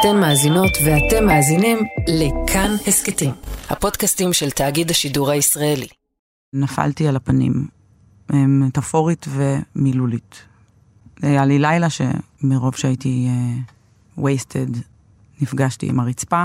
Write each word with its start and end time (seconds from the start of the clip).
אתן 0.00 0.20
מאזינות 0.20 0.70
ואתם 0.84 1.26
מאזינים 1.26 1.78
לכאן 2.08 2.70
הסכתים, 2.86 3.30
הפודקאסטים 3.70 4.32
של 4.32 4.50
תאגיד 4.50 4.90
השידור 4.90 5.30
הישראלי. 5.30 5.86
נפלתי 6.52 7.08
על 7.08 7.16
הפנים, 7.16 7.66
מטאפורית 8.32 9.26
ומילולית. 9.28 10.42
היה 11.22 11.44
לי 11.44 11.58
לילה 11.58 11.86
שמרוב 11.90 12.74
שהייתי 12.76 13.28
וייסטד, 14.18 14.74
uh, 14.76 14.78
נפגשתי 15.40 15.88
עם 15.88 16.00
הרצפה, 16.00 16.44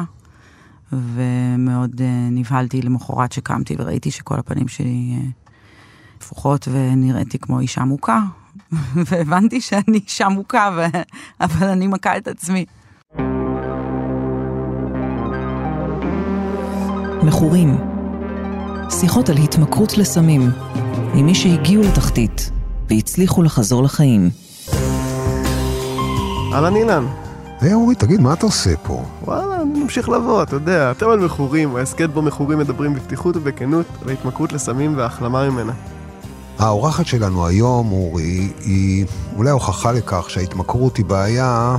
ומאוד 0.91 1.95
uh, 1.95 2.03
נבהלתי 2.31 2.81
למחרת 2.81 3.31
שקמתי 3.31 3.75
וראיתי 3.79 4.11
שכל 4.11 4.39
הפנים 4.39 4.67
שלי 4.67 5.15
uh, 5.17 5.25
הפוכות 6.17 6.67
ונראיתי 6.71 7.39
כמו 7.39 7.59
אישה 7.59 7.83
מוכה, 7.83 8.19
והבנתי 9.07 9.61
שאני 9.61 9.97
אישה 10.07 10.29
מוכה. 10.29 10.87
אבל 11.41 11.67
אני 11.67 11.87
מכה 11.87 12.17
את 12.17 12.27
עצמי. 12.27 12.65
מכורים. 17.23 17.77
שיחות 18.89 19.29
על 19.29 19.37
התמכרות 19.37 19.97
לסמים, 19.97 20.51
ממי 21.13 21.35
שהגיעו 21.35 21.83
לתחתית 21.83 22.51
והצליחו 22.89 23.43
לחזור 23.43 23.83
לחיים. 23.83 24.29
אהלן 26.53 26.75
אילן. 26.75 27.05
היי 27.61 27.73
אורי, 27.73 27.95
תגיד, 27.95 28.21
מה 28.21 28.33
אתה 28.33 28.45
עושה 28.45 28.77
פה? 28.83 29.03
וואלה, 29.25 29.61
אני 29.61 29.83
ממשיך 29.83 30.09
לבוא, 30.09 30.43
אתה 30.43 30.55
יודע, 30.55 30.91
אתם 30.91 31.09
על 31.09 31.19
מכורים, 31.19 31.75
ההסכת 31.75 32.09
בו 32.09 32.21
מכורים 32.21 32.59
מדברים 32.59 32.93
בפתיחות 32.93 33.37
ובכנות 33.37 33.85
על 34.01 34.09
התמכרות 34.09 34.53
לסמים 34.53 34.97
והחלמה 34.97 35.49
ממנה. 35.49 35.73
האורחת 36.59 37.05
שלנו 37.05 37.47
היום, 37.47 37.91
אורי, 37.91 38.49
היא 38.65 39.05
אולי 39.37 39.49
הוכחה 39.49 39.91
לכך 39.91 40.29
שההתמכרות 40.29 40.97
היא 40.97 41.05
בעיה, 41.05 41.77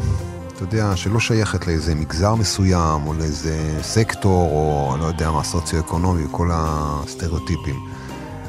אתה 0.54 0.62
יודע, 0.62 0.96
שלא 0.96 1.20
שייכת 1.20 1.66
לאיזה 1.66 1.94
מגזר 1.94 2.34
מסוים, 2.34 3.06
או 3.06 3.14
לאיזה 3.14 3.78
סקטור, 3.82 4.50
או 4.50 4.96
לא 5.00 5.04
יודע 5.04 5.30
מה, 5.30 5.44
סוציו-אקונומי, 5.44 6.24
וכל 6.24 6.50
הסטריאוטיפים. 6.52 7.76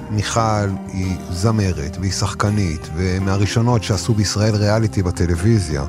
מיכל 0.10 0.68
היא 0.88 1.18
זמרת, 1.32 1.98
והיא 2.00 2.12
שחקנית, 2.12 2.90
ומהראשונות 2.96 3.84
שעשו 3.84 4.14
בישראל 4.14 4.56
ריאליטי 4.56 5.04
בטלוויזיה. 5.04 5.86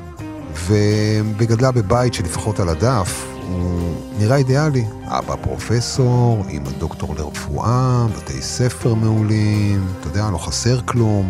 וגדלה 0.67 1.71
בבית 1.71 2.13
שלפחות 2.13 2.59
על 2.59 2.69
הדף 2.69 3.25
הוא 3.47 3.95
נראה 4.19 4.35
אידיאלי. 4.35 4.85
אבא 5.05 5.35
פרופסור, 5.35 6.45
אמא 6.49 6.69
דוקטור 6.79 7.15
לרפואה, 7.15 8.05
בתי 8.17 8.41
ספר 8.41 8.93
מעולים, 8.93 9.87
אתה 9.99 10.07
יודע, 10.07 10.29
לא 10.31 10.37
חסר 10.37 10.79
כלום. 10.85 11.29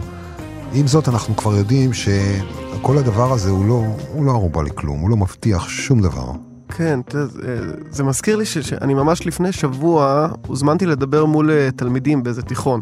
עם 0.73 0.87
זאת, 0.87 1.07
אנחנו 1.07 1.35
כבר 1.35 1.55
יודעים 1.55 1.93
שכל 2.79 2.97
הדבר 2.97 3.33
הזה 3.33 3.49
הוא 3.49 3.65
לא, 3.65 3.83
הוא 4.13 4.25
לא 4.25 4.31
ערובה 4.31 4.63
לכלום, 4.63 4.99
הוא 4.99 5.09
לא 5.09 5.17
מבטיח 5.17 5.69
שום 5.69 6.01
דבר. 6.01 6.31
כן, 6.69 6.99
זה, 7.11 7.25
זה 7.89 8.03
מזכיר 8.03 8.35
לי 8.35 8.45
שאני 8.45 8.93
ממש 8.93 9.27
לפני 9.27 9.51
שבוע 9.51 10.27
הוזמנתי 10.47 10.85
לדבר 10.85 11.25
מול 11.25 11.51
אה, 11.51 11.69
תלמידים 11.75 12.23
באיזה 12.23 12.41
תיכון. 12.41 12.81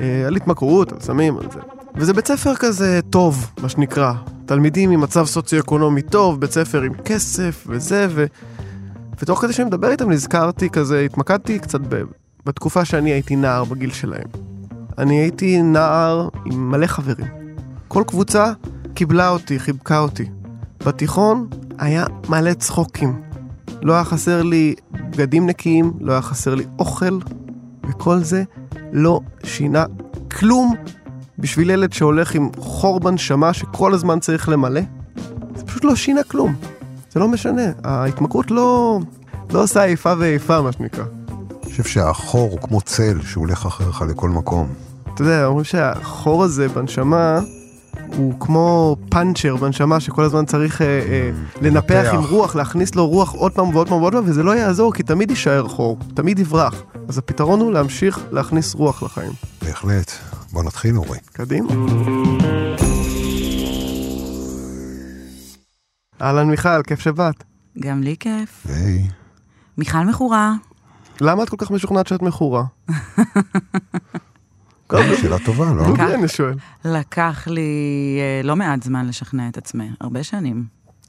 אה, 0.00 0.26
על 0.26 0.36
התמכרות, 0.36 0.92
על 0.92 1.00
סמים, 1.00 1.38
על 1.38 1.46
זה. 1.52 1.60
וזה 1.94 2.12
בית 2.12 2.26
ספר 2.26 2.54
כזה 2.54 3.00
טוב, 3.10 3.50
מה 3.62 3.68
שנקרא. 3.68 4.12
תלמידים 4.46 4.90
עם 4.90 5.00
מצב 5.00 5.26
סוציו-אקונומי 5.26 6.02
טוב, 6.02 6.40
בית 6.40 6.52
ספר 6.52 6.82
עם 6.82 6.94
כסף 6.94 7.66
וזה, 7.68 8.06
ו... 8.10 8.24
ותוך 9.22 9.40
כדי 9.40 9.52
שאני 9.52 9.68
מדבר 9.68 9.90
איתם 9.90 10.10
נזכרתי 10.10 10.70
כזה, 10.70 11.00
התמקדתי 11.00 11.58
קצת 11.58 11.80
ב... 11.88 12.02
בתקופה 12.46 12.84
שאני 12.84 13.10
הייתי 13.10 13.36
נער 13.36 13.64
בגיל 13.64 13.92
שלהם. 13.92 14.26
אני 14.98 15.14
הייתי 15.14 15.62
נער 15.62 16.28
עם 16.44 16.70
מלא 16.70 16.86
חברים. 16.86 17.26
כל 17.88 18.02
קבוצה 18.06 18.52
קיבלה 18.94 19.28
אותי, 19.28 19.58
חיבקה 19.58 19.98
אותי. 19.98 20.24
בתיכון 20.86 21.46
היה 21.78 22.06
מלא 22.28 22.54
צחוקים. 22.54 23.22
לא 23.82 23.92
היה 23.92 24.04
חסר 24.04 24.42
לי 24.42 24.74
בגדים 24.92 25.46
נקיים, 25.46 25.92
לא 26.00 26.12
היה 26.12 26.22
חסר 26.22 26.54
לי 26.54 26.64
אוכל, 26.78 27.18
וכל 27.90 28.18
זה 28.18 28.42
לא 28.92 29.20
שינה 29.44 29.84
כלום 30.30 30.74
בשביל 31.38 31.70
ילד 31.70 31.92
שהולך 31.92 32.34
עם 32.34 32.48
חור 32.58 33.00
בנשמה 33.00 33.52
שכל 33.52 33.94
הזמן 33.94 34.20
צריך 34.20 34.48
למלא. 34.48 34.80
זה 35.56 35.64
פשוט 35.64 35.84
לא 35.84 35.96
שינה 35.96 36.22
כלום. 36.22 36.54
זה 37.12 37.20
לא 37.20 37.28
משנה. 37.28 37.62
ההתמכרות 37.84 38.50
לא, 38.50 39.00
לא 39.50 39.62
עושה 39.62 39.84
איפה 39.84 40.12
ואיפה, 40.18 40.62
מה 40.62 40.72
שנקרא. 40.72 41.04
אני 41.62 41.70
חושב 41.70 41.84
שהחור 41.84 42.50
הוא 42.50 42.60
כמו 42.60 42.80
צל 42.80 43.20
שהולך 43.22 43.66
אחריך 43.66 44.02
לכל 44.02 44.28
מקום. 44.30 44.68
אתה 45.14 45.22
יודע, 45.22 45.46
אומרים 45.46 45.64
שהחור 45.64 46.44
הזה 46.44 46.68
בנשמה 46.68 47.40
הוא 48.16 48.40
כמו 48.40 48.96
פאנצ'ר 49.10 49.56
בנשמה 49.56 50.00
שכל 50.00 50.24
הזמן 50.24 50.44
צריך 50.44 50.82
אה, 50.82 50.86
אה, 50.86 51.30
mm, 51.30 51.58
לנפח 51.64 52.10
עם 52.12 52.24
רוח, 52.24 52.56
להכניס 52.56 52.94
לו 52.94 53.06
רוח 53.06 53.32
עוד 53.32 53.52
פעם 53.52 53.68
ועוד 53.74 53.88
פעם 53.88 54.00
ועוד 54.00 54.12
פעם, 54.12 54.24
וזה 54.26 54.42
לא 54.42 54.56
יעזור 54.56 54.94
כי 54.94 55.02
תמיד 55.02 55.30
יישאר 55.30 55.68
חור, 55.68 55.98
תמיד 56.14 56.38
יברח. 56.38 56.82
אז 57.08 57.18
הפתרון 57.18 57.60
הוא 57.60 57.72
להמשיך 57.72 58.20
להכניס 58.30 58.74
רוח 58.74 59.02
לחיים. 59.02 59.32
בהחלט. 59.62 60.12
בוא 60.52 60.62
נתחיל, 60.62 60.96
אורי. 60.96 61.18
קדימה. 61.32 61.68
אהלן 66.22 66.50
מיכל, 66.50 66.82
כיף 66.82 67.00
שבאת. 67.00 67.44
גם 67.78 68.02
לי 68.02 68.16
כיף. 68.20 68.66
היי. 68.68 69.08
מיכל 69.78 70.04
מכורה. 70.04 70.52
למה 71.20 71.42
את 71.42 71.48
כל 71.48 71.56
כך 71.58 71.70
משוכנעת 71.70 72.06
שאת 72.06 72.22
מכורה? 72.22 72.64
שאלה 75.20 75.38
טובה, 75.38 75.72
לא? 75.72 75.92
לקח, 75.92 76.04
אני 76.14 76.28
שואל. 76.28 76.54
לקח 76.84 77.48
לי 77.48 77.70
אה, 78.20 78.40
לא 78.44 78.56
מעט 78.56 78.82
זמן 78.82 79.06
לשכנע 79.06 79.48
את 79.48 79.56
עצמי, 79.56 79.90
הרבה 80.00 80.22
שנים. 80.22 80.64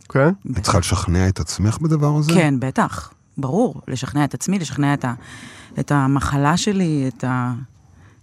כן? 0.09 0.29
את 0.51 0.63
צריכה 0.63 0.79
לשכנע 0.79 1.27
את 1.29 1.39
עצמך 1.39 1.77
בדבר 1.81 2.17
הזה? 2.17 2.33
כן, 2.33 2.55
בטח. 2.59 3.13
ברור, 3.37 3.81
לשכנע 3.87 4.23
את 4.23 4.33
עצמי, 4.33 4.59
לשכנע 4.59 4.93
את, 4.93 5.05
ה, 5.05 5.13
את 5.79 5.91
המחלה 5.91 6.57
שלי, 6.57 7.05
את, 7.07 7.23
ה, 7.23 7.53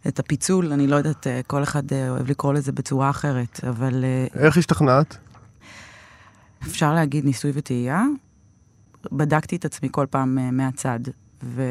את 0.08 0.18
הפיצול, 0.18 0.72
אני 0.72 0.86
לא 0.86 0.96
יודעת, 0.96 1.26
אה, 1.26 1.40
כל 1.46 1.62
אחד 1.62 1.92
אה, 1.92 2.10
אוהב 2.10 2.30
לקרוא 2.30 2.52
לזה 2.52 2.72
בצורה 2.72 3.10
אחרת, 3.10 3.60
אבל... 3.68 4.04
איך 4.34 4.56
השתכנעת? 4.56 5.16
אפשר 6.62 6.94
להגיד 6.94 7.24
ניסוי 7.24 7.50
וטעייה. 7.54 8.04
בדקתי 9.12 9.56
את 9.56 9.64
עצמי 9.64 9.88
כל 9.92 10.06
פעם 10.10 10.56
מהצד, 10.56 11.00
ו... 11.42 11.62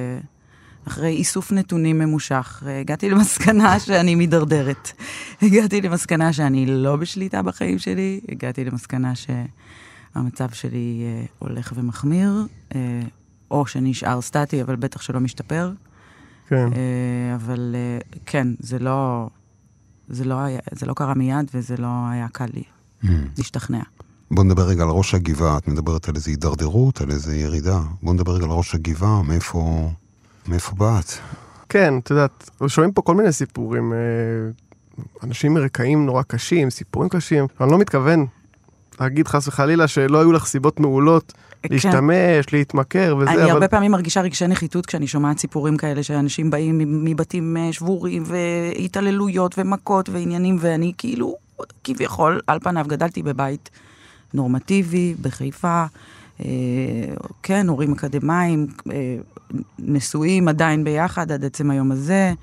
אחרי 0.90 1.10
איסוף 1.10 1.52
נתונים 1.52 2.00
ממושך, 2.00 2.64
הגעתי 2.82 3.10
למסקנה 3.10 3.80
שאני 3.86 4.16
מידרדרת. 4.16 4.92
הגעתי 5.42 5.82
למסקנה 5.82 6.34
שאני 6.34 6.66
לא 6.66 6.96
בשליטה 6.96 7.42
בחיים 7.42 7.80
שלי, 7.80 8.20
הגעתי 8.30 8.66
למסקנה 8.66 9.14
שהמצב 9.16 10.50
שלי 10.50 11.04
אה, 11.04 11.26
הולך 11.40 11.74
ומחמיר, 11.76 12.46
אה, 12.76 13.02
או 13.52 13.66
שנשאר 13.66 14.22
סטטי, 14.22 14.62
אבל 14.62 14.76
בטח 14.76 15.02
שלא 15.02 15.20
משתפר. 15.20 15.72
כן. 16.48 16.70
אה, 16.74 17.36
אבל 17.36 17.76
כן, 18.26 18.48
זה 18.60 18.80
לא, 18.80 19.30
זה, 20.08 20.26
לא 20.26 20.40
היה, 20.40 20.60
זה 20.72 20.86
לא 20.86 20.94
קרה 20.94 21.14
מיד 21.14 21.52
וזה 21.54 21.78
לא 21.78 21.88
היה 22.12 22.28
קל 22.28 22.48
לי 22.54 22.64
mm. 23.04 23.08
להשתכנע. 23.38 23.82
בוא 24.32 24.44
נדבר 24.44 24.64
רגע 24.68 24.84
על 24.84 24.90
ראש 24.90 25.14
הגבעה, 25.14 25.58
את 25.58 25.68
מדברת 25.68 26.10
על 26.10 26.16
איזו 26.16 26.30
הידרדרות, 26.30 27.02
על 27.02 27.12
איזו 27.12 27.32
ירידה. 27.32 27.82
בוא 28.04 28.14
נדבר 28.14 28.36
רגע 28.36 28.46
על 28.46 28.52
ראש 28.52 28.76
הגבעה, 28.76 29.22
מאיפה... 29.24 29.90
מאיפה 30.50 30.76
באת? 30.76 31.12
כן, 31.70 31.94
את 31.98 32.10
יודעת, 32.10 32.50
שומעים 32.68 32.94
פה 32.94 33.02
כל 33.02 33.16
מיני 33.16 33.32
סיפורים, 33.32 33.94
אה, 33.94 33.98
אנשים 35.24 35.54
מרקעים 35.54 36.06
נורא 36.06 36.22
קשים, 36.24 36.70
סיפורים 36.70 37.10
קשים, 37.10 37.48
אני 37.62 37.72
לא 37.72 37.78
מתכוון 37.78 38.26
להגיד 39.00 39.28
חס 39.28 39.48
וחלילה 39.48 39.88
שלא 39.88 40.20
היו 40.20 40.32
לך 40.32 40.46
סיבות 40.46 40.80
מעולות 40.80 41.34
כן. 41.64 41.70
להשתמש, 41.72 42.54
להתמכר 42.54 43.16
וזה, 43.20 43.30
אני 43.30 43.44
אבל... 43.44 43.52
הרבה 43.52 43.68
פעמים 43.68 43.92
מרגישה 43.92 44.22
רגשי 44.22 44.48
נחיתות 44.48 44.86
כשאני 44.86 45.08
שומעת 45.08 45.40
סיפורים 45.40 45.78
כאלה, 45.78 46.04
שאנשים 46.04 46.50
באים 46.50 47.04
מבתים 47.06 47.58
אה, 47.58 47.74
שבורים 47.74 48.24
והתעללויות 48.26 49.56
ומכות 49.58 50.10
ועניינים, 50.10 50.58
ואני 50.60 50.94
כאילו, 50.98 51.36
כביכול, 51.84 52.42
על 52.48 52.60
פניו 52.60 52.86
גדלתי 52.88 53.24
בבית 53.24 53.70
נורמטיבי, 54.34 55.16
בחיפה. 55.22 55.86
אה, 56.46 56.46
כן, 57.44 57.68
הורים 57.68 57.92
אקדמאים, 57.92 58.68
אה, 58.92 59.16
נשואים 59.80 60.48
עדיין 60.48 60.84
ביחד 60.84 61.32
עד 61.32 61.46
עצם 61.46 61.72
היום 61.72 61.92
הזה, 61.92 62.34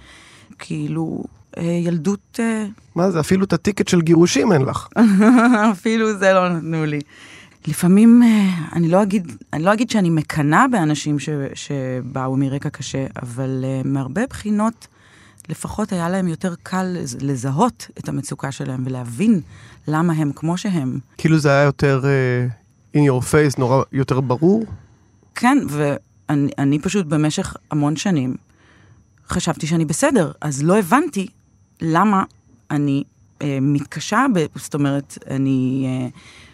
כאילו, 0.59 1.25
אה, 1.56 1.62
ילדות... 1.62 2.41
מה 2.94 3.11
זה, 3.11 3.20
אפילו 3.20 3.44
את 3.44 3.53
הטיקט 3.53 3.88
של 3.88 4.00
גירושים 4.00 4.53
אין 4.53 4.62
לך. 4.62 4.88
אפילו 5.73 6.19
זה 6.19 6.32
לא 6.32 6.49
נתנו 6.49 6.85
לי. 6.85 7.00
לפעמים, 7.67 8.23
אני 8.73 8.88
לא 8.88 9.03
אגיד, 9.03 9.32
אני 9.53 9.62
לא 9.62 9.73
אגיד 9.73 9.91
שאני 9.91 10.11
מקנאה 10.11 10.69
באנשים 10.69 11.19
ש, 11.19 11.29
שבאו 11.55 12.37
מרקע 12.37 12.69
קשה, 12.69 13.06
אבל 13.23 13.65
מהרבה 13.85 14.26
בחינות, 14.31 14.87
לפחות 15.49 15.93
היה 15.93 16.09
להם 16.09 16.29
יותר 16.29 16.55
קל 16.62 16.97
לזהות 17.20 17.91
את 17.99 18.09
המצוקה 18.09 18.53
שלהם 18.53 18.82
ולהבין 18.87 19.41
למה 19.88 20.12
הם 20.12 20.32
כמו 20.35 20.59
שהם. 20.59 20.99
כאילו 21.19 21.38
זה 21.38 21.50
היה 21.50 21.62
יותר 21.62 22.05
in 22.96 23.10
your 23.10 23.25
face 23.32 23.58
נורא 23.58 23.82
יותר 23.93 24.20
ברור? 24.20 24.64
כן, 25.34 25.58
ואני 25.69 26.78
פשוט 26.78 27.06
במשך 27.06 27.56
המון 27.70 27.96
שנים 27.96 28.37
חשבתי 29.28 29.66
שאני 29.66 29.84
בסדר, 29.84 30.32
אז 30.40 30.62
לא 30.62 30.78
הבנתי 30.78 31.26
למה 31.81 32.25
אני 32.70 33.04
אה, 33.43 33.58
מתקשה, 33.60 34.26
ב, 34.34 34.46
זאת 34.54 34.75
אומרת, 34.75 35.19
אני 35.31 35.87
אה, 35.87 36.08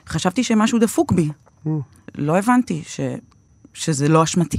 חשבתי 0.07 0.45
שמשהו 0.45 0.79
דפוק 0.79 1.13
בי. 1.13 1.29
Mm. 1.67 1.69
לא 2.15 2.39
הבנתי 2.39 2.83
ש, 2.87 3.01
שזה 3.75 4.09
לא 4.09 4.23
אשמתי. 4.23 4.59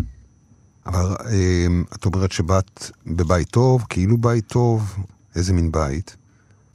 אבל 0.85 1.15
אה, 1.25 1.65
את 1.95 2.05
אומרת 2.05 2.31
שבאת 2.31 2.91
בבית 3.07 3.49
טוב, 3.49 3.85
כאילו 3.89 4.17
בית 4.17 4.47
טוב, 4.47 4.95
איזה 5.35 5.53
מין 5.53 5.71
בית? 5.71 6.17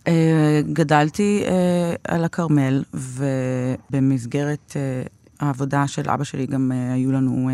אה, 0.09 0.61
גדלתי 0.73 1.45
אה, 1.47 1.95
על 2.15 2.25
הכרמל, 2.25 2.85
ובמסגרת 2.95 4.77
אה, 4.77 5.03
העבודה 5.41 5.87
של 5.87 6.11
אבא 6.11 6.25
שלי 6.25 6.47
גם 6.47 6.73
היו 6.73 7.13
לנו 7.13 7.51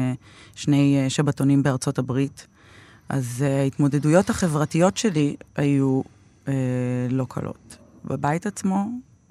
שני 0.55 1.05
שבתונים 1.09 1.63
בארצות 1.63 1.99
הברית. 1.99 2.47
אז 3.09 3.43
ההתמודדויות 3.43 4.31
החברתיות 4.31 4.97
שלי 4.97 5.37
היו 5.57 6.03
לא 7.11 7.27
קלות. 7.29 7.77
בבית 8.05 8.47
עצמו 8.47 8.89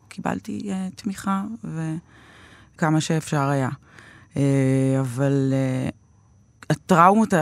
קיבלתי 0.10 0.72
תמיכה 0.96 1.44
וכמה 2.76 3.02
שאפשר 3.02 3.50
היה. 3.50 3.70
אבל 5.00 5.54
הטראומות 6.70 7.34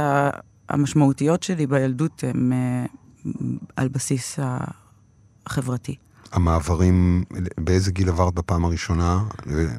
המשמעותיות 0.70 1.44
שלי 1.44 1.68
בילדות 1.68 2.24
הן 2.28 2.52
על 3.76 3.88
בסיס 3.88 4.40
החברתי. 5.48 5.96
המעברים, 6.32 7.24
באיזה 7.58 7.92
גיל 7.92 8.10
עברת 8.10 8.34
בפעם 8.34 8.66
הראשונה? 8.66 9.24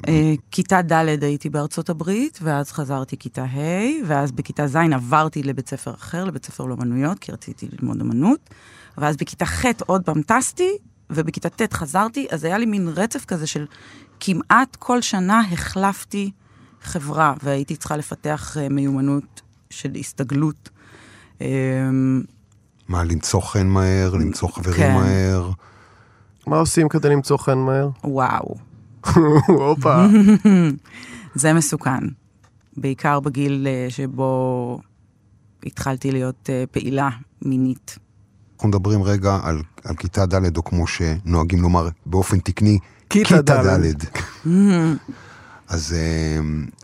אה, 0.08 0.34
כיתה 0.50 0.82
ד' 0.82 1.24
הייתי 1.24 1.48
בארצות 1.48 1.90
הברית, 1.90 2.38
ואז 2.42 2.72
חזרתי 2.72 3.16
כיתה 3.16 3.44
ה', 3.44 4.06
ואז 4.06 4.32
בכיתה 4.32 4.66
ז' 4.66 4.76
עברתי 4.76 5.42
לבית 5.42 5.68
ספר 5.68 5.94
אחר, 5.94 6.24
לבית 6.24 6.46
ספר 6.46 6.64
לאמנויות, 6.64 7.18
כי 7.18 7.32
רציתי 7.32 7.68
ללמוד 7.72 8.00
אמנות, 8.00 8.50
ואז 8.98 9.16
בכיתה 9.16 9.46
ח' 9.46 9.64
עוד 9.86 10.04
פעם 10.04 10.22
טסתי, 10.22 10.70
ובכיתה 11.10 11.48
ט' 11.48 11.72
חזרתי, 11.72 12.26
אז 12.30 12.44
היה 12.44 12.58
לי 12.58 12.66
מין 12.66 12.88
רצף 12.88 13.24
כזה 13.24 13.46
של 13.46 13.66
כמעט 14.20 14.76
כל 14.76 15.00
שנה 15.00 15.40
החלפתי 15.52 16.30
חברה, 16.82 17.34
והייתי 17.42 17.76
צריכה 17.76 17.96
לפתח 17.96 18.56
אה, 18.60 18.68
מיומנות 18.68 19.42
של 19.70 19.92
הסתגלות. 20.00 20.70
מה, 22.92 23.04
למצוא 23.04 23.40
חן 23.40 23.66
מהר, 23.66 24.14
למצוא 24.14 24.48
חברים 24.48 24.76
כן. 24.76 24.94
מהר? 24.94 25.50
מה 26.46 26.58
עושים 26.58 26.88
כדי 26.88 27.08
למצוא 27.08 27.36
חן 27.36 27.58
מהר? 27.58 27.88
וואו. 28.04 28.54
הופה. 29.46 30.06
זה 31.34 31.52
מסוכן. 31.52 32.00
בעיקר 32.76 33.20
בגיל 33.20 33.66
אה, 33.66 33.86
שבו 33.90 34.80
התחלתי 35.66 36.12
להיות 36.12 36.50
אה, 36.50 36.64
פעילה 36.70 37.08
מינית. 37.42 37.98
אנחנו 38.54 38.68
מדברים 38.68 39.02
רגע 39.02 39.38
על, 39.42 39.62
על 39.84 39.96
כיתה 39.96 40.26
ד', 40.26 40.56
או 40.56 40.64
כמו 40.64 40.86
שנוהגים 40.86 41.62
לומר 41.62 41.88
באופן 42.06 42.38
תקני, 42.38 42.78
כיתה 43.10 43.42
ד'. 43.42 43.94
אז 45.68 45.92
אה, 45.92 46.40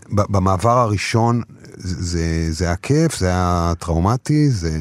במעבר 0.08 0.78
הראשון 0.78 1.42
זה, 1.76 2.46
זה 2.50 2.64
היה 2.64 2.76
כיף, 2.76 3.18
זה 3.18 3.26
היה 3.26 3.72
טראומטי, 3.78 4.50
זה, 4.50 4.80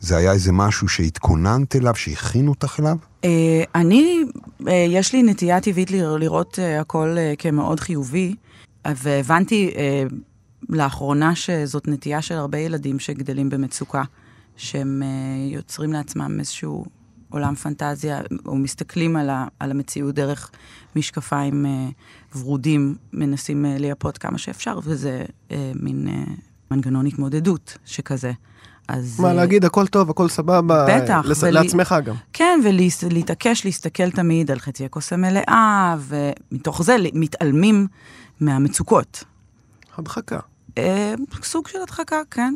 זה 0.00 0.16
היה 0.16 0.32
איזה 0.32 0.52
משהו 0.52 0.88
שהתכוננת 0.88 1.76
אליו, 1.76 1.94
שהכינו 1.94 2.50
אותך 2.50 2.80
אליו? 2.80 2.96
אה, 3.24 3.62
אני, 3.74 4.22
אה, 4.68 4.86
יש 4.88 5.12
לי 5.12 5.22
נטייה 5.22 5.60
טבעית 5.60 5.90
לרא- 5.90 6.18
לראות 6.18 6.58
אה, 6.58 6.80
הכל 6.80 7.16
כמאוד 7.38 7.80
חיובי, 7.80 8.34
והבנתי 8.86 9.70
לאחרונה 10.68 11.34
שזאת 11.34 11.88
נטייה 11.88 12.22
של 12.22 12.34
הרבה 12.34 12.58
ילדים 12.58 12.98
שגדלים 12.98 13.50
במצוקה, 13.50 14.02
שהם 14.56 15.02
יוצרים 15.52 15.92
לעצמם 15.92 16.36
איזשהו 16.38 16.84
עולם 17.28 17.54
פנטזיה, 17.54 18.20
או 18.46 18.56
מסתכלים 18.56 19.16
על, 19.16 19.30
על 19.58 19.70
המציאות 19.70 20.14
דרך 20.14 20.50
משקפיים 20.96 21.66
ורודים, 22.36 22.96
מנסים 23.12 23.64
לייפות 23.68 24.18
כמה 24.18 24.38
שאפשר, 24.38 24.78
וזה 24.84 25.24
מין 25.74 26.08
מנגנון 26.70 27.06
התמודדות 27.06 27.78
שכזה. 27.84 28.32
אז... 28.92 29.20
מה, 29.20 29.28
אה, 29.28 29.32
להגיד 29.34 29.64
הכל 29.64 29.86
טוב, 29.86 30.10
הכל 30.10 30.28
סבבה? 30.28 30.86
בטח, 30.88 31.20
לס- 31.24 31.42
ולי- 31.42 31.52
לעצמך 31.52 31.94
גם. 32.04 32.14
כן, 32.32 32.60
ולהתעקש 32.64 33.64
להסתכל 33.64 34.10
תמיד 34.10 34.50
על 34.50 34.58
חצי 34.58 34.84
הכוס 34.84 35.12
המלאה, 35.12 35.96
ומתוך 36.00 36.82
זה 36.82 36.96
מתעלמים 37.14 37.86
מהמצוקות. 38.40 39.24
הדחקה. 39.98 40.38
אה, 40.78 41.14
סוג 41.42 41.68
של 41.68 41.78
הדחקה, 41.82 42.16
כן. 42.30 42.54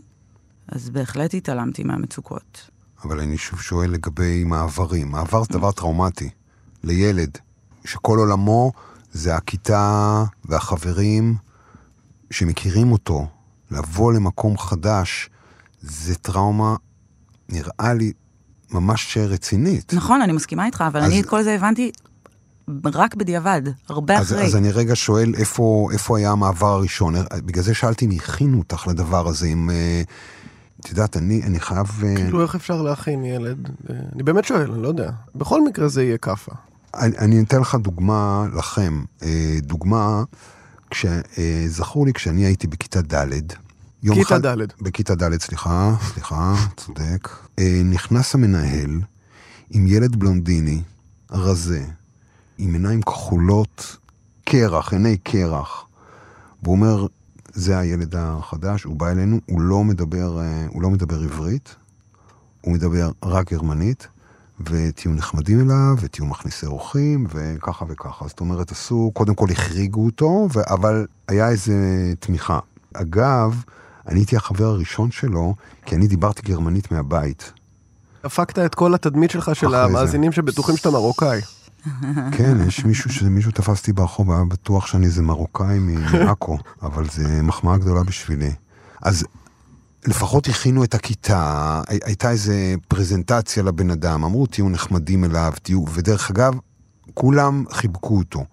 אז 0.68 0.90
בהחלט 0.90 1.34
התעלמתי 1.34 1.84
מהמצוקות. 1.84 2.70
אבל 3.04 3.20
אני 3.20 3.38
שוב 3.38 3.60
שואל 3.60 3.90
לגבי 3.90 4.44
מעברים. 4.44 5.08
מעבר 5.10 5.42
זה 5.42 5.48
דבר 5.58 5.72
טראומטי 5.72 6.30
לילד, 6.84 7.38
שכל 7.84 8.18
עולמו 8.18 8.72
זה 9.12 9.36
הכיתה 9.36 10.24
והחברים 10.44 11.34
שמכירים 12.30 12.92
אותו. 12.92 13.26
לבוא 13.70 14.12
למקום 14.12 14.58
חדש, 14.58 15.30
זה 15.86 16.14
טראומה, 16.14 16.76
נראה 17.48 17.94
לי, 17.94 18.12
ממש 18.70 19.18
רצינית. 19.20 19.94
נכון, 19.94 20.22
אני 20.22 20.32
מסכימה 20.32 20.66
איתך, 20.66 20.84
אבל 20.86 21.00
אז- 21.00 21.10
אני 21.12 21.20
את 21.20 21.26
כל 21.26 21.42
זה 21.42 21.54
הבנתי 21.54 21.90
רק 22.84 23.14
בדיעבד, 23.14 23.62
הרבה 23.88 24.18
אז, 24.18 24.26
אחרי. 24.32 24.44
אז 24.44 24.56
אני 24.56 24.70
רגע 24.70 24.96
שואל, 24.96 25.34
איפה, 25.34 25.88
איפה 25.92 26.18
היה 26.18 26.30
המעבר 26.30 26.66
הראשון? 26.72 27.14
בגלל 27.34 27.62
זה 27.64 27.74
שאלתי 27.74 28.06
אם 28.06 28.10
הכינו 28.10 28.58
אותך 28.58 28.86
לדבר 28.86 29.28
הזה, 29.28 29.46
אם... 29.46 29.70
אה, 29.70 30.02
את 30.80 30.90
יודעת, 30.90 31.16
אני, 31.16 31.42
אני 31.42 31.60
חייב... 31.60 31.86
אה, 32.04 32.16
כאילו, 32.16 32.42
איך 32.42 32.54
אפשר 32.54 32.82
להכין 32.82 33.24
ילד? 33.24 33.68
אה, 33.90 33.94
אני 34.14 34.22
באמת 34.22 34.44
שואל, 34.44 34.72
אני 34.72 34.82
לא 34.82 34.88
יודע. 34.88 35.10
בכל 35.34 35.64
מקרה 35.64 35.88
זה 35.88 36.02
יהיה 36.02 36.18
כאפה. 36.18 36.52
אני, 36.94 37.18
אני 37.18 37.42
אתן 37.42 37.60
לך 37.60 37.74
דוגמה 37.74 38.46
לכם. 38.54 39.04
דוגמה, 39.62 40.22
כשזכור 40.90 42.06
לי 42.06 42.12
כשאני 42.12 42.44
הייתי 42.44 42.66
בכיתה 42.66 43.02
ד', 43.02 43.63
יום 44.04 44.16
כיתה 44.16 44.36
אחד... 44.36 44.46
ד'. 44.46 44.66
בכיתה 44.80 45.14
ד', 45.14 45.40
סליחה, 45.40 45.94
סליחה, 46.12 46.54
צודק. 46.76 47.28
אה, 47.58 47.82
נכנס 47.84 48.34
המנהל 48.34 49.00
עם 49.70 49.86
ילד 49.86 50.16
בלונדיני, 50.16 50.82
רזה, 51.30 51.84
עם 52.58 52.72
עיניים 52.72 53.02
כחולות, 53.02 53.96
קרח, 54.44 54.92
עיני 54.92 55.16
קרח. 55.16 55.86
והוא 56.62 56.74
אומר, 56.74 57.06
זה 57.52 57.78
הילד 57.78 58.14
החדש, 58.16 58.82
הוא 58.82 58.96
בא 58.96 59.10
אלינו, 59.10 59.40
הוא 59.46 59.60
לא 59.60 59.84
מדבר, 59.84 60.40
אה, 60.40 60.66
הוא 60.68 60.82
לא 60.82 60.90
מדבר 60.90 61.22
עברית, 61.22 61.74
הוא 62.60 62.74
מדבר 62.74 63.10
רק 63.24 63.52
גרמנית, 63.52 64.08
ותהיו 64.60 65.12
נחמדים 65.12 65.60
אליו, 65.60 65.96
ותהיו 66.00 66.26
מכניסי 66.26 66.66
אורחים, 66.66 67.26
וככה 67.30 67.84
וככה. 67.88 68.28
זאת 68.28 68.40
אומרת, 68.40 68.72
עשו, 68.72 69.10
קודם 69.14 69.34
כל 69.34 69.46
החריגו 69.50 70.04
אותו, 70.04 70.48
אבל 70.70 71.06
היה 71.28 71.48
איזה 71.48 71.74
תמיכה. 72.20 72.58
אגב, 72.94 73.64
אני 74.08 74.20
הייתי 74.20 74.36
החבר 74.36 74.64
הראשון 74.66 75.10
שלו, 75.10 75.54
כי 75.86 75.94
אני 75.94 76.06
דיברתי 76.06 76.42
גרמנית 76.42 76.92
מהבית. 76.92 77.52
הפקת 78.24 78.58
את 78.58 78.74
כל 78.74 78.94
התדמית 78.94 79.30
שלך 79.30 79.50
של 79.54 79.66
אחרי 79.66 79.78
זה. 79.78 79.84
המאזינים 79.84 80.32
שבטוחים 80.32 80.76
שאתה 80.76 80.90
מרוקאי. 80.90 81.40
כן, 82.32 82.56
יש 82.66 82.84
מישהו, 82.84 83.10
ש- 83.12 83.22
מישהו 83.22 83.52
תפס 83.52 83.78
אותי 83.80 83.92
ברחוב, 83.92 84.30
היה 84.30 84.44
בטוח 84.44 84.86
שאני 84.86 85.06
איזה 85.06 85.22
מרוקאי 85.22 85.78
מעכו, 85.78 86.58
אבל 86.82 87.04
זה 87.10 87.42
מחמאה 87.42 87.76
גדולה 87.78 88.02
בשבילי. 88.02 88.50
אז 89.02 89.24
לפחות 90.06 90.48
הכינו 90.48 90.84
את 90.84 90.94
הכיתה, 90.94 91.80
הי- 91.88 91.98
הייתה 92.04 92.30
איזה 92.30 92.54
פרזנטציה 92.88 93.62
לבן 93.62 93.90
אדם, 93.90 94.24
אמרו 94.24 94.46
תהיו 94.46 94.68
נחמדים 94.68 95.24
אליו, 95.24 95.52
תהיו, 95.62 95.84
ודרך 95.94 96.30
אגב, 96.30 96.52
כולם 97.14 97.64
חיבקו 97.72 98.16
אותו. 98.18 98.44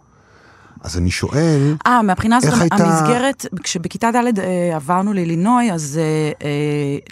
אז 0.84 0.98
אני 0.98 1.12
שואל, 1.12 1.76
אה, 1.88 2.02
מהבחינה 2.02 2.38
הזאת, 2.38 2.54
הייתה- 2.62 2.76
המסגרת, 2.76 3.46
כשבכיתה 3.64 4.10
ד' 4.12 4.40
אה, 4.40 4.76
עברנו 4.76 5.14
ללינוי, 5.14 5.72
אז 5.72 6.00
אה, 6.02 6.32
אה, 6.48 6.52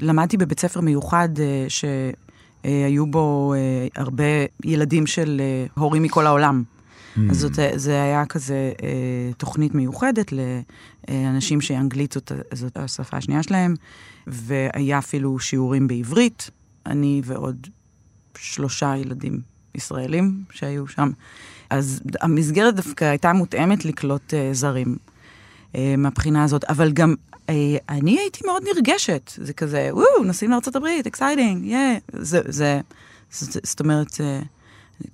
למדתי 0.02 0.38
בבית 0.38 0.60
ספר 0.60 0.82
מיוחד 0.82 1.30
אה, 1.40 1.66
שהיו 1.70 3.06
בו 3.08 3.54
אה, 3.54 3.60
הרבה 4.02 4.24
ילדים 4.66 5.08
של 5.08 5.42
אה, 5.44 5.66
הורים 5.84 6.04
מכל 6.04 6.26
העולם. 6.28 6.64
אז 7.30 7.40
זאת, 7.40 7.52
זה 7.76 8.04
היה 8.04 8.26
כזה 8.26 8.72
אה, 8.84 8.88
תוכנית 9.38 9.76
מיוחדת 9.76 10.34
לאנשים 11.10 11.62
שאנגלית 11.62 12.12
זאת, 12.14 12.32
זאת 12.54 12.78
השפה 12.78 13.18
השנייה 13.18 13.44
שלהם, 13.44 13.76
והיה 14.28 14.98
אפילו 14.98 15.40
שיעורים 15.40 15.88
בעברית, 15.88 16.50
אני 16.86 17.22
ועוד 17.26 17.68
שלושה 18.38 18.98
ילדים 18.98 19.40
ישראלים 19.76 20.44
שהיו 20.52 20.88
שם. 20.88 21.10
אז 21.70 22.02
המסגרת 22.22 22.76
דווקא 22.76 23.06
הייתה 23.06 23.34
מותאמת 23.34 23.86
לקלוט 23.86 24.34
אה, 24.34 24.56
זרים 24.56 24.98
אה, 25.74 25.78
מהבחינה 25.98 26.44
הזאת, 26.44 26.64
אבל 26.64 26.92
גם 26.92 27.16
אה, 27.32 27.52
אני 27.90 28.20
הייתי 28.20 28.40
מאוד 28.46 28.64
נרגשת, 28.76 29.32
זה 29.38 29.54
כזה, 29.54 29.90
וואו, 29.92 30.24
נוסעים 30.26 30.52
לארה"ב, 30.52 30.86
exciting, 31.08 31.66
yeah, 31.66 31.78
זה, 32.14 32.42
זה, 32.46 32.82
זאת 33.64 33.80
אומרת, 33.80 34.18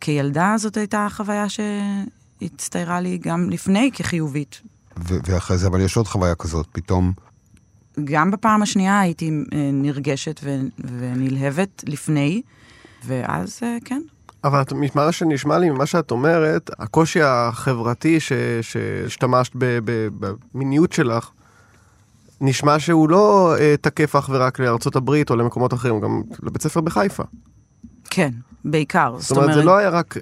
כילדה 0.02 0.56
זאת 0.58 0.78
הייתה 0.78 1.08
חוויה 1.10 1.46
שהצטיירה 1.50 3.00
לי 3.00 3.18
גם 3.18 3.50
לפני 3.50 3.92
כחיובית. 3.94 4.62
ואחרי 4.98 5.58
זה, 5.58 5.68
אבל 5.68 5.82
יש 5.82 5.98
עוד 5.98 6.08
חוויה 6.08 6.36
כזאת, 6.36 6.68
פתאום, 6.72 7.14
גם 8.04 8.32
בפעם 8.32 8.62
השנייה 8.62 9.00
הייתי 9.00 9.32
נרגשת 9.74 10.40
ונלהבת 10.80 11.84
לפני, 11.88 12.42
ואז 13.06 13.60
כן, 13.86 14.02
אבל 14.46 14.64
ממה 14.76 15.12
שנשמע 15.12 15.58
לי, 15.58 15.70
ממה 15.70 15.86
שאת 15.86 16.12
אומרת, 16.12 16.72
הקושי 16.80 17.22
החברתי 17.22 18.20
ש- 18.20 18.34
שהשתמשת 18.62 19.52
במיניות 20.54 20.94
שלך, 20.94 21.30
נשמע 22.42 22.80
שהוא 22.80 23.10
לא 23.10 23.56
אה, 23.60 23.76
תקף 23.82 24.16
אך 24.16 24.30
ורק 24.34 24.60
הברית 24.96 25.30
או 25.30 25.36
למקומות 25.36 25.74
אחרים, 25.74 26.00
גם 26.00 26.22
לבית 26.44 26.62
ספר 26.62 26.82
בחיפה. 26.82 27.24
כן, 28.10 28.32
בעיקר. 28.66 29.16
זאת 29.20 29.38
אומרת, 29.38 29.54
זה 29.54 29.64
לא 29.64 29.78
היה 29.78 29.90
רק, 29.90 30.18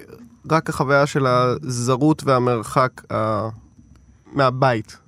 רק 0.50 0.68
החוויה 0.68 1.06
של 1.06 1.26
הזרות 1.26 2.24
והמרחק 2.24 2.90
אה, 3.10 3.48
מהבית. 4.32 5.03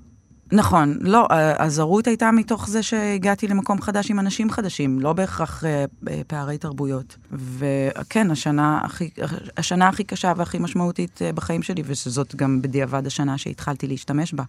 נכון, 0.52 0.98
לא, 1.00 1.26
הזרות 1.58 2.06
הייתה 2.06 2.30
מתוך 2.30 2.68
זה 2.68 2.82
שהגעתי 2.82 3.48
למקום 3.48 3.80
חדש 3.80 4.10
עם 4.10 4.20
אנשים 4.20 4.50
חדשים, 4.50 5.00
לא 5.00 5.12
בהכרח 5.12 5.64
אה, 5.64 5.84
אה, 6.08 6.20
פערי 6.26 6.58
תרבויות. 6.58 7.16
וכן, 7.32 8.30
השנה 8.30 8.80
הכי, 8.82 9.10
השנה 9.56 9.88
הכי 9.88 10.04
קשה 10.04 10.32
והכי 10.36 10.58
משמעותית 10.58 11.22
אה, 11.22 11.32
בחיים 11.32 11.62
שלי, 11.62 11.82
ושזאת 11.86 12.34
גם 12.34 12.62
בדיעבד 12.62 13.06
השנה 13.06 13.38
שהתחלתי 13.38 13.86
להשתמש 13.86 14.34
בה. 14.34 14.44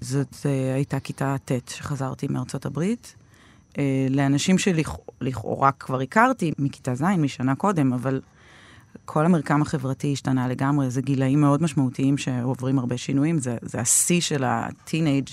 זאת 0.00 0.36
הייתה 0.74 1.00
כיתה 1.00 1.36
ט' 1.44 1.68
שחזרתי 1.68 2.26
מארצות 2.30 2.66
הברית. 2.66 3.14
לאנשים 4.10 4.56
שלכאורה 4.58 5.72
כבר 5.72 6.00
הכרתי 6.00 6.52
מכיתה 6.58 6.94
ז', 6.94 7.02
משנה 7.02 7.54
קודם, 7.54 7.92
אבל 7.92 8.20
כל 9.04 9.24
המרקם 9.24 9.62
החברתי 9.62 10.12
השתנה 10.12 10.48
לגמרי, 10.48 10.90
זה 10.90 11.02
גילאים 11.02 11.40
מאוד 11.40 11.62
משמעותיים 11.62 12.18
שעוברים 12.18 12.78
הרבה 12.78 12.96
שינויים, 12.96 13.38
זה, 13.38 13.56
זה 13.62 13.80
השיא 13.80 14.20
של 14.20 14.44
הטינג' 14.44 15.28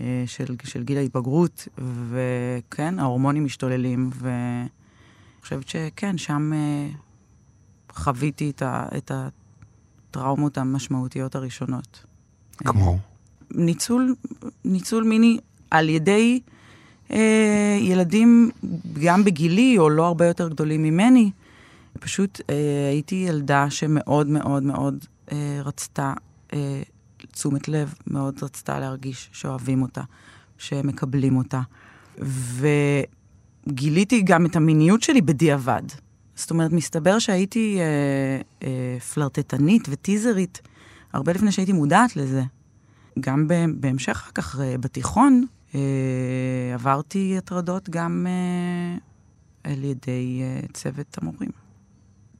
אה, 0.00 0.24
של, 0.26 0.56
של 0.64 0.82
גיל 0.82 0.98
ההתבגרות, 0.98 1.68
וכן, 2.08 2.98
ההורמונים 2.98 3.44
משתוללים, 3.44 4.10
ואני 4.14 4.68
חושבת 5.42 5.68
שכן, 5.68 6.18
שם 6.18 6.52
אה, 6.52 6.88
חוויתי 7.92 8.50
את, 8.50 8.62
ה, 8.62 8.86
את 8.96 9.12
הטראומות 9.14 10.58
המשמעותיות 10.58 11.34
הראשונות. 11.34 12.04
כמו? 12.56 12.98
ניצול, 13.50 14.14
ניצול 14.64 15.04
מיני 15.04 15.38
על 15.70 15.88
ידי 15.88 16.40
אה, 17.10 17.78
ילדים 17.80 18.50
גם 19.02 19.24
בגילי, 19.24 19.78
או 19.78 19.90
לא 19.90 20.06
הרבה 20.06 20.26
יותר 20.26 20.48
גדולים 20.48 20.82
ממני. 20.82 21.30
פשוט 22.00 22.40
אה, 22.50 22.88
הייתי 22.90 23.14
ילדה 23.28 23.70
שמאוד 23.70 24.26
מאוד 24.26 24.62
מאוד 24.62 25.04
אה, 25.32 25.60
רצתה 25.64 26.14
אה, 26.52 26.82
תשומת 27.32 27.68
לב, 27.68 27.94
מאוד 28.06 28.42
רצתה 28.42 28.80
להרגיש 28.80 29.30
שאוהבים 29.32 29.82
אותה, 29.82 30.02
שמקבלים 30.58 31.36
אותה. 31.36 31.60
וגיליתי 33.66 34.22
גם 34.22 34.46
את 34.46 34.56
המיניות 34.56 35.02
שלי 35.02 35.20
בדיעבד. 35.20 35.82
זאת 36.34 36.50
אומרת, 36.50 36.72
מסתבר 36.72 37.18
שהייתי 37.18 37.78
אה, 37.80 38.40
אה, 38.62 39.00
פלרטטנית 39.00 39.88
וטיזרית 39.90 40.60
הרבה 41.12 41.32
לפני 41.32 41.52
שהייתי 41.52 41.72
מודעת 41.72 42.16
לזה. 42.16 42.42
גם 43.20 43.48
בהמשך 43.74 44.10
אחר 44.10 44.30
כך, 44.34 44.60
אה, 44.60 44.78
בתיכון, 44.78 45.46
אה, 45.74 45.80
עברתי 46.74 47.34
הטרדות 47.38 47.90
גם 47.90 48.26
אה, 48.28 48.98
על 49.72 49.84
ידי 49.84 50.42
אה, 50.42 50.60
צוות 50.72 51.18
המורים. 51.18 51.67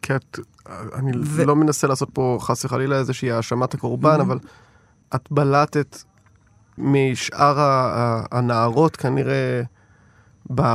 כי 0.09 0.17
את, 0.17 0.39
אני 0.95 1.13
ו- 1.25 1.45
לא 1.45 1.57
מנסה 1.57 1.87
לעשות 1.87 2.09
פה 2.13 2.39
חס 2.41 2.65
וחלילה 2.65 2.97
איזושהי 2.99 3.31
האשמת 3.31 3.75
הקורבן, 3.75 4.19
Mhm. 4.19 4.23
אבל 4.23 4.39
את 5.15 5.29
בלטת 5.31 5.99
משאר 6.79 7.55
הנערות 8.33 8.97
כנראה 8.97 9.63
ב... 10.55 10.61
אה, 10.61 10.75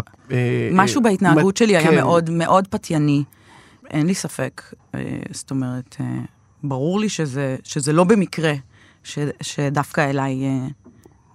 משהו 0.72 1.02
אה, 1.06 1.10
בהתנהגות 1.12 1.56
מ- 1.56 1.58
שלי 1.58 1.78
היה 1.78 1.90
כן. 1.90 1.96
מאוד 1.96 2.30
מאוד 2.30 2.68
פתייני. 2.68 3.24
אין 3.90 4.08
לי 4.08 4.16
ספק. 4.16 4.62
אה, 4.96 5.00
זאת 5.32 5.52
אומרת, 5.52 5.96
אה, 6.00 6.06
ברור 6.64 7.00
לי 7.00 7.10
שזה, 7.10 7.56
שזה 7.64 7.94
לא 7.94 8.04
במקרה 8.04 8.54
ש, 9.04 9.20
שדווקא 9.42 10.02
אליי 10.10 10.44
אה, 10.46 10.68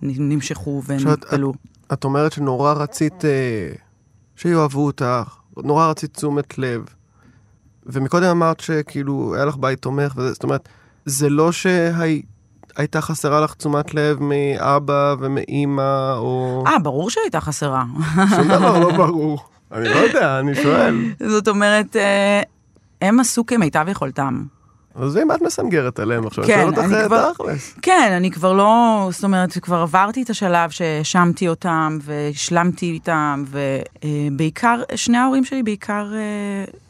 נמשכו 0.02 0.82
ונטפלו. 0.86 1.52
את 1.92 2.04
אומרת 2.04 2.32
שנורא 2.32 2.72
רצית 2.72 3.24
אה, 3.24 3.70
שיאהבו 4.36 4.86
אותך, 4.86 5.36
נורא 5.56 5.86
רצית 5.90 6.14
תשומת 6.14 6.58
לב. 6.58 6.84
ומקודם 7.88 8.26
אמרת 8.26 8.61
שכאילו 8.61 9.35
היה 9.35 9.45
לך 9.45 9.57
בית 9.57 9.83
תומך, 9.83 10.12
וזה, 10.16 10.33
זאת 10.33 10.42
אומרת, 10.42 10.68
זה 11.04 11.28
לא 11.28 11.52
שהייתה 11.52 13.00
חסרה 13.00 13.40
לך 13.40 13.54
תשומת 13.54 13.95
לב 13.95 14.18
מאבא 14.21 15.14
ומאימא, 15.21 16.12
או... 16.16 16.64
אה, 16.66 16.78
ברור 16.78 17.11
שהייתה 17.11 17.40
חסרה. 17.40 17.85
שום 18.37 18.49
דבר 18.49 18.78
לא 18.78 18.92
ברור. 18.97 19.38
אני 19.73 19.88
לא 19.88 19.97
יודע, 19.97 20.38
אני 20.38 20.54
שואל. 20.54 20.97
זאת 21.35 21.49
אומרת, 21.49 21.97
אה, 21.97 22.42
הם 23.02 23.21
עשו 23.21 23.47
כמיטב 23.47 23.87
יכולתם. 23.88 24.45
אז 24.98 25.16
אם 25.16 25.32
את 25.32 25.42
מסנגרת 25.42 25.98
עליהם 25.98 26.26
עכשיו, 26.26 26.44
כן, 26.46 26.60
אני 26.78 26.88
שואל 26.90 27.04
אותך 27.04 27.12
אה, 27.12 27.32
תכלס. 27.34 27.74
כן, 27.82 28.12
אני 28.16 28.30
כבר 28.30 28.52
לא, 28.52 29.08
זאת 29.12 29.24
אומרת, 29.24 29.58
כבר 29.58 29.76
עברתי 29.76 30.22
את 30.22 30.30
השלב 30.30 30.70
שהאשמתי 30.70 31.48
אותם 31.48 31.98
והשלמתי 32.02 32.90
איתם, 32.90 33.44
ובעיקר, 33.50 34.82
שני 34.96 35.18
ההורים 35.18 35.44
שלי 35.44 35.62
בעיקר 35.62 36.12
אה, 36.14 36.18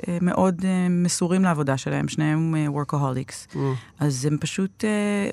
אה, 0.09 0.19
מאוד 0.23 0.63
אה, 0.65 0.87
מסורים 0.91 1.43
לעבודה 1.43 1.77
שלהם, 1.77 2.09
שניהם 2.09 2.55
וורקהוליקס. 2.69 3.47
Mm. 3.53 3.57
אז 4.01 4.25
הם 4.25 4.37
פשוט 4.41 4.85
אה, 4.85 5.31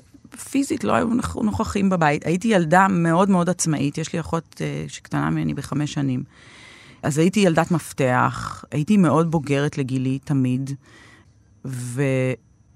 פיזית 0.50 0.84
לא 0.84 0.92
היו 0.92 1.06
נוכ- 1.08 1.42
נוכחים 1.42 1.90
בבית. 1.90 2.26
הייתי 2.26 2.48
ילדה 2.48 2.86
מאוד 2.90 3.30
מאוד 3.30 3.48
עצמאית, 3.50 3.98
יש 3.98 4.12
לי 4.12 4.20
אחות 4.20 4.60
אה, 4.60 4.84
שקטנה 4.88 5.30
ממני 5.30 5.54
בחמש 5.54 5.92
שנים. 5.92 6.22
אז 7.02 7.18
הייתי 7.18 7.40
ילדת 7.40 7.70
מפתח, 7.70 8.64
הייתי 8.70 8.96
מאוד 8.96 9.30
בוגרת 9.30 9.78
לגילי 9.78 10.18
תמיד, 10.24 10.70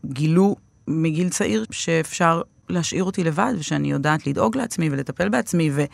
וגילו 0.05 0.57
מגיל 0.89 1.29
צעיר 1.29 1.65
שאפשר 1.71 2.43
להשאיר 2.69 3.05
אותי 3.05 3.25
לבד, 3.25 3.53
ושאני 3.59 3.91
יודעת 3.91 4.27
לדאוג 4.27 4.57
לעצמי 4.57 4.89
ולטפל 4.91 5.29
בעצמי, 5.29 5.71
ו- 5.75 5.85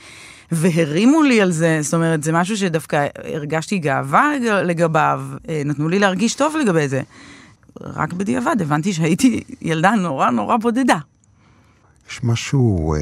והרימו 0.52 1.22
לי 1.22 1.40
על 1.40 1.50
זה, 1.52 1.78
זאת 1.82 1.94
אומרת, 1.94 2.22
זה 2.22 2.32
משהו 2.32 2.56
שדווקא 2.56 3.06
הרגשתי 3.24 3.78
גאווה 3.78 4.32
לג- 4.36 4.44
לגביו, 4.48 5.22
אה, 5.48 5.62
נתנו 5.64 5.88
לי 5.88 5.98
להרגיש 5.98 6.34
טוב 6.34 6.56
לגבי 6.56 6.88
זה. 6.88 7.02
רק 7.80 8.12
בדיעבד 8.12 8.56
הבנתי 8.60 8.92
שהייתי 8.92 9.42
ילדה 9.60 9.90
נורא 9.90 10.30
נורא 10.30 10.56
בודדה. 10.56 10.98
יש 12.10 12.20
משהו, 12.24 12.94
אה, 12.94 13.00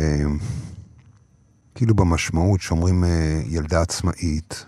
כאילו 1.75 1.95
במשמעות 1.95 2.61
שאומרים 2.61 3.05
אה, 3.05 3.41
ילדה 3.47 3.83
עצמאית, 3.83 4.65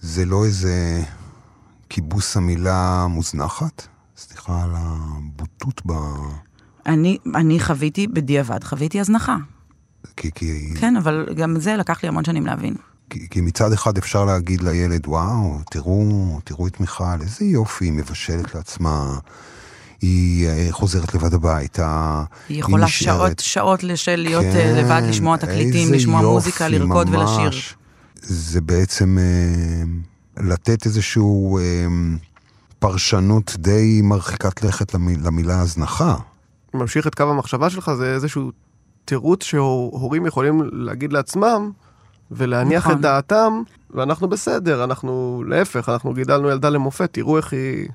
זה 0.00 0.24
לא 0.24 0.44
איזה 0.44 1.02
כיבוס 1.88 2.36
המילה 2.36 3.06
מוזנחת? 3.10 3.86
סליחה 4.16 4.62
על 4.62 4.70
הבוטות 4.74 5.82
ב... 5.86 5.92
אני, 6.86 7.18
אני 7.34 7.60
חוויתי 7.60 8.06
בדיעבד, 8.06 8.64
חוויתי 8.64 9.00
הזנחה. 9.00 9.36
כי, 10.16 10.30
כי, 10.34 10.74
כן, 10.80 10.96
אבל 10.96 11.26
גם 11.36 11.60
זה 11.60 11.76
לקח 11.76 12.02
לי 12.02 12.08
המון 12.08 12.24
שנים 12.24 12.46
להבין. 12.46 12.74
כי, 13.10 13.28
כי 13.30 13.40
מצד 13.40 13.72
אחד 13.72 13.98
אפשר 13.98 14.24
להגיד 14.24 14.62
לילד, 14.62 15.06
וואו, 15.06 15.58
תראו, 15.70 16.40
תראו 16.44 16.66
את 16.66 16.80
מיכל, 16.80 17.20
איזה 17.20 17.44
יופי, 17.44 17.84
היא 17.84 17.92
מבשלת 17.92 18.54
לעצמה, 18.54 19.18
היא 20.02 20.48
אה, 20.48 20.68
חוזרת 20.70 21.14
לבד 21.14 21.34
הביתה. 21.34 22.24
היא 22.48 22.60
יכולה 22.60 22.86
נשארת. 22.86 23.38
שעות, 23.40 23.80
שעות 23.80 23.96
של 23.96 24.16
להיות 24.16 24.44
כן, 24.44 24.52
כן, 24.52 24.74
לבד, 24.76 25.02
לשמוע 25.08 25.36
תקליטים, 25.36 25.92
לשמוע 25.92 26.22
יופי, 26.22 26.34
מוזיקה, 26.34 26.68
לרקוד 26.68 27.10
ממש. 27.10 27.38
ולשיר. 27.46 27.60
זה 28.22 28.60
בעצם 28.60 29.18
אה, 29.18 30.44
לתת 30.44 30.86
איזשהו 30.86 31.58
אה, 31.58 31.62
פרשנות 32.78 33.56
די 33.58 34.00
מרחיקת 34.02 34.62
לכת 34.64 34.94
למ- 34.94 35.24
למילה 35.26 35.60
הזנחה. 35.60 36.16
ממשיך 36.74 37.06
את 37.06 37.14
קו 37.14 37.22
המחשבה 37.22 37.70
שלך, 37.70 37.90
זה 37.92 38.14
איזשהו 38.14 38.50
תירוץ 39.04 39.44
שהורים 39.44 40.26
יכולים 40.26 40.62
להגיד 40.72 41.12
לעצמם 41.12 41.70
ולהניח 42.30 42.82
נכון. 42.86 42.96
את 42.96 43.00
דעתם, 43.00 43.62
ואנחנו 43.90 44.28
בסדר, 44.28 44.84
אנחנו 44.84 45.44
להפך, 45.46 45.88
אנחנו 45.88 46.14
גידלנו 46.14 46.50
ילדה 46.50 46.68
למופת, 46.68 47.12
תראו 47.12 47.36
איך 47.36 47.52
היא... 47.52 47.88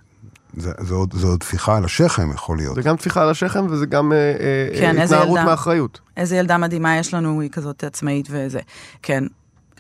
זה, 0.58 0.72
זה, 0.80 0.94
עוד, 0.94 1.14
זה 1.14 1.28
עוד 1.28 1.40
טפיחה 1.40 1.78
על 1.78 1.86
השכם 1.86 2.32
יכול 2.32 2.58
להיות. 2.58 2.76
זה 2.76 2.82
גם 2.82 2.96
טפיחה 2.96 3.22
על 3.22 3.30
השכם 3.30 3.66
וזה 3.70 3.86
גם 3.86 4.14
אה, 4.14 4.18
אה, 4.18 4.80
כן, 4.80 4.98
אה, 4.98 5.04
התנערות 5.04 5.38
ילדה. 5.38 5.46
מאחריות. 5.46 6.00
איזה 6.18 6.36
ילדה 6.38 6.58
מדהימה 6.58 6.98
יש 6.98 7.14
לנו, 7.14 7.42
היא 7.42 7.50
כזאת 7.50 7.84
עצמאית 7.84 8.28
וזה. 8.32 8.60
כן. 9.02 9.24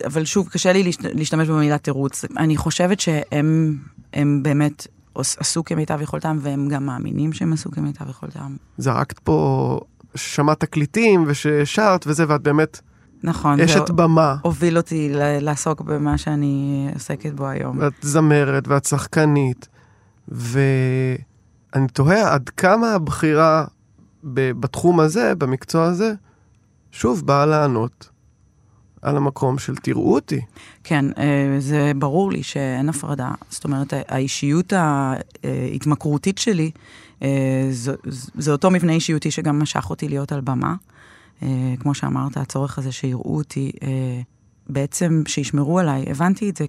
אבל 0.05 0.25
שוב, 0.25 0.49
קשה 0.49 0.73
לי 0.73 0.83
להשת- 0.83 1.05
להשתמש 1.15 1.49
במילה 1.49 1.77
תירוץ. 1.77 2.25
אני 2.37 2.57
חושבת 2.57 2.99
שהם 2.99 3.77
הם 4.13 4.39
באמת 4.43 4.87
עשו 5.15 5.63
כמיטב 5.63 6.01
יכולתם, 6.01 6.37
והם 6.41 6.67
גם 6.67 6.85
מאמינים 6.85 7.33
שהם 7.33 7.53
עשו 7.53 7.71
כמיטב 7.71 8.09
יכולתם. 8.09 8.55
זרקת 8.77 9.19
פה, 9.19 9.79
שמעת 10.15 10.59
תקליטים 10.59 11.23
וששרת 11.27 12.07
וזה, 12.07 12.25
ואת 12.27 12.41
באמת 12.41 12.79
נכון. 13.23 13.59
אשת 13.59 13.89
במה. 13.89 14.35
הוביל 14.41 14.77
אותי 14.77 15.09
לעסוק 15.41 15.81
במה 15.81 16.17
שאני 16.17 16.87
עוסקת 16.93 17.33
בו 17.33 17.47
היום. 17.47 17.77
ואת 17.79 17.93
זמרת 18.01 18.67
ואת 18.67 18.85
שחקנית, 18.85 19.67
ואני 20.27 21.87
תוהה 21.93 22.33
עד 22.33 22.49
כמה 22.49 22.93
הבחירה 22.93 23.65
בתחום 24.23 24.99
הזה, 24.99 25.33
במקצוע 25.37 25.85
הזה, 25.85 26.13
שוב 26.91 27.25
באה 27.25 27.45
לענות 27.45 28.09
על 29.01 29.17
המקום 29.17 29.57
של 29.59 29.75
תראו 29.75 30.13
אותי. 30.13 30.41
כן, 30.83 31.05
אה, 31.17 31.55
זה 31.59 31.91
ברור 31.95 32.31
לי 32.31 32.43
שאין 32.43 32.89
הפרדה. 32.89 33.31
זאת 33.49 33.63
אומרת, 33.63 33.93
האישיות 34.07 34.73
ההתמכרותית 35.43 36.37
שלי, 36.37 36.71
אה, 37.23 37.67
זה, 37.71 37.93
זה 38.37 38.51
אותו 38.51 38.71
מבנה 38.71 38.93
אישיותי 38.93 39.31
שגם 39.31 39.59
משך 39.59 39.89
אותי 39.89 40.07
להיות 40.07 40.31
על 40.31 40.41
במה. 40.41 40.75
אה, 41.43 41.73
כמו 41.79 41.93
שאמרת, 41.93 42.37
הצורך 42.37 42.77
הזה 42.77 42.91
שיראו 42.91 43.37
אותי, 43.37 43.71
בעצם 44.69 45.23
שישמרו 45.27 45.79
עליי. 45.79 46.05
הבנתי 46.11 46.49
את 46.49 46.57
זה 46.57 46.65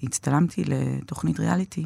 כשהצטלמתי 0.00 0.64
לתוכנית 0.64 1.40
ריאליטי, 1.40 1.84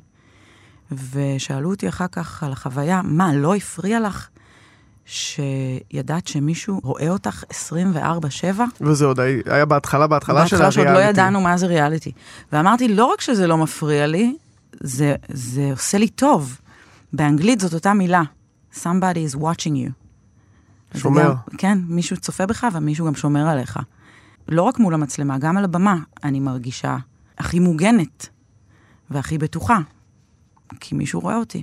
ושאלו 1.12 1.70
אותי 1.70 1.88
אחר 1.88 2.06
כך 2.06 2.42
על 2.42 2.52
החוויה, 2.52 3.02
מה, 3.04 3.34
לא 3.34 3.54
הפריע 3.54 4.00
לך? 4.00 4.28
שידעת 5.08 6.26
שמישהו 6.26 6.80
רואה 6.84 7.08
אותך 7.08 7.44
24-7. 7.50 8.60
וזה 8.80 9.04
עוד 9.04 9.20
היה 9.46 9.64
בהתחלה, 9.64 10.06
בהתחלה 10.06 10.46
של 10.46 10.56
הריאליטי. 10.56 10.80
בהתחלה 10.80 10.94
שעוד 10.94 11.04
לא 11.04 11.10
ידענו 11.10 11.40
מה 11.40 11.56
זה 11.56 11.66
ריאליטי. 11.66 12.12
ואמרתי, 12.52 12.88
לא 12.88 13.04
רק 13.04 13.20
שזה 13.20 13.46
לא 13.46 13.56
מפריע 13.56 14.06
לי, 14.06 14.36
זה, 14.80 15.14
זה 15.28 15.70
עושה 15.70 15.98
לי 15.98 16.08
טוב. 16.08 16.60
באנגלית 17.12 17.60
זאת 17.60 17.74
אותה 17.74 17.94
מילה, 17.94 18.22
somebody 18.74 19.32
is 19.32 19.36
watching 19.36 19.72
you. 19.72 19.90
שומר. 20.98 21.22
גם, 21.22 21.56
כן, 21.58 21.78
מישהו 21.86 22.16
צופה 22.16 22.46
בך 22.46 22.66
ומישהו 22.72 23.06
גם 23.06 23.14
שומר 23.14 23.48
עליך. 23.48 23.78
לא 24.48 24.62
רק 24.62 24.78
מול 24.78 24.94
המצלמה, 24.94 25.38
גם 25.38 25.56
על 25.56 25.64
הבמה 25.64 25.96
אני 26.24 26.40
מרגישה 26.40 26.96
הכי 27.38 27.58
מוגנת 27.58 28.28
והכי 29.10 29.38
בטוחה, 29.38 29.78
כי 30.80 30.94
מישהו 30.94 31.20
רואה 31.20 31.36
אותי. 31.36 31.62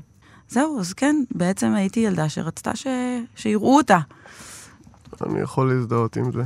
זהו, 0.50 0.80
אז 0.80 0.94
כן, 0.94 1.16
בעצם 1.32 1.74
הייתי 1.74 2.00
ילדה 2.00 2.30
שרצתה 2.30 2.76
ש... 2.76 2.88
שיראו 3.36 3.78
אותה. 3.78 4.00
אני 5.26 5.40
יכול 5.40 5.74
להזדהות 5.74 6.18
עם 6.18 6.32
זה. 6.32 6.44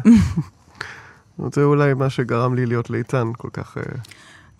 זה 1.55 1.63
אולי 1.63 1.93
מה 1.93 2.09
שגרם 2.09 2.55
לי 2.55 2.65
להיות 2.65 2.89
ליצן 2.89 3.31
כל 3.37 3.49
כך... 3.53 3.77
אה, 3.77 3.83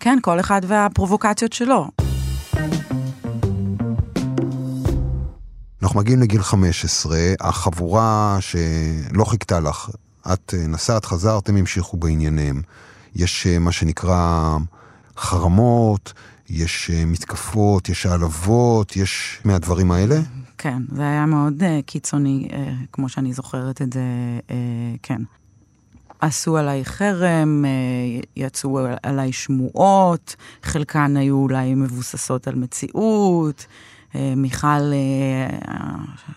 כן, 0.00 0.18
כל 0.22 0.40
אחד 0.40 0.60
והפרובוקציות 0.66 1.52
שלו. 1.52 1.88
אנחנו 5.82 6.00
מגיעים 6.00 6.20
לגיל 6.20 6.42
15, 6.42 7.18
החבורה 7.40 8.38
שלא 8.40 9.24
חיכתה 9.24 9.60
לך, 9.60 9.90
את 10.32 10.54
אה, 10.58 10.66
נסעת, 10.66 11.04
חזרת, 11.04 11.48
הם 11.48 11.56
המשיכו 11.56 11.96
בענייניהם. 11.96 12.62
יש 13.14 13.46
אה, 13.46 13.58
מה 13.58 13.72
שנקרא 13.72 14.56
חרמות, 15.16 16.12
יש 16.50 16.90
אה, 16.94 17.04
מתקפות, 17.06 17.88
יש 17.88 18.06
העלבות, 18.06 18.96
יש 18.96 19.40
מהדברים 19.44 19.90
האלה? 19.90 20.20
כן, 20.58 20.82
זה 20.92 21.02
היה 21.02 21.26
מאוד 21.26 21.62
uh, 21.62 21.64
קיצוני, 21.86 22.48
uh, 22.50 22.54
כמו 22.92 23.08
שאני 23.08 23.32
זוכרת 23.32 23.82
את 23.82 23.92
זה, 23.92 24.00
uh, 24.48 24.52
כן. 25.02 25.22
עשו 26.20 26.56
עליי 26.56 26.84
חרם, 26.84 27.64
יצאו 28.36 28.78
עליי 29.02 29.32
שמועות, 29.32 30.36
חלקן 30.62 31.16
היו 31.16 31.36
אולי 31.36 31.74
מבוססות 31.74 32.48
על 32.48 32.54
מציאות. 32.54 33.66
מיכל 34.36 34.92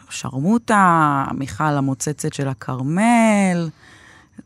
שרמוטה, 0.10 1.25
מיכל 1.34 1.63
המוצצת 1.63 2.34
של 2.34 2.48
הכרמל, 2.48 3.70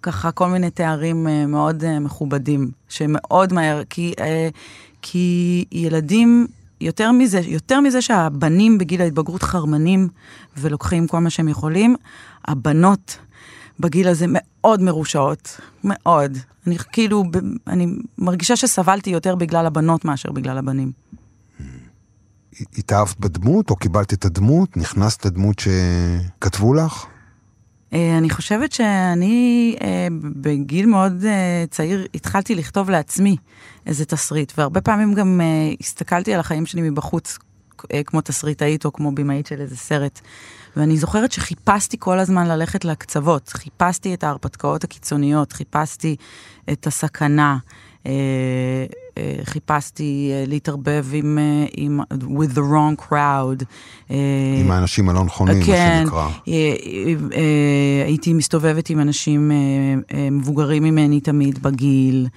ככה 0.02 0.32
כל 0.32 0.48
מיני 0.48 0.70
תארים 0.70 1.28
מאוד 1.48 1.84
מכובדים, 2.00 2.72
שמאוד 2.90 3.54
מהר, 3.54 3.84
כי 3.90 4.14
כי 5.12 5.66
ילדים, 5.72 6.48
יותר 6.82 7.12
מזה, 7.12 7.40
יותר 7.40 7.82
מזה 7.82 8.02
שהבנים 8.02 8.78
בגיל 8.78 9.02
ההתבגרות 9.02 9.44
חרמנים 9.44 10.08
ולוקחים 10.58 11.08
כל 11.08 11.20
מה 11.20 11.30
שהם 11.30 11.48
יכולים, 11.48 11.96
הבנות 12.46 13.18
בגיל 13.80 14.08
הזה 14.08 14.26
מאוד 14.28 14.82
מרושעות, 14.82 15.60
מאוד. 15.84 16.38
אני 16.68 16.78
כאילו, 16.78 17.24
אני 17.68 17.88
מרגישה 18.18 18.56
שסבלתי 18.56 19.10
יותר 19.10 19.36
בגלל 19.36 19.66
הבנות 19.66 20.06
מאשר 20.06 20.32
בגלל 20.32 20.58
הבנים. 20.58 20.92
התאהבת 22.78 23.20
בדמות, 23.20 23.70
או 23.70 23.76
קיבלת 23.76 24.14
את 24.14 24.26
הדמות? 24.26 24.78
נכנסת 24.78 25.26
לדמות 25.26 25.60
שכתבו 25.60 26.74
לך? 26.74 27.06
אה, 27.94 28.18
אני 28.18 28.30
חושבת 28.30 28.72
שאני 28.72 29.76
אה, 29.82 30.08
בגיל 30.22 30.86
מאוד 30.86 31.26
אה, 31.26 31.66
צעיר 31.70 32.08
התחלתי 32.16 32.56
לכתוב 32.56 32.90
לעצמי 32.90 33.36
איזה 33.86 34.06
תסריט, 34.06 34.54
והרבה 34.58 34.82
פעמים 34.82 35.14
גם 35.14 35.42
הסתכלתי 35.80 36.34
על 36.34 36.40
החיים 36.40 36.66
שלי 36.66 36.90
מבחוץ, 36.90 37.38
כמו 38.06 38.22
תסריטאית 38.22 38.86
או 38.86 38.94
כמו 38.94 39.12
במאית 39.12 39.46
של 39.46 39.62
איזה 39.62 39.78
סרט. 39.78 40.22
ואני 40.78 40.98
זוכרת 40.98 41.32
שחיפשתי 41.32 41.98
כל 42.00 42.20
הזמן 42.20 42.48
ללכת 42.48 42.86
לקצוות, 42.86 43.50
חיפשתי 43.50 44.14
את 44.14 44.24
ההרפתקאות 44.24 44.84
הקיצוניות, 44.84 45.54
חיפשתי 45.54 46.16
את 46.72 46.88
הסכנה. 46.88 47.58
אה, 49.18 49.40
אה, 49.40 49.46
חיפשתי 49.46 50.32
אה, 50.34 50.44
להתערבב 50.48 51.06
עם, 51.14 51.38
עם, 51.78 52.00
with 52.12 52.56
the 52.56 52.60
wrong 52.60 53.10
crowd. 53.10 53.64
עם 54.10 54.72
האנשים 54.72 55.10
הלא 55.10 55.24
נכונים, 55.24 55.64
כן, 55.66 56.04
מה 56.06 56.12
שנקרא. 56.12 56.30
הייתי 58.06 58.34
מסתובבת 58.34 58.90
עם 58.90 59.00
אנשים 59.00 59.52
מבוגרים 60.32 60.84
ממני 60.84 61.22
תמיד 61.22 61.64
בגיל, 61.64 62.28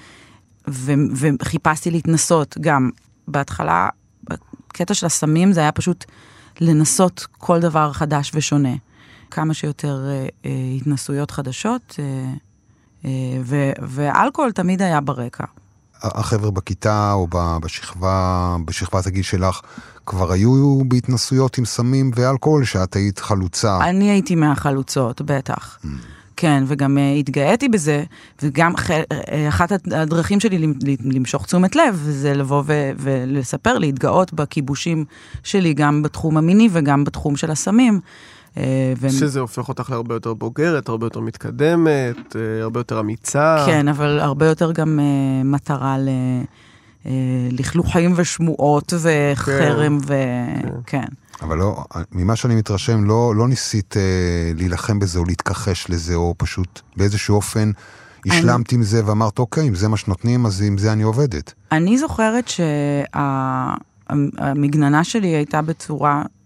ו, 0.68 0.92
וחיפשתי 1.16 1.90
להתנסות 1.90 2.56
גם. 2.60 2.90
בהתחלה, 3.28 3.88
בקטע 4.24 4.94
של 4.94 5.06
הסמים 5.06 5.52
זה 5.52 5.60
היה 5.60 5.72
פשוט 5.72 6.04
לנסות 6.60 7.26
כל 7.38 7.60
דבר 7.60 7.92
חדש 7.92 8.30
ושונה. 8.34 8.74
כמה 9.30 9.54
שיותר 9.54 10.06
התנסויות 10.76 11.30
חדשות. 11.30 11.96
ואלכוהול 13.82 14.52
תמיד 14.52 14.82
היה 14.82 15.00
ברקע. 15.00 15.44
החבר'ה 16.02 16.50
בכיתה 16.50 17.12
או 17.12 17.26
בשכבה, 17.62 18.56
בשכבת 18.64 19.06
הגיל 19.06 19.22
שלך, 19.22 19.60
כבר 20.06 20.32
היו 20.32 20.78
בהתנסויות 20.88 21.58
עם 21.58 21.64
סמים 21.64 22.10
ואלכוהול, 22.14 22.64
שאת 22.64 22.96
היית 22.96 23.18
חלוצה. 23.18 23.78
אני 23.80 24.10
הייתי 24.10 24.34
מהחלוצות, 24.34 25.22
בטח. 25.22 25.78
Mm. 25.84 25.86
כן, 26.40 26.64
וגם 26.66 26.96
uh, 26.98 27.18
התגאיתי 27.18 27.68
בזה, 27.68 28.04
וגם 28.42 28.74
uh, 28.74 28.80
אחת 29.48 29.72
הדרכים 29.92 30.40
שלי 30.40 30.66
למשוך 31.04 31.46
תשומת 31.46 31.76
לב, 31.76 32.02
זה 32.10 32.34
לבוא 32.34 32.62
ו- 32.66 32.90
ולספר, 32.96 33.78
להתגאות 33.78 34.32
בכיבושים 34.32 35.04
שלי, 35.42 35.74
גם 35.74 36.02
בתחום 36.02 36.36
המיני 36.36 36.68
וגם 36.72 37.04
בתחום 37.04 37.36
של 37.36 37.50
הסמים. 37.50 38.00
אה, 38.56 38.92
ו... 39.00 39.10
שזה 39.10 39.40
הופך 39.40 39.68
אותך 39.68 39.90
להרבה 39.90 40.14
יותר 40.14 40.34
בוגרת, 40.34 40.88
הרבה 40.88 41.06
יותר 41.06 41.20
מתקדמת, 41.20 42.36
אה, 42.36 42.62
הרבה 42.62 42.80
יותר 42.80 43.00
אמיצה. 43.00 43.62
כן, 43.66 43.88
אבל 43.88 44.20
הרבה 44.20 44.46
יותר 44.46 44.72
גם 44.72 44.98
uh, 44.98 45.02
מטרה 45.46 45.98
ל... 45.98 46.08
לכלוכים 47.50 48.12
ושמועות 48.16 48.92
וחרם 49.00 50.00
כן, 50.00 50.06
וכן. 50.06 50.78
כן. 50.86 51.06
אבל 51.42 51.58
לא, 51.58 51.84
ממה 52.12 52.36
שאני 52.36 52.54
מתרשם, 52.54 53.04
לא, 53.04 53.34
לא 53.36 53.48
ניסית 53.48 53.94
uh, 53.94 53.96
להילחם 54.58 54.98
בזה 54.98 55.18
או 55.18 55.24
להתכחש 55.24 55.86
לזה, 55.90 56.14
או 56.14 56.34
פשוט 56.38 56.80
באיזשהו 56.96 57.36
אופן 57.36 57.70
השלמת 58.26 58.72
אני... 58.72 58.78
עם 58.78 58.82
זה 58.82 59.06
ואמרת, 59.06 59.38
אוקיי, 59.38 59.68
אם 59.68 59.74
זה 59.74 59.88
מה 59.88 59.96
שנותנים, 59.96 60.46
אז 60.46 60.62
עם 60.62 60.78
זה 60.78 60.92
אני 60.92 61.02
עובדת. 61.02 61.54
אני 61.72 61.98
זוכרת 61.98 62.48
שהמגננה 64.08 65.04
שה... 65.04 65.10
שלי 65.10 65.28
הייתה 65.28 65.62
בצורה 65.62 66.22
אה, 66.22 66.39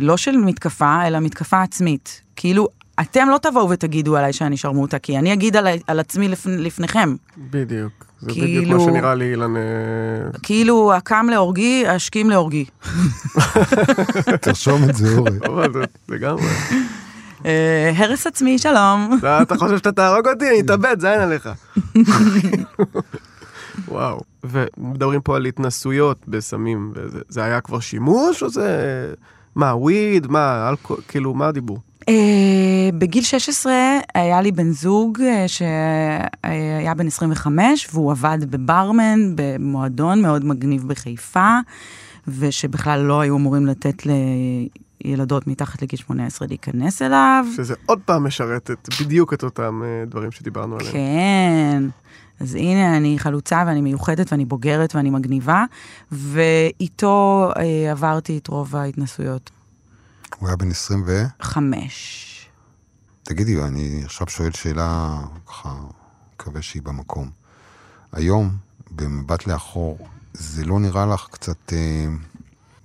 לא 0.00 0.16
של 0.16 0.36
מתקפה, 0.36 1.06
אלא 1.06 1.20
מתקפה 1.20 1.62
עצמית. 1.62 2.22
כאילו, 2.36 2.68
אתם 3.00 3.28
לא 3.28 3.38
תבואו 3.42 3.70
ותגידו 3.70 4.16
עליי 4.16 4.32
שאני 4.32 4.56
שרמוטה, 4.56 4.98
כי 4.98 5.18
אני 5.18 5.32
אגיד 5.32 5.56
על, 5.56 5.66
על 5.86 6.00
עצמי 6.00 6.28
לפ, 6.28 6.46
לפניכם. 6.46 7.14
בדיוק. 7.50 8.04
זה 8.20 8.30
כאילו, 8.32 8.62
בדיוק 8.62 8.80
מה 8.80 8.84
שנראה 8.84 9.14
לי, 9.14 9.30
אילן... 9.30 9.56
אה, 9.56 9.62
כאילו, 10.42 10.94
הקם 10.94 11.26
להורגי, 11.30 11.86
השכים 11.86 12.30
להורגי. 12.30 12.64
תרשום 14.42 14.90
את 14.90 14.96
זה, 14.96 15.16
אורי. 15.18 15.68
לגמרי. 16.08 16.42
אה, 17.46 17.92
הרס 17.96 18.26
עצמי, 18.26 18.58
שלום. 18.58 19.18
אתה 19.42 19.56
חושב 19.56 19.76
שאתה 19.76 19.92
תהרוג 19.92 20.28
אותי? 20.28 20.48
אני 20.48 20.60
אתאבד, 20.60 21.00
זין 21.00 21.20
עליך. 21.20 21.48
וואו. 23.88 24.20
ומדברים 24.44 25.20
פה 25.20 25.36
על 25.36 25.46
התנסויות 25.46 26.28
בסמים, 26.28 26.92
וזה 26.94 27.44
היה 27.44 27.60
כבר 27.60 27.80
שימוש, 27.80 28.42
או 28.42 28.48
זה... 28.48 29.14
מה, 29.54 29.76
וויד? 29.76 30.26
מה, 30.26 30.68
אלכוהול? 30.68 31.02
כאילו, 31.08 31.34
מה 31.34 31.48
הדיבור? 31.48 31.78
Uh, 32.00 32.94
בגיל 32.98 33.22
16 33.22 33.72
היה 34.14 34.40
לי 34.40 34.52
בן 34.52 34.70
זוג 34.70 35.18
uh, 35.18 35.22
שהיה 35.46 36.94
בן 36.94 37.06
25 37.06 37.88
והוא 37.92 38.12
עבד 38.12 38.38
בברמן 38.50 39.18
במועדון 39.34 40.22
מאוד 40.22 40.44
מגניב 40.44 40.88
בחיפה 40.88 41.58
ושבכלל 42.28 43.00
לא 43.00 43.20
היו 43.20 43.36
אמורים 43.36 43.66
לתת 43.66 44.02
לילדות 45.04 45.46
מתחת 45.46 45.82
לגיל 45.82 45.98
18 45.98 46.48
להיכנס 46.48 47.02
אליו. 47.02 47.46
שזה 47.56 47.74
עוד 47.86 47.98
פעם 48.04 48.24
משרת 48.24 48.70
את, 48.70 48.88
בדיוק 49.00 49.34
את 49.34 49.44
אותם 49.44 49.82
uh, 49.82 50.10
דברים 50.10 50.30
שדיברנו 50.30 50.76
עליהם. 50.76 50.92
כן. 50.92 51.82
אז 52.40 52.54
הנה, 52.54 52.96
אני 52.96 53.18
חלוצה 53.18 53.64
ואני 53.66 53.80
מיוחדת 53.80 54.32
ואני 54.32 54.44
בוגרת 54.44 54.94
ואני 54.94 55.10
מגניבה, 55.10 55.64
ואיתו 56.12 57.48
אה, 57.56 57.90
עברתי 57.90 58.38
את 58.38 58.46
רוב 58.46 58.76
ההתנסויות. 58.76 59.50
הוא 60.38 60.48
היה 60.48 60.56
בן 60.56 60.70
25. 60.70 62.48
תגידי, 63.22 63.62
אני 63.62 64.00
עכשיו 64.04 64.26
שואל 64.26 64.50
שאלה, 64.50 65.18
ככה, 65.46 65.74
מקווה 66.34 66.62
שהיא 66.62 66.82
במקום. 66.82 67.30
היום, 68.12 68.50
במבט 68.90 69.46
לאחור, 69.46 69.98
זה 70.32 70.64
לא 70.64 70.80
נראה 70.80 71.06
לך 71.06 71.26
קצת 71.30 71.72
אה, 71.72 72.06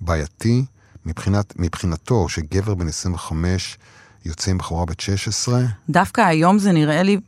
בעייתי 0.00 0.64
מבחינת, 1.06 1.52
מבחינתו, 1.58 2.28
שגבר 2.28 2.74
בן 2.74 2.88
25 2.88 3.78
יוצא 4.24 4.50
עם 4.50 4.58
בחורה 4.58 4.84
בת 4.84 5.00
16? 5.00 5.60
דווקא 5.88 6.20
היום 6.20 6.58
זה 6.58 6.72
נראה 6.72 7.02
לי 7.02 7.20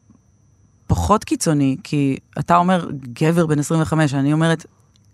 פחות 0.89 1.25
קיצוני, 1.25 1.77
כי 1.85 2.17
אתה 2.39 2.57
אומר 2.57 2.89
גבר 3.13 3.47
בן 3.47 3.59
25, 3.59 4.15
אני 4.15 4.33
אומרת 4.33 4.67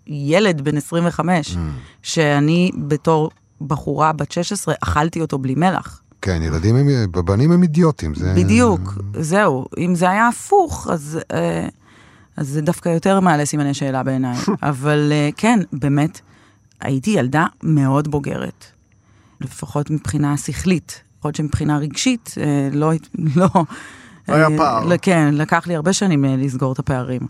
ילד 0.07 0.61
בן 0.61 0.77
25, 0.77 1.55
Mm. 1.55 1.57
שאני 2.03 2.71
בתור 2.87 3.29
בחורה 3.61 4.13
בת 4.13 4.31
16 4.31 4.75
אכלתי 4.83 5.21
אותו 5.21 5.37
בלי 5.37 5.55
מלח. 5.55 6.01
כן, 6.21 6.41
ילדים 6.41 6.75
הם, 6.75 6.87
בנים 7.25 7.51
הם 7.51 7.63
אידיוטים. 7.63 8.15
זה... 8.15 8.33
בדיוק, 8.37 8.81
זהו. 9.19 9.65
אם 9.77 9.95
זה 9.95 10.09
היה 10.09 10.27
הפוך, 10.27 10.87
אז, 10.91 11.19
אה, 11.33 11.67
אז 12.37 12.47
זה 12.47 12.61
דווקא 12.61 12.89
יותר 12.89 13.19
מעלה 13.19 13.45
סימני 13.45 13.73
שאלה 13.73 14.03
בעיניי. 14.03 14.37
אבל 14.63 15.09
אה, 15.11 15.29
כן, 15.37 15.59
באמת, 15.73 16.21
הייתי 16.81 17.11
ילדה 17.11 17.45
מאוד 17.63 18.07
בוגרת. 18.07 18.65
לפחות 19.41 19.89
מבחינה 19.89 20.37
שכלית. 20.37 21.01
יכול 21.17 21.29
להיות 21.29 21.35
שמבחינה 21.35 21.77
רגשית, 21.77 22.35
אה, 22.41 22.69
לא... 22.71 22.91
לא 23.35 23.49
היה 24.27 24.47
אה, 24.47 24.57
פער. 24.57 24.85
לא, 24.85 24.95
כן, 25.01 25.33
לקח 25.33 25.67
לי 25.67 25.75
הרבה 25.75 25.93
שנים 25.93 26.25
אה, 26.25 26.35
לסגור 26.37 26.73
את 26.73 26.79
הפערים. 26.79 27.21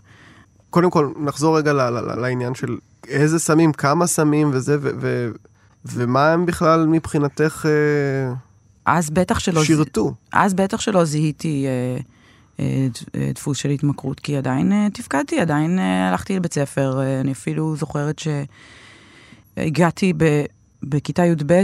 קודם 0.70 0.90
כל, 0.90 1.12
נחזור 1.16 1.58
רגע 1.58 1.72
לעניין 2.16 2.54
של 2.54 2.76
איזה 3.08 3.38
סמים, 3.38 3.72
כמה 3.72 4.06
סמים 4.06 4.50
וזה, 4.52 4.76
ומה 5.84 6.32
הם 6.32 6.46
בכלל 6.46 6.86
מבחינתך 6.86 7.66
אה, 7.66 8.34
אז 8.86 9.10
בטח 9.10 9.38
שלא... 9.38 9.64
שירתו. 9.64 10.14
אז 10.32 10.54
בטח 10.54 10.80
שלא 10.80 11.04
זיהיתי 11.04 11.66
דפוס 13.34 13.58
של 13.58 13.70
התמכרות, 13.70 14.20
כי 14.20 14.36
עדיין 14.36 14.88
תפקדתי, 14.92 15.40
עדיין 15.40 15.78
הלכתי 15.78 16.36
לבית 16.36 16.54
ספר. 16.54 17.00
אני 17.20 17.32
אפילו 17.32 17.76
זוכרת 17.76 18.22
שהגעתי 19.56 20.12
ב, 20.16 20.44
בכיתה 20.82 21.24
י"ב 21.24 21.62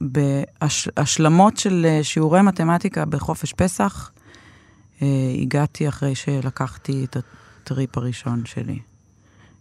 בהשלמות 0.00 1.56
של 1.56 1.86
שיעורי 2.02 2.42
מתמטיקה 2.42 3.04
בחופש 3.04 3.52
פסח. 3.52 4.10
אה, 5.02 5.06
הגעתי 5.42 5.88
אחרי 5.88 6.14
שלקחתי 6.14 7.04
את 7.04 7.16
הטריפ 7.62 7.98
הראשון 7.98 8.42
שלי. 8.44 8.78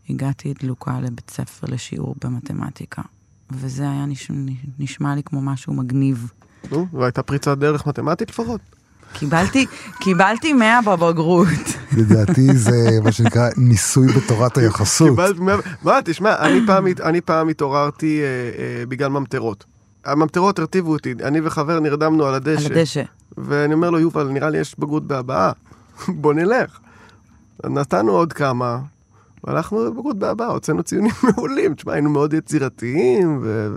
הגעתי 0.09 0.53
דלוקה 0.63 0.99
לבית 1.01 1.29
ספר 1.29 1.67
לשיעור 1.69 2.15
במתמטיקה, 2.23 3.01
וזה 3.51 3.83
היה 3.83 4.05
נשמע, 4.05 4.35
נשמע 4.79 5.15
לי 5.15 5.21
כמו 5.25 5.41
משהו 5.41 5.73
מגניב. 5.73 6.31
נו, 6.71 6.87
והייתה 6.93 7.23
פריצת 7.23 7.57
דרך 7.57 7.87
מתמטית 7.87 8.29
לפחות. 8.29 8.61
קיבלתי, 9.13 9.65
קיבלתי 9.99 10.53
100 10.53 10.79
בבגרות. 10.81 11.47
לדעתי 11.97 12.57
זה 12.57 12.71
מה 13.03 13.11
שנקרא 13.11 13.49
ניסוי 13.57 14.07
בתורת 14.07 14.57
היחסות. 14.57 15.09
קיבלת 15.09 15.39
מאה- 15.39 15.57
מה, 15.83 15.99
תשמע, 16.05 16.35
אני 16.39 16.59
פעם, 16.67 16.85
אני 17.03 17.21
פעם 17.21 17.49
התעוררתי 17.49 18.21
אה, 18.21 18.25
אה, 18.25 18.85
בגלל 18.85 19.09
ממטרות. 19.09 19.65
הממטרות 20.05 20.59
הרטיבו 20.59 20.91
אותי, 20.91 21.13
אני 21.23 21.39
וחבר 21.43 21.79
נרדמנו 21.79 22.25
על 22.25 22.33
על 22.33 22.35
הדשא. 22.35 23.03
ואני 23.37 23.73
אומר 23.73 23.89
לו, 23.89 23.99
יובל, 23.99 24.27
נראה 24.27 24.49
לי 24.49 24.57
יש 24.57 24.79
בגרות 24.79 25.07
בהבעה, 25.07 25.51
בוא 26.21 26.33
נלך. 26.33 26.79
נתנו 27.65 28.11
עוד 28.11 28.33
כמה, 28.33 28.79
והלכנו 29.43 29.85
לבגרות 29.85 30.19
בהבעה, 30.19 30.47
הוצאנו 30.47 30.83
ציונים 30.83 31.11
מעולים. 31.35 31.73
תשמע, 31.73 31.93
היינו 31.93 32.09
מאוד 32.09 32.33
יצירתיים, 32.33 33.39
ו... 33.43 33.69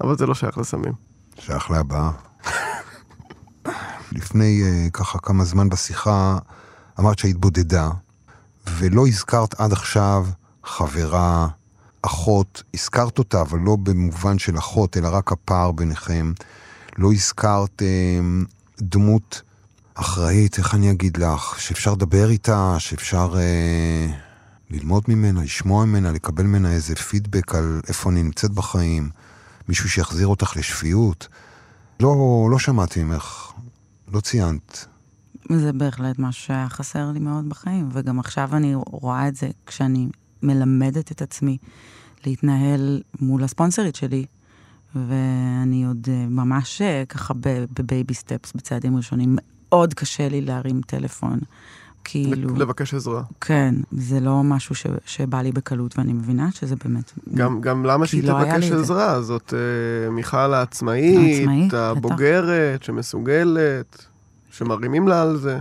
אבל 0.00 0.18
זה 0.18 0.26
לא 0.26 0.34
שייך 0.34 0.58
לסמים. 0.58 0.92
שייך 1.38 1.70
להבאה. 1.70 2.10
לפני 4.12 4.62
uh, 4.62 4.90
ככה 4.90 5.18
כמה 5.18 5.44
זמן 5.44 5.68
בשיחה, 5.68 6.38
אמרת 7.00 7.18
שהיית 7.18 7.36
בודדה, 7.36 7.90
ולא 8.70 9.06
הזכרת 9.06 9.60
עד 9.60 9.72
עכשיו 9.72 10.26
חברה, 10.64 11.48
אחות, 12.02 12.62
הזכרת 12.74 13.18
אותה, 13.18 13.40
אבל 13.40 13.58
לא 13.58 13.76
במובן 13.82 14.38
של 14.38 14.58
אחות, 14.58 14.96
אלא 14.96 15.08
רק 15.12 15.32
הפער 15.32 15.72
ביניכם. 15.72 16.32
לא 16.96 17.12
הזכרת 17.12 17.82
uh, 17.82 18.46
דמות 18.82 19.42
אחראית, 19.94 20.58
איך 20.58 20.74
אני 20.74 20.90
אגיד 20.90 21.16
לך, 21.16 21.60
שאפשר 21.60 21.92
לדבר 21.92 22.30
איתה, 22.30 22.76
שאפשר 22.78 23.34
uh, 23.34 24.12
ללמוד 24.70 25.04
ממנה, 25.08 25.42
לשמוע 25.42 25.84
ממנה, 25.84 26.12
לקבל 26.12 26.44
ממנה 26.44 26.72
איזה 26.72 26.94
פידבק 26.96 27.54
על 27.54 27.80
איפה 27.88 28.10
אני 28.10 28.22
נמצאת 28.22 28.50
בחיים. 28.50 29.10
מישהו 29.68 29.88
שיחזיר 29.88 30.26
אותך 30.26 30.56
לשפיות. 30.56 31.28
לא, 32.00 32.48
לא 32.50 32.58
שמעתי 32.58 33.04
ממך, 33.04 33.52
לא 34.12 34.20
ציינת. 34.20 34.86
זה 35.52 35.72
בהחלט 35.72 36.18
משהו 36.18 36.46
שהיה 36.46 36.68
חסר 36.68 37.10
לי 37.10 37.20
מאוד 37.20 37.48
בחיים, 37.48 37.88
וגם 37.92 38.18
עכשיו 38.18 38.56
אני 38.56 38.74
רואה 38.74 39.28
את 39.28 39.36
זה 39.36 39.48
כשאני 39.66 40.08
מלמדת 40.42 41.12
את 41.12 41.22
עצמי 41.22 41.58
להתנהל 42.26 43.02
מול 43.20 43.44
הספונסרית 43.44 43.96
שלי, 43.96 44.26
ואני 44.94 45.84
עוד 45.86 46.08
אה, 46.10 46.26
ממש 46.28 46.82
אה, 46.82 47.02
ככה 47.08 47.34
בבייבי 47.78 48.14
סטפס, 48.14 48.52
בצעדים 48.52 48.96
ראשונים. 48.96 49.36
מאוד 49.70 49.94
קשה 49.94 50.28
לי 50.28 50.40
להרים 50.40 50.80
טלפון. 50.86 51.38
כאילו, 52.04 52.56
לבקש 52.56 52.94
עזרה. 52.94 53.22
כן, 53.40 53.74
זה 53.92 54.20
לא 54.20 54.42
משהו 54.42 54.74
ש, 54.74 54.86
שבא 55.04 55.42
לי 55.42 55.52
בקלות, 55.52 55.98
ואני 55.98 56.12
מבינה 56.12 56.50
שזה 56.52 56.74
באמת... 56.84 57.12
גם, 57.34 57.60
גם 57.60 57.84
למה 57.84 58.06
שהיא 58.06 58.24
לא 58.24 58.32
תבקש 58.32 58.64
את 58.64 58.68
זה. 58.70 58.80
עזרה? 58.80 59.22
זאת 59.22 59.54
אה, 59.54 60.10
מיכל 60.10 60.54
העצמאית, 60.54 61.38
העצמאית, 61.38 61.68
בטח. 61.68 61.78
הבוגרת, 61.78 62.82
שמסוגלת, 62.82 64.06
שמרימים 64.50 65.08
לה 65.08 65.22
על 65.22 65.36
זה. 65.36 65.58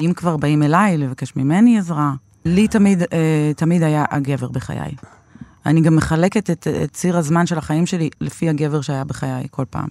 אם 0.00 0.12
כבר 0.16 0.36
באים 0.36 0.62
אליי 0.62 0.98
לבקש 0.98 1.36
ממני 1.36 1.78
עזרה, 1.78 2.12
לי 2.44 2.68
תמיד, 2.68 3.02
אה, 3.12 3.52
תמיד 3.56 3.82
היה 3.82 4.04
הגבר 4.10 4.48
בחיי. 4.48 4.94
אני 5.68 5.80
גם 5.80 5.96
מחלקת 5.96 6.50
את, 6.50 6.66
את 6.84 6.92
ציר 6.92 7.16
הזמן 7.16 7.46
של 7.46 7.58
החיים 7.58 7.86
שלי 7.86 8.10
לפי 8.20 8.48
הגבר 8.48 8.80
שהיה 8.80 9.04
בחיי 9.04 9.46
כל 9.50 9.64
פעם, 9.70 9.88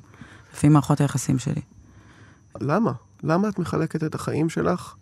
לפי 0.54 0.70
מערכות 0.70 1.02
היחסים 1.02 1.40
שלי. 1.40 1.62
למה? 2.62 2.92
למה 3.24 3.50
את 3.50 3.60
מחלקת 3.60 4.04
את 4.04 4.16
החיים 4.16 4.50
שלך 4.50 4.96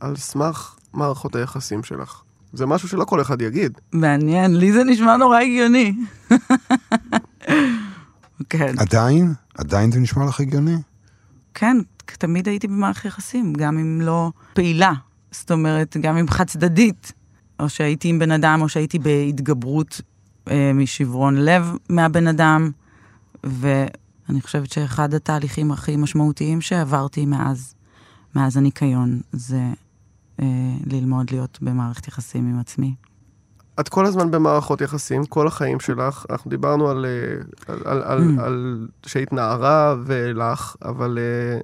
על 0.00 0.16
סמך 0.16 0.74
מערכות 0.92 1.36
היחסים 1.36 1.82
שלך? 1.82 2.22
זה 2.52 2.66
משהו 2.66 2.88
שלא 2.88 3.04
כל 3.04 3.20
אחד 3.20 3.42
יגיד. 3.42 3.78
מעניין, 3.92 4.56
לי 4.56 4.72
זה 4.72 4.84
נשמע 4.84 5.16
נורא 5.16 5.40
הגיוני. 5.40 5.94
כן, 8.50 8.74
עדיין? 8.78 9.34
עדיין 9.58 9.92
זה 9.92 10.00
נשמע 10.00 10.24
לך 10.26 10.40
הגיוני? 10.40 10.76
כן, 11.54 11.76
תמיד 12.06 12.48
הייתי 12.48 12.66
במערכת 12.68 13.04
יחסים, 13.04 13.52
גם 13.52 13.78
אם 13.78 14.00
לא 14.00 14.30
פעילה. 14.52 14.92
זאת 15.30 15.50
אומרת, 15.50 15.96
גם 16.00 16.16
אם 16.16 16.28
חד 16.28 16.44
צדדית. 16.44 17.12
או 17.60 17.68
שהייתי 17.68 18.08
עם 18.08 18.18
בן 18.18 18.30
אדם, 18.30 18.58
או 18.62 18.68
שהייתי 18.68 18.98
בהתגברות 18.98 20.00
אה, 20.50 20.72
משברון 20.74 21.36
לב 21.36 21.72
מהבן 21.88 22.26
אדם. 22.26 22.70
ואני 23.44 24.40
חושבת 24.40 24.72
שאחד 24.72 25.14
התהליכים 25.14 25.72
הכי 25.72 25.96
משמעותיים 25.96 26.60
שעברתי 26.60 27.26
מאז, 27.26 27.74
מאז 28.34 28.56
הניקיון, 28.56 29.20
זה 29.32 29.62
אה, 30.40 30.46
ללמוד 30.86 31.30
להיות 31.30 31.58
במערכת 31.62 32.08
יחסים 32.08 32.46
עם 32.46 32.60
עצמי. 32.60 32.94
את 33.80 33.88
כל 33.88 34.06
הזמן 34.06 34.30
במערכות 34.30 34.80
יחסים, 34.80 35.26
כל 35.26 35.46
החיים 35.46 35.80
שלך. 35.80 36.26
אנחנו 36.30 36.50
דיברנו 36.50 36.88
על, 36.88 37.06
אה, 37.06 37.74
על, 37.74 37.82
על, 37.84 38.02
על, 38.02 38.36
Mm. 38.38 38.42
על 38.42 38.88
שהיית 39.06 39.32
נערה 39.32 39.96
ולך, 40.04 40.76
אבל 40.84 41.18
אה, 41.18 41.60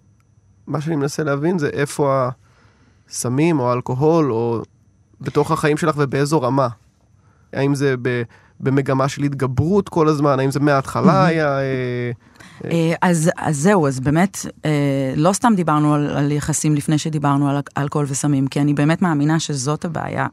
מה 0.66 0.80
שאני 0.80 0.96
מנסה 0.96 1.24
להבין 1.24 1.58
זה 1.58 1.68
איפה 1.68 2.28
הסמים 3.08 3.60
או 3.60 3.70
האלכוהול 3.70 4.32
או 4.32 4.62
בתוך 5.20 5.50
החיים 5.50 5.76
שלך 5.76 5.94
ובאיזו 5.98 6.42
רמה. 6.42 6.68
האם 7.52 7.74
זה 7.74 7.94
ב, 8.02 8.22
במגמה 8.60 9.08
של 9.08 9.22
התגברות 9.22 9.88
כל 9.88 10.08
הזמן? 10.08 10.40
האם 10.40 10.50
זה 10.50 10.60
מההתחלה. 10.60 11.24
היה... 11.26 11.58
אה, 11.58 12.10
אה, 12.64 12.94
אז, 13.02 13.30
אז 13.36 13.56
זהו, 13.56 13.86
אז 13.86 14.00
באמת, 14.00 14.46
אה, 14.64 14.70
לא 15.16 15.32
סתם 15.32 15.52
דיברנו 15.56 15.94
על, 15.94 16.16
על 16.16 16.32
יחסים 16.32 16.74
לפני 16.74 16.98
שדיברנו 16.98 17.50
על 17.50 17.60
אלכוהול 17.78 18.06
וסמים, 18.08 18.46
כי 18.46 18.60
אני 18.60 18.74
באמת 18.74 19.02
מאמינה 19.02 19.40
שזאת 19.40 19.84
הבעיה. 19.84 20.26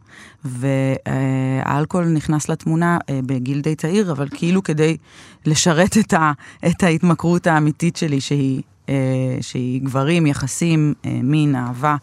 והאלכוהול 0.45 2.05
נכנס 2.07 2.49
לתמונה 2.49 2.97
אה, 3.09 3.19
בגיל 3.25 3.62
די 3.62 3.75
צעיר, 3.75 4.12
אבל 4.12 4.27
כאילו 4.31 4.63
כדי 4.63 4.97
לשרת 5.45 5.97
את, 5.97 6.13
ה, 6.13 6.31
את 6.67 6.83
ההתמכרות 6.83 7.47
האמיתית 7.47 7.95
שלי, 7.95 8.21
שהיא, 8.21 8.62
אה, 8.89 8.93
שהיא 9.41 9.81
גברים, 9.81 10.27
יחסים, 10.27 10.93
אה, 11.05 11.19
מין, 11.23 11.55
אהבה. 11.55 11.95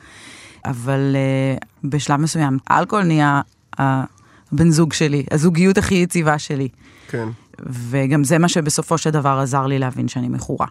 אבל 0.65 1.17
אה, 1.17 1.57
בשלב 1.85 2.21
מסוים, 2.21 2.59
האלכוהול 2.67 3.05
נהיה 3.05 3.41
הבן 4.53 4.71
זוג 4.71 4.93
שלי, 4.93 5.25
הזוגיות 5.31 5.79
הכי 5.79 5.95
יציבה 5.95 6.39
שלי. 6.39 6.69
כן. 7.09 7.29
וגם 7.67 8.25
זה 8.25 8.39
מה 8.39 8.49
שבסופו 8.49 8.99
של 8.99 9.11
דבר 9.11 9.39
עזר 9.43 9.67
לי 9.67 9.79
להבין 9.79 10.09
שאני 10.09 10.29
מכורה. 10.29 10.67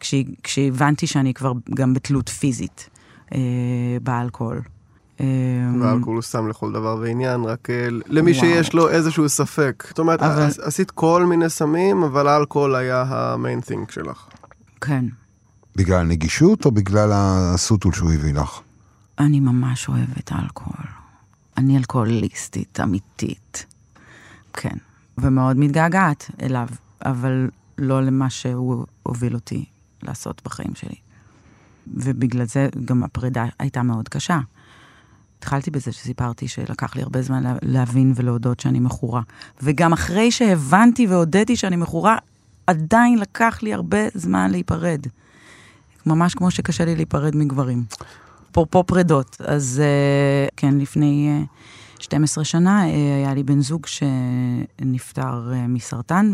כש, 0.00 0.14
כשהבנתי 0.42 1.06
שאני 1.06 1.34
כבר 1.34 1.52
גם 1.74 1.94
בתלות 1.94 2.28
פיזית 2.28 2.88
אה, 3.34 3.38
באלכוהול. 4.02 4.60
אה, 5.20 5.24
והאלכוהול 5.80 6.16
הוא 6.16 6.22
סם 6.22 6.48
לכל 6.48 6.72
דבר 6.72 6.96
ועניין, 7.00 7.44
רק 7.44 7.70
אה, 7.70 7.88
למי 8.06 8.30
וואו. 8.32 8.40
שיש 8.44 8.72
לו 8.72 8.88
איזשהו 8.88 9.28
ספק. 9.28 9.84
זאת 9.88 9.98
אומרת, 9.98 10.22
אבל- 10.22 10.42
עש- 10.42 10.58
עשית 10.58 10.90
כל 10.90 11.24
מיני 11.26 11.50
סמים, 11.50 12.02
אבל 12.02 12.28
האלכוהול 12.28 12.74
היה 12.74 13.04
המיין 13.08 13.60
תינג 13.60 13.90
שלך. 13.90 14.26
כן. 14.80 15.04
בגלל 15.76 16.00
הנגישות 16.00 16.64
או 16.64 16.70
בגלל 16.70 17.10
הסוטול 17.14 17.92
שהוא 17.92 18.12
הביא 18.12 18.34
לך? 18.34 18.60
אני 19.18 19.40
ממש 19.40 19.88
אוהבת 19.88 20.32
אלכוהול. 20.32 20.86
אני 21.58 21.76
אלכוהוליסטית, 21.76 22.80
אמיתית. 22.80 23.66
כן. 24.52 24.76
ומאוד 25.18 25.56
מתגעגעת 25.56 26.30
אליו, 26.42 26.68
אבל 27.04 27.50
לא 27.78 28.02
למה 28.02 28.30
שהוא 28.30 28.86
הוביל 29.02 29.34
אותי 29.34 29.64
לעשות 30.02 30.42
בחיים 30.44 30.74
שלי. 30.74 30.94
ובגלל 31.86 32.44
זה 32.44 32.68
גם 32.84 33.04
הפרידה 33.04 33.44
הייתה 33.58 33.82
מאוד 33.82 34.08
קשה. 34.08 34.38
התחלתי 35.38 35.70
בזה 35.70 35.92
שסיפרתי 35.92 36.48
שלקח 36.48 36.96
לי 36.96 37.02
הרבה 37.02 37.22
זמן 37.22 37.42
להבין 37.62 38.12
ולהודות 38.14 38.60
שאני 38.60 38.80
מכורה. 38.80 39.22
וגם 39.62 39.92
אחרי 39.92 40.30
שהבנתי 40.30 41.06
והודיתי 41.06 41.56
שאני 41.56 41.76
מכורה, 41.76 42.16
עדיין 42.66 43.18
לקח 43.18 43.58
לי 43.62 43.74
הרבה 43.74 43.98
זמן 44.14 44.50
להיפרד. 44.50 45.00
ממש 46.06 46.34
כמו 46.34 46.50
שקשה 46.50 46.84
לי 46.84 46.96
להיפרד 46.96 47.36
מגברים. 47.36 47.84
אפרופו 48.58 48.84
פרדות, 48.84 49.36
אז 49.44 49.82
אה, 49.84 50.48
כן, 50.56 50.78
לפני 50.78 51.44
12 51.98 52.42
אה, 52.42 52.44
שנה 52.44 52.84
אה, 52.84 53.16
היה 53.16 53.34
לי 53.34 53.42
בן 53.42 53.60
זוג 53.60 53.86
שנפטר 53.86 55.52
מסרטן, 55.68 56.32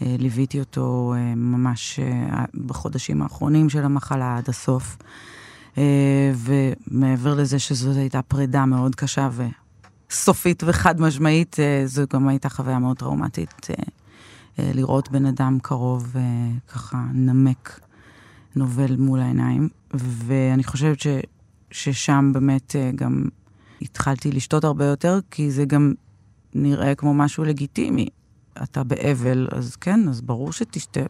וליוויתי 0.00 0.60
אותו 0.60 1.14
ממש 1.36 2.00
בחודשים 2.66 3.22
האחרונים 3.22 3.68
של 3.68 3.84
המחלה 3.84 4.36
עד 4.36 4.48
הסוף. 4.48 4.96
ומעבר 6.34 7.34
לזה 7.34 7.58
שזאת 7.58 7.96
הייתה 7.96 8.22
פרידה 8.22 8.64
מאוד 8.64 8.94
קשה 8.94 9.28
וסופית 10.10 10.62
וחד 10.66 11.00
משמעית, 11.00 11.56
זו 11.84 12.02
גם 12.12 12.28
הייתה 12.28 12.48
חוויה 12.48 12.78
מאוד 12.78 12.96
טראומטית 12.96 13.66
לראות 14.58 15.10
בן 15.10 15.26
אדם 15.26 15.58
קרוב 15.62 16.16
ככה 16.68 16.98
נמק 17.12 17.80
נובל 18.56 18.96
מול 18.96 19.20
העיניים, 19.20 19.68
ואני 19.94 20.64
חושבת 20.64 21.00
ש, 21.00 21.06
ששם 21.70 22.30
באמת 22.34 22.76
אה, 22.76 22.90
גם 22.94 23.24
התחלתי 23.82 24.32
לשתות 24.32 24.64
הרבה 24.64 24.84
יותר, 24.84 25.18
כי 25.30 25.50
זה 25.50 25.64
גם 25.64 25.94
נראה 26.54 26.94
כמו 26.94 27.14
משהו 27.14 27.44
לגיטימי. 27.44 28.08
אתה 28.62 28.84
באבל, 28.84 29.48
אז 29.52 29.76
כן, 29.76 30.08
אז 30.08 30.20
ברור 30.20 30.52
שתשתה. 30.52 31.00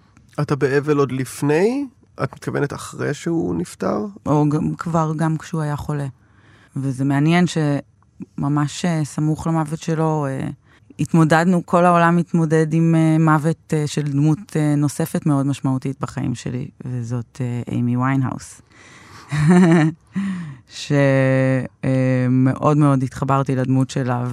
אתה 0.41 0.57
באבל 0.57 0.99
עוד 0.99 1.13
לפני? 1.13 1.87
את 2.23 2.33
מתכוונת 2.33 2.73
אחרי 2.73 3.15
שהוא 3.15 3.55
נפטר? 3.55 4.07
או 4.27 4.49
גם, 4.49 4.75
כבר 4.75 5.13
גם 5.17 5.37
כשהוא 5.37 5.61
היה 5.61 5.77
חולה. 5.77 6.07
וזה 6.77 7.05
מעניין 7.05 7.45
שממש 7.47 8.85
אה, 8.85 9.05
סמוך 9.05 9.47
למוות 9.47 9.81
שלו, 9.81 10.27
אה, 10.27 10.49
התמודדנו, 11.01 11.67
כל 11.67 11.85
העולם 11.85 12.17
מתמודד 12.17 12.73
עם 12.73 12.95
אה, 12.95 13.23
מוות 13.23 13.73
אה, 13.73 13.87
של 13.87 14.03
דמות 14.03 14.39
אה, 14.39 14.77
נוספת 14.77 15.27
מאוד 15.27 15.47
משמעותית 15.47 15.97
בחיים 16.01 16.35
שלי, 16.35 16.69
וזאת 16.85 17.41
איימי 17.69 17.97
ויינהאוס. 17.97 18.63
שמאוד 20.69 22.77
מאוד 22.77 23.03
התחברתי 23.03 23.57
לדמות 23.57 23.91
שלה, 23.91 24.25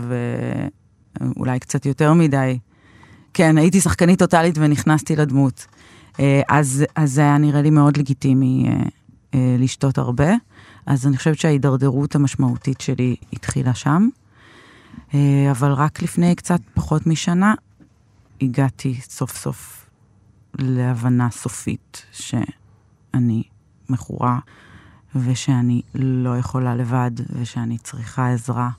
ואולי 1.22 1.60
קצת 1.60 1.86
יותר 1.86 2.14
מדי. 2.14 2.60
כן, 3.34 3.58
הייתי 3.58 3.82
שחקנית 3.82 4.20
טוטאלית 4.20 4.56
ונכנסתי 4.58 5.16
לדמות. 5.16 5.66
אז, 6.50 6.86
אז 6.96 7.12
זה 7.12 7.22
היה 7.22 7.38
נראה 7.38 7.62
לי 7.62 7.70
מאוד 7.70 7.98
לגיטימי 7.98 8.70
לשתות 9.34 9.98
הרבה. 9.98 10.30
אז 10.86 11.08
אני 11.08 11.18
חושבת 11.18 11.40
שההידרדרות 11.40 12.16
המשמעותית 12.16 12.82
שלי 12.82 13.16
התחילה 13.34 13.74
שם. 13.74 14.10
אה, 15.14 15.52
אבל 15.52 15.72
רק 15.72 16.02
לפני 16.02 16.36
קצת 16.36 16.60
פחות 16.74 17.08
משנה 17.08 17.54
הגעתי 18.42 19.00
סוף 19.02 19.38
סוף 19.38 19.90
להבנה 20.60 21.30
סופית 21.32 22.06
שאני 22.12 23.44
מכורה 23.90 24.40
ושאני 25.16 25.82
לא 25.96 26.38
יכולה 26.38 26.76
לבד 26.76 27.12
ושאני 27.40 27.78
צריכה 27.78 28.34
עזרה. 28.34 28.70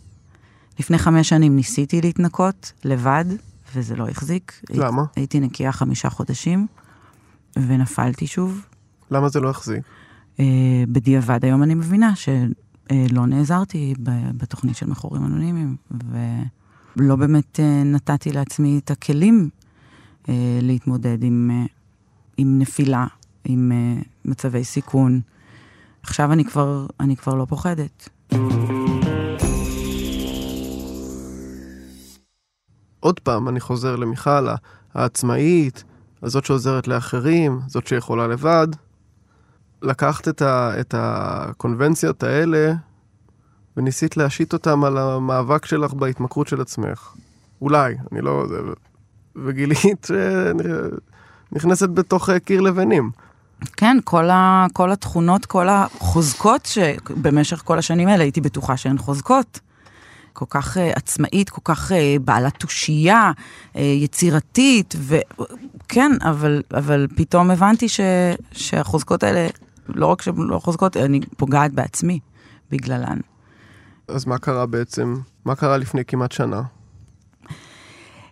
לפני 0.78 0.98
חמש 0.98 1.28
שנים 1.28 1.56
ניסיתי 1.56 2.00
להתנקות 2.00 2.72
לבד, 2.84 3.24
וזה 3.74 3.96
לא 3.96 4.08
החזיק. 4.08 4.60
למה? 4.70 5.02
הייתי 5.16 5.40
נקייה 5.40 5.72
חמישה 5.72 6.10
חודשים, 6.10 6.66
ונפלתי 7.56 8.26
שוב. 8.26 8.66
למה 9.10 9.28
זה 9.28 9.40
לא 9.40 9.50
החזיק? 9.50 9.82
Uh, 10.36 10.40
בדיעבד 10.88 11.44
היום 11.44 11.62
אני 11.62 11.74
מבינה 11.74 12.16
ש... 12.16 12.28
אה, 12.90 13.06
לא 13.12 13.26
נעזרתי 13.26 13.94
בתוכנית 14.36 14.76
של 14.76 14.86
מכורים 14.86 15.24
אנונימיים, 15.24 15.76
ולא 16.96 17.16
באמת 17.16 17.60
אה, 17.60 17.82
נתתי 17.84 18.32
לעצמי 18.32 18.80
את 18.84 18.90
הכלים 18.90 19.50
אה, 20.28 20.58
להתמודד 20.62 21.22
עם, 21.22 21.66
עם 22.36 22.58
נפילה, 22.58 23.06
עם 23.44 23.72
מצבי 24.24 24.64
סיכון. 24.64 25.20
עכשיו 26.02 26.32
אני 26.32 26.44
כבר, 26.44 26.86
אני 27.00 27.16
כבר 27.16 27.34
לא 27.34 27.44
פוחדת. 27.44 28.08
עוד 33.00 33.20
פעם, 33.20 33.48
אני 33.48 33.60
חוזר 33.60 33.96
למיכל, 33.96 34.48
העצמאית, 34.94 35.84
הזאת 36.22 36.44
שעוזרת 36.44 36.88
לאחרים, 36.88 37.60
זאת 37.66 37.86
שיכולה 37.86 38.26
לבד. 38.26 38.68
לקחת 39.82 40.28
את, 40.28 40.42
ה, 40.42 40.80
את 40.80 40.94
הקונבנציות 40.98 42.22
האלה 42.22 42.72
וניסית 43.76 44.16
להשית 44.16 44.52
אותם 44.52 44.84
על 44.84 44.98
המאבק 44.98 45.66
שלך 45.66 45.94
בהתמכרות 45.94 46.48
של 46.48 46.60
עצמך. 46.60 47.14
אולי, 47.62 47.94
אני 48.12 48.20
לא... 48.20 48.46
וגילית 49.36 50.08
שנכנסת 51.52 51.88
בתוך 51.88 52.30
קיר 52.30 52.60
לבנים. 52.60 53.10
כן, 53.76 53.96
כל, 54.04 54.30
ה, 54.30 54.66
כל 54.72 54.92
התכונות, 54.92 55.46
כל 55.46 55.68
החוזקות 55.68 56.66
שבמשך 56.66 57.62
כל 57.64 57.78
השנים 57.78 58.08
האלה 58.08 58.22
הייתי 58.22 58.40
בטוחה 58.40 58.76
שהן 58.76 58.98
חוזקות. 58.98 59.60
כל 60.32 60.44
כך 60.50 60.76
uh, 60.76 60.80
עצמאית, 60.96 61.50
כל 61.50 61.60
כך 61.64 61.90
uh, 61.90 61.94
בעלת 62.20 62.54
תושייה, 62.54 63.32
uh, 63.74 63.78
יצירתית, 63.78 64.94
וכן, 64.98 66.12
אבל, 66.22 66.62
אבל 66.74 67.06
פתאום 67.16 67.50
הבנתי 67.50 67.88
ש, 67.88 68.00
שהחוזקות 68.52 69.22
האלה 69.22 69.48
לא 69.88 70.06
רק 70.06 70.22
שהן 70.22 70.34
לא 70.36 70.58
חוזקות, 70.58 70.96
אני 70.96 71.20
פוגעת 71.36 71.72
בעצמי 71.72 72.18
בגללן. 72.70 73.18
אז 74.08 74.26
מה 74.26 74.38
קרה 74.38 74.66
בעצם? 74.66 75.16
מה 75.44 75.54
קרה 75.54 75.76
לפני 75.76 76.04
כמעט 76.04 76.32
שנה? 76.32 76.62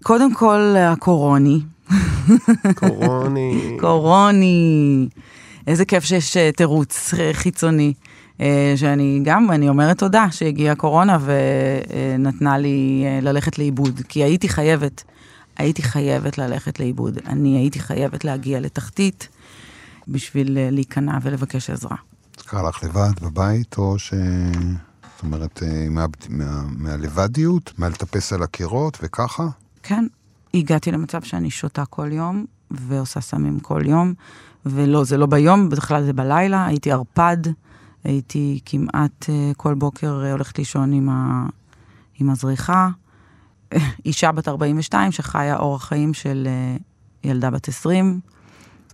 קודם 0.03 0.35
כל, 0.35 0.75
הקורוני. 0.79 1.61
קורוני. 2.75 3.71
קורוני. 3.81 5.09
איזה 5.67 5.85
כיף 5.85 6.05
שיש 6.05 6.37
אה, 6.37 6.53
תירוץ 6.53 7.15
חיצוני. 7.33 7.93
אה, 8.41 8.73
שאני 8.77 9.21
גם, 9.25 9.51
אני 9.51 9.69
אומרת 9.69 9.99
תודה 9.99 10.27
שהגיעה 10.31 10.75
קורונה 10.75 11.19
ונתנה 11.21 12.59
לי 12.59 13.03
אה, 13.07 13.19
ללכת 13.23 13.59
לאיבוד, 13.59 14.01
כי 14.09 14.25
הייתי 14.25 14.49
חייבת, 14.49 15.05
הייתי 15.57 15.83
חייבת 15.83 16.39
ללכת 16.39 16.81
לאיבוד. 16.81 17.19
אני 17.27 17.59
הייתי 17.59 17.81
חייבת 17.81 18.25
להגיע 18.25 18.61
לתחתית 18.61 19.29
בשביל 20.09 20.59
אה, 20.59 20.71
להיכנע 20.71 21.19
ולבקש 21.23 21.71
עזרה. 21.71 21.97
זה 22.39 22.45
קרה 22.45 22.69
לך 22.69 22.85
לבד 22.85 23.21
בבית, 23.23 23.79
או 23.79 23.99
ש... 23.99 24.15
זאת 25.17 25.23
אומרת, 25.23 25.63
אה, 25.63 25.89
מה, 25.91 26.07
מה, 26.29 26.63
מהלבדיות, 26.77 27.73
מהלטפס 27.79 28.33
על 28.33 28.43
הקירות 28.43 28.99
וככה? 29.03 29.49
כן, 29.83 30.07
הגעתי 30.55 30.93
למצב 30.93 31.23
שאני 31.23 31.51
שותה 31.51 31.85
כל 31.85 32.13
יום 32.13 32.45
ועושה 32.71 33.21
סמים 33.21 33.61
כל 33.61 33.83
יום, 33.85 34.15
ולא, 34.67 35.05
זה 35.05 35.17
לא 35.17 35.27
ביום, 35.27 35.69
בכלל 35.69 36.05
זה 36.05 36.13
בלילה, 36.13 36.67
הייתי 36.67 36.93
ערפד, 36.93 37.37
הייתי 38.05 38.61
כמעט 38.65 39.27
אה, 39.29 39.53
כל 39.57 39.75
בוקר 39.75 40.33
הולכת 40.33 40.59
לישון 40.59 40.93
עם, 40.93 41.09
ה, 41.09 41.47
עם 42.19 42.31
הזריחה. 42.31 42.89
אישה 44.05 44.33
בת 44.33 44.49
42 44.49 45.13
שחיה 45.13 45.57
אורח 45.57 45.85
חיים 45.85 46.15
של 46.15 46.49
ילדה 47.25 47.51
בת 47.51 47.69
20. 47.69 48.21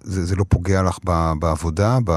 זה, 0.04 0.24
זה 0.24 0.36
לא 0.36 0.44
פוגע 0.48 0.82
לך 0.82 0.98
ב, 1.04 1.32
בעבודה? 1.38 1.98
ב... 2.04 2.10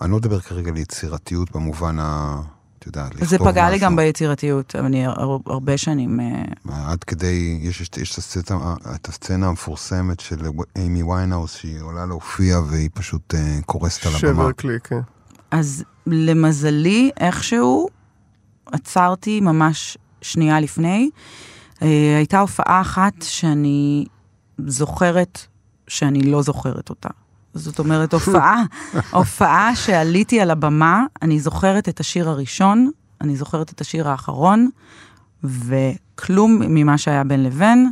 אני 0.00 0.10
לא 0.10 0.16
מדבר 0.16 0.40
כרגע 0.40 0.70
על 0.70 0.76
יצירתיות 0.76 1.50
במובן 1.50 1.98
ה... 1.98 2.40
את 2.78 2.86
יודעת, 2.86 3.14
לכתוב 3.14 3.24
משהו. 3.24 3.38
זה 3.38 3.50
פגע 3.50 3.70
לי 3.70 3.78
גם 3.78 3.96
ביצירתיות, 3.96 4.76
אני 4.76 5.06
הרבה 5.46 5.78
שנים... 5.78 6.20
אה, 6.20 6.90
עד 6.90 7.04
כדי, 7.04 7.58
יש, 7.62 7.80
יש, 7.80 7.90
יש 7.96 8.12
את, 8.12 8.18
הסצנה, 8.18 8.74
את 8.94 9.08
הסצנה 9.08 9.48
המפורסמת 9.48 10.20
של 10.20 10.38
איימי 10.76 11.02
ויינהאוס, 11.02 11.56
שהיא 11.56 11.80
עולה 11.80 12.06
להופיע 12.06 12.58
והיא 12.60 12.90
פשוט 12.94 13.34
אה, 13.34 13.64
קורסת 13.66 14.06
על 14.06 14.12
הבמה. 14.12 14.20
שבר 14.20 14.52
קליק, 14.52 14.86
כן. 14.86 15.00
אז 15.50 15.84
למזלי, 16.06 17.10
איכשהו, 17.20 17.88
עצרתי 18.72 19.40
ממש 19.40 19.98
שנייה 20.22 20.60
לפני. 20.60 21.10
אה, 21.74 21.84
הייתה 22.16 22.40
הופעה 22.40 22.80
אחת 22.80 23.22
שאני 23.22 24.04
זוכרת 24.66 25.46
שאני 25.90 26.22
לא 26.22 26.42
זוכרת 26.42 26.90
אותה. 26.90 27.08
זאת 27.54 27.78
אומרת, 27.78 28.14
הופעה, 28.14 28.62
הופעה 29.10 29.76
שעליתי 29.76 30.40
על 30.40 30.50
הבמה, 30.50 31.04
אני 31.22 31.40
זוכרת 31.40 31.88
את 31.88 32.00
השיר 32.00 32.28
הראשון, 32.28 32.90
אני 33.20 33.36
זוכרת 33.36 33.72
את 33.72 33.80
השיר 33.80 34.08
האחרון, 34.08 34.68
וכלום 35.44 36.62
ממה 36.62 36.98
שהיה 36.98 37.24
בין 37.24 37.42
לבין. 37.42 37.90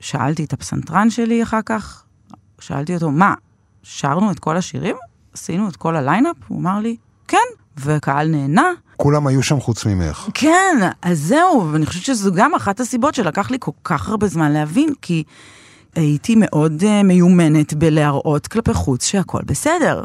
שאלתי 0.00 0.44
את 0.44 0.52
הפסנתרן 0.52 1.10
שלי 1.10 1.42
אחר 1.42 1.60
כך, 1.66 2.02
שאלתי 2.60 2.94
אותו, 2.94 3.10
מה, 3.10 3.34
שרנו 3.82 4.30
את 4.30 4.38
כל 4.38 4.56
השירים? 4.56 4.96
עשינו 5.34 5.68
את 5.68 5.76
כל 5.76 5.96
הליינאפ? 5.96 6.36
הוא 6.48 6.60
אמר 6.60 6.78
לי, 6.78 6.96
כן, 7.28 7.38
והקהל 7.76 8.28
נהנה. 8.28 8.70
כולם 8.96 9.26
היו 9.26 9.42
שם 9.42 9.60
חוץ 9.60 9.86
ממך. 9.86 10.28
כן, 10.34 10.76
אז 11.02 11.20
זהו, 11.20 11.68
ואני 11.72 11.86
חושבת 11.86 12.04
שזו 12.04 12.32
גם 12.34 12.54
אחת 12.54 12.80
הסיבות 12.80 13.14
שלקח 13.14 13.50
לי 13.50 13.56
כל 13.60 13.70
כך 13.84 14.08
הרבה 14.08 14.26
זמן 14.26 14.52
להבין, 14.52 14.92
כי 15.02 15.24
הייתי 15.94 16.34
מאוד 16.38 16.82
uh, 16.82 17.04
מיומנת 17.04 17.74
בלהראות 17.74 18.46
כלפי 18.46 18.74
חוץ 18.74 19.04
שהכל 19.04 19.40
בסדר, 19.46 20.02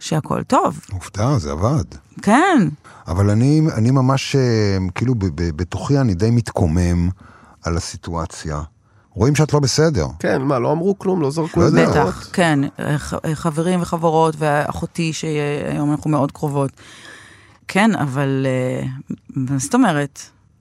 שהכל 0.00 0.42
טוב. 0.42 0.80
עובדה, 0.92 1.38
זה 1.38 1.52
עבד. 1.52 1.84
כן. 2.22 2.68
אבל 3.08 3.30
אני, 3.30 3.60
אני 3.76 3.90
ממש, 3.90 4.36
אה, 4.36 4.42
כאילו, 4.94 5.14
ב- 5.14 5.24
ב- 5.24 5.56
בתוכי 5.56 5.98
אני 5.98 6.14
די 6.14 6.30
מתקומם 6.30 7.08
על 7.62 7.76
הסיטואציה. 7.76 8.62
רואים 9.10 9.34
שאת 9.34 9.52
לא 9.52 9.60
בסדר. 9.60 10.06
כן, 10.18 10.42
מה, 10.42 10.58
לא 10.58 10.72
אמרו 10.72 10.98
כלום, 10.98 11.20
לא 11.22 11.30
זרקו 11.30 11.60
לא 11.60 11.66
איזה 11.66 11.80
יודע. 11.80 11.92
הערות? 11.98 12.14
בטח, 12.14 12.28
כן, 12.32 12.58
ח- 12.96 13.14
חברים 13.34 13.82
וחברות, 13.82 14.34
ואחותי 14.38 15.12
שהיום 15.12 15.90
אנחנו 15.90 16.10
מאוד 16.10 16.32
קרובות. 16.32 16.70
כן, 17.68 17.94
אבל 17.96 18.46
אה, 18.48 18.86
מה 19.36 19.58
זאת 19.58 19.74
אומרת? 19.74 20.20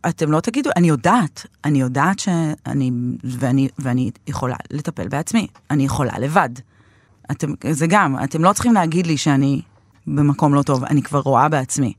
אתם 0.10 0.32
לא 0.32 0.40
תגידו, 0.40 0.70
אני 0.76 0.90
יודעת, 0.90 1.46
אני 1.66 1.82
יודעת 1.82 2.20
שאני, 2.20 2.92
ואני, 3.24 3.70
ואני 3.80 4.12
יכולה 4.28 4.56
לטפל 4.72 5.08
בעצמי, 5.08 5.48
אני 5.72 5.86
יכולה 5.86 6.20
לבד. 6.20 6.50
אתם, 7.32 7.54
זה 7.72 7.88
גם, 7.88 8.16
אתם 8.24 8.44
לא 8.44 8.54
צריכים 8.54 8.74
להגיד 8.74 9.08
לי 9.08 9.18
שאני 9.18 9.62
במקום 10.08 10.54
לא 10.54 10.62
טוב, 10.62 10.84
אני 10.84 11.02
כבר 11.02 11.20
רואה 11.20 11.50
בעצמי. 11.50 11.94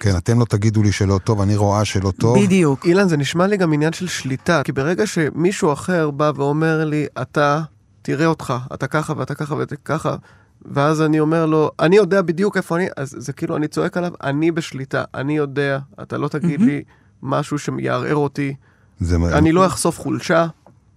כן, 0.00 0.16
אתם 0.16 0.40
לא 0.40 0.44
תגידו 0.44 0.82
לי 0.82 0.92
שלא 0.92 1.18
טוב, 1.24 1.40
אני 1.40 1.56
רואה 1.56 1.84
שלא 1.84 2.12
טוב. 2.20 2.38
בדיוק. 2.38 2.86
אילן, 2.86 3.08
זה 3.08 3.16
נשמע 3.16 3.46
לי 3.46 3.56
גם 3.56 3.72
עניין 3.72 3.92
של 3.92 4.06
שליטה, 4.06 4.62
כי 4.64 4.72
ברגע 4.72 5.06
שמישהו 5.06 5.72
אחר 5.72 6.10
בא 6.10 6.32
ואומר 6.36 6.84
לי, 6.84 7.06
אתה, 7.22 7.62
תראה 8.02 8.26
אותך, 8.26 8.54
אתה 8.74 8.86
ככה 8.86 9.12
ואתה 9.16 9.34
ככה 9.34 9.54
ואתה 9.54 9.76
ככה, 9.76 10.16
ואז 10.64 11.02
אני 11.02 11.20
אומר 11.20 11.46
לו, 11.46 11.70
אני 11.80 11.96
יודע 11.96 12.22
בדיוק 12.22 12.56
איפה 12.56 12.76
אני, 12.76 12.86
אז 12.96 13.14
זה 13.18 13.32
כאילו, 13.32 13.56
אני 13.56 13.68
צועק 13.68 13.96
עליו, 13.96 14.12
אני 14.22 14.50
בשליטה, 14.50 15.04
אני 15.14 15.36
יודע, 15.36 15.78
אתה 16.02 16.18
לא 16.18 16.28
תגיד 16.28 16.60
לי 16.60 16.82
משהו 17.26 17.58
שיערער 17.58 18.16
אותי, 18.16 18.54
זה, 19.00 19.16
אני 19.32 19.52
לא 19.52 19.66
אחשוף 19.66 20.00
חולשה. 20.00 20.46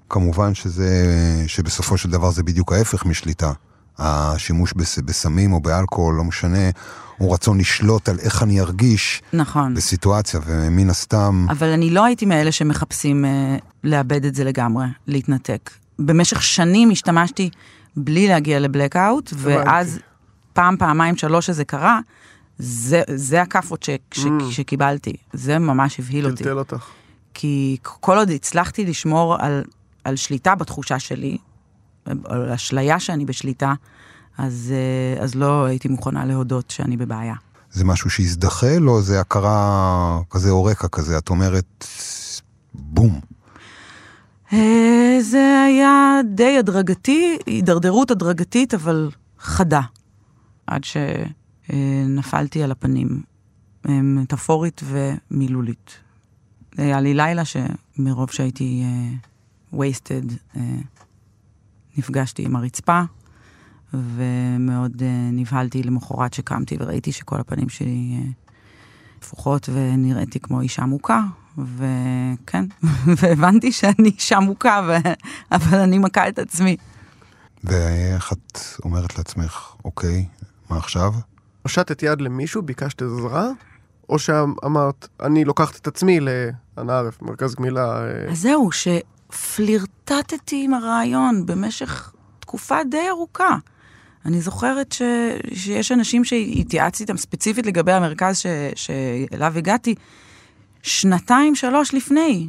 כמובן 0.09 0.53
שזה, 0.53 1.13
שבסופו 1.47 1.97
של 1.97 2.09
דבר 2.09 2.31
זה 2.31 2.43
בדיוק 2.43 2.73
ההפך 2.73 3.05
משליטה. 3.05 3.51
השימוש 3.97 4.73
בס, 4.73 4.99
בסמים 4.99 5.53
או 5.53 5.59
באלכוהול, 5.59 6.15
לא 6.15 6.23
משנה, 6.23 6.69
הוא 7.17 7.33
רצון 7.33 7.57
לשלוט 7.57 8.09
על 8.09 8.19
איך 8.19 8.43
אני 8.43 8.61
ארגיש 8.61 9.21
נכון. 9.33 9.73
בסיטואציה, 9.73 10.39
ומן 10.45 10.89
הסתם, 10.89 11.45
אבל 11.49 11.67
אני 11.67 11.89
לא 11.89 12.05
הייתי 12.05 12.25
מאלה 12.25 12.51
שמחפשים 12.51 13.25
אה, 13.25 13.57
לאבד 13.83 14.25
את 14.25 14.35
זה 14.35 14.43
לגמרי, 14.43 14.85
להתנתק. 15.07 15.69
במשך 15.99 16.43
שנים 16.43 16.91
השתמשתי 16.91 17.49
בלי 17.95 18.27
להגיע 18.27 18.59
לבלקאוט, 18.59 19.33
ואז 19.35 19.99
פעם, 20.53 20.77
פעמיים, 20.77 21.17
שלוש 21.17 21.45
שזה 21.45 21.65
קרה, 21.65 21.99
זה, 22.59 23.01
זה 23.15 23.41
הכאפות 23.41 23.83
ש, 23.83 23.89
ש, 24.11 24.19
Mm. 24.25 24.29
שקיבלתי. 24.51 25.13
זה 25.33 25.59
ממש 25.59 25.99
הבהיל 25.99 26.25
אותי. 26.25 26.43
טלטל 26.43 26.57
אותך. 26.59 26.85
כי 27.33 27.77
כל 27.81 28.17
עוד 28.17 28.29
הצלחתי 28.29 28.85
לשמור 28.85 29.35
על, 29.39 29.63
על 30.03 30.15
שליטה 30.15 30.55
בתחושה 30.55 30.99
שלי, 30.99 31.37
על 32.05 32.51
אשליה 32.51 32.99
שאני 32.99 33.25
בשליטה, 33.25 33.73
אז, 34.37 34.73
אה, 35.17 35.23
אז 35.23 35.35
לא 35.35 35.65
הייתי 35.65 35.87
מוכנה 35.87 36.25
להודות 36.25 36.71
שאני 36.71 36.97
בבעיה. 36.97 37.33
זה 37.71 37.85
משהו 37.85 38.09
שהזדחל, 38.09 38.89
או 38.89 39.01
זה 39.01 39.19
הכרה 39.19 40.19
כזה 40.29 40.49
אורקה 40.49 40.87
כזה, 40.87 41.17
את 41.17 41.29
אומרת, 41.29 41.85
בום. 42.73 43.19
אה, 44.53 45.17
זה 45.21 45.63
היה 45.67 46.19
די 46.35 46.57
הדרגתי, 46.57 47.37
הידרדרות 47.45 48.11
הדרגתית, 48.11 48.73
אבל 48.73 49.09
חדה. 49.39 49.81
עד 50.67 50.83
שנפלתי 51.71 52.63
על 52.63 52.71
הפנים, 52.71 53.21
אה, 53.89 54.01
מטאפורית 54.01 54.81
ומילולית. 54.83 55.91
היה 56.77 57.01
לי 57.01 57.13
לילה 57.13 57.43
שמרוב 57.45 58.31
שהייתי 58.31 58.83
וייסטד, 59.73 60.21
נפגשתי 61.97 62.45
עם 62.45 62.55
הרצפה, 62.55 63.01
ומאוד 63.93 65.01
אה, 65.01 65.29
נבהלתי 65.31 65.83
למחרת 65.83 66.33
שקמתי 66.33 66.77
וראיתי 66.79 67.11
שכל 67.11 67.39
הפנים 67.39 67.69
שלי 67.69 68.17
אה, 68.17 68.29
הפוכות 69.19 69.69
ונראיתי 69.73 70.39
כמו 70.39 70.61
אישה 70.61 70.85
מוכה, 70.85 71.21
וכן, 71.57 72.65
והבנתי 73.21 73.71
שאני 73.71 74.09
אישה 74.09 74.39
מוכה, 74.39 74.81
ו... 74.87 75.09
אבל 75.51 75.79
אני 75.79 75.97
מכה 75.97 76.29
את 76.29 76.39
עצמי. 76.39 76.77
ואיך 77.63 78.33
את 78.33 78.59
אומרת 78.83 79.17
לעצמך, 79.17 79.75
אוקיי, 79.85 80.25
מה 80.69 80.77
עכשיו? 80.77 81.13
הושטת 81.63 82.03
יד 82.03 82.21
למישהו, 82.21 82.61
ביקשת 82.61 83.01
עזרה, 83.01 83.49
או 84.09 84.19
שאמרת, 84.19 85.07
אני 85.21 85.45
לוקחת 85.45 85.75
את 85.75 85.87
עצמי 85.87 86.19
לאנה 86.19 86.97
ערף, 86.97 87.21
מרכז 87.21 87.55
גמילה. 87.55 88.01
אה, 88.01 88.31
אז 88.31 88.41
זהו, 88.41 88.69
שפלירטטתי 88.71 90.63
עם 90.65 90.73
הרעיון 90.73 91.45
במשך 91.45 92.13
תקופה 92.39 92.83
די 92.91 93.09
ארוכה. 93.09 93.57
אני 94.25 94.41
זוכרת 94.41 94.91
ש... 94.91 95.01
שיש 95.53 95.91
אנשים 95.91 96.23
שהתייעצתי 96.25 97.03
איתם 97.03 97.17
ספציפית 97.17 97.65
לגבי 97.65 97.91
המרכז 97.91 98.37
ש... 98.37 98.45
שאליו 98.75 99.53
הגעתי, 99.57 99.95
שנתיים, 100.83 101.55
שלוש 101.55 101.93
לפני. 101.93 102.47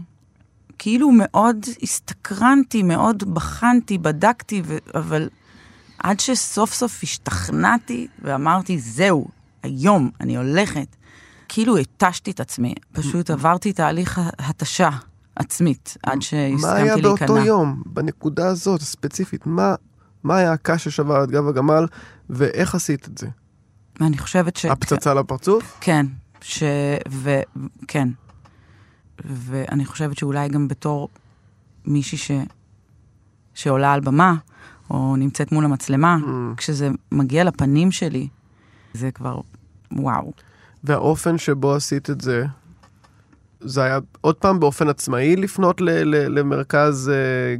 כאילו 0.79 1.11
מאוד 1.13 1.67
הסתקרנתי, 1.83 2.83
מאוד 2.83 3.35
בחנתי, 3.35 3.99
בדקתי, 3.99 4.63
ו... 4.65 4.77
אבל 4.95 5.29
עד 6.03 6.21
שסוף 6.21 6.73
סוף 6.73 7.01
השתכנעתי 7.03 8.07
ואמרתי, 8.23 8.79
זהו, 8.79 9.29
היום 9.63 10.11
אני 10.21 10.37
הולכת. 10.37 10.97
כאילו 11.49 11.77
התשתי 11.77 12.31
את 12.31 12.41
עצמי, 12.41 12.75
פשוט 12.93 13.31
עברתי 13.31 13.73
תהליך 13.73 14.21
התשה 14.39 14.89
עצמית, 15.37 15.97
עד 16.03 16.15
מה 16.15 16.21
שהסכמתי 16.21 16.83
היה 16.83 16.97
להיכנע. 16.97 17.27
באותו 17.27 17.39
יום, 17.39 17.83
בנקודה 17.87 18.49
הזאת 18.49 18.81
הספציפית? 18.81 19.47
מה, 19.47 19.75
מה 20.25 20.37
היה 20.37 20.53
הקש 20.53 20.85
ששבר 20.85 21.25
את 21.25 21.31
גב 21.31 21.49
הגמל, 21.49 21.87
ואיך 22.31 22.75
עשית 22.75 23.09
את 23.09 23.19
זה? 23.19 23.27
ואני 24.01 24.19
חושבת 24.19 24.57
ש... 24.57 24.65
הפצצה 24.65 25.15
לפרצוף? 25.15 25.79
כן, 25.81 26.07
ש... 26.41 26.63
ו... 27.09 27.41
כן. 27.89 28.09
ואני 29.25 29.85
חושבת 29.85 30.19
שאולי 30.19 30.49
גם 30.49 30.69
בתור 30.69 31.09
מישהי 31.85 32.19
ש... 32.19 32.31
שעולה 33.55 33.93
על 33.93 34.01
במה, 34.01 34.35
או 34.91 35.17
נמצאת 35.17 35.53
מול 35.53 35.65
המצלמה, 35.65 36.17
Mm. 36.23 36.27
כשזה 36.57 36.89
מגיע 37.13 37.45
לפנים 37.45 37.91
שלי, 37.93 38.29
זה 38.95 39.11
כבר, 39.11 39.41
וואו. 39.93 40.33
והאופן 40.85 41.39
שבו 41.39 41.75
עשית 41.75 42.11
את 42.11 42.21
זה, 42.21 42.45
זה 43.61 43.83
היה 43.85 43.99
עוד 44.21 44.35
פעם 44.37 44.61
באופן 44.61 44.89
עצמאי 44.89 45.37
לפנות 45.37 45.81
ל- 45.81 45.91
ל- 45.91 46.39
למרכז 46.39 47.09
אה, 47.15 47.15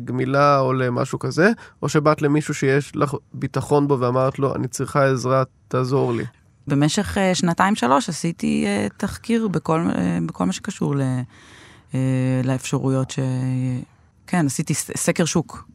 גמילה 0.05 0.59
או 0.61 0.73
למשהו 0.73 1.19
כזה, 1.19 1.51
או 1.83 1.89
שבאת 1.89 2.23
למישהו 2.23 2.55
שיש 2.55 2.97
לך 2.97 3.15
ביטחון 3.35 3.89
בו 3.89 4.01
ואמרת 4.01 4.39
לו, 4.39 4.55
אני 4.55 4.69
צריכה 4.69 5.07
עזרה, 5.07 5.43
תעזור 5.69 6.13
לי. 6.13 6.25
במשך 6.67 7.19
אה, 7.19 7.35
שנתיים-שלוש 7.35 8.09
עשיתי 8.09 8.65
אה, 8.67 8.87
תחקיר 8.97 9.49
בכל, 9.49 9.81
אה, 9.95 10.19
בכל 10.27 10.45
מה 10.45 10.53
שקשור 10.53 10.97
ל, 10.97 11.01
אה, 11.95 11.99
לאפשרויות 12.45 13.11
ש... 13.11 13.19
כן, 14.31 14.47
עשיתי 14.47 14.75
סקר 14.75 15.25
שוק. 15.25 15.69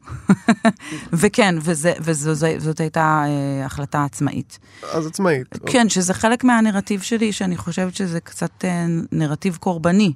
וכן, 1.20 1.54
וזה, 1.60 1.92
וזאת 2.00 2.80
הייתה 2.80 3.24
אה, 3.26 3.66
החלטה 3.66 4.04
עצמאית. 4.04 4.58
אז 4.92 5.06
עצמאית. 5.06 5.46
כן, 5.66 5.88
שזה 5.88 6.14
חלק 6.14 6.44
מהנרטיב 6.44 7.00
שלי, 7.00 7.32
שאני 7.32 7.56
חושבת 7.56 7.94
שזה 7.94 8.20
קצת 8.20 8.64
אה, 8.64 8.86
נרטיב 9.12 9.56
קורבני, 9.56 10.12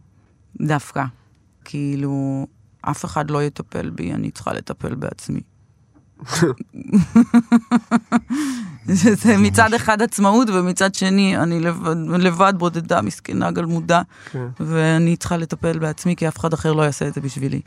דווקא. 0.60 1.04
כאילו, 1.64 2.46
אף 2.82 3.04
אחד 3.04 3.30
לא 3.30 3.42
יטפל 3.42 3.90
בי, 3.90 4.12
אני 4.12 4.30
צריכה 4.30 4.52
לטפל 4.52 4.94
בעצמי. 4.94 5.40
זה, 8.86 9.14
זה 9.22 9.36
מצד 9.36 9.74
אחד 9.74 10.02
עצמאות, 10.02 10.48
ומצד 10.50 10.94
שני, 10.94 11.36
אני 11.36 11.60
לבד, 11.60 11.96
לבד 12.18 12.54
בודדה, 12.56 13.02
מסכנה, 13.02 13.50
גלמודה, 13.50 14.02
כן. 14.30 14.46
ואני 14.60 15.16
צריכה 15.16 15.36
לטפל 15.36 15.78
בעצמי, 15.78 16.16
כי 16.16 16.28
אף 16.28 16.38
אחד 16.38 16.52
אחר 16.52 16.72
לא 16.72 16.82
יעשה 16.82 17.08
את 17.08 17.14
זה 17.14 17.20
בשבילי. 17.20 17.60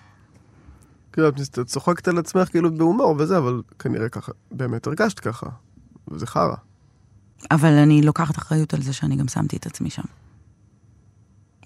כאילו, 1.13 1.27
את 1.29 1.35
צוחקת 1.65 2.07
על 2.07 2.17
עצמך 2.17 2.47
כאילו 2.49 2.75
בהומור 2.77 3.15
וזה, 3.19 3.37
אבל 3.37 3.61
כנראה 3.79 4.09
ככה, 4.09 4.31
באמת 4.51 4.87
הרגשת 4.87 5.19
ככה. 5.19 5.45
וזה 6.11 6.27
חרא. 6.27 6.55
אבל 7.51 7.69
אני 7.73 8.01
לוקחת 8.01 8.37
אחריות 8.37 8.73
על 8.73 8.81
זה 8.81 8.93
שאני 8.93 9.15
גם 9.15 9.27
שמתי 9.27 9.57
את 9.57 9.65
עצמי 9.65 9.89
שם. 9.89 10.01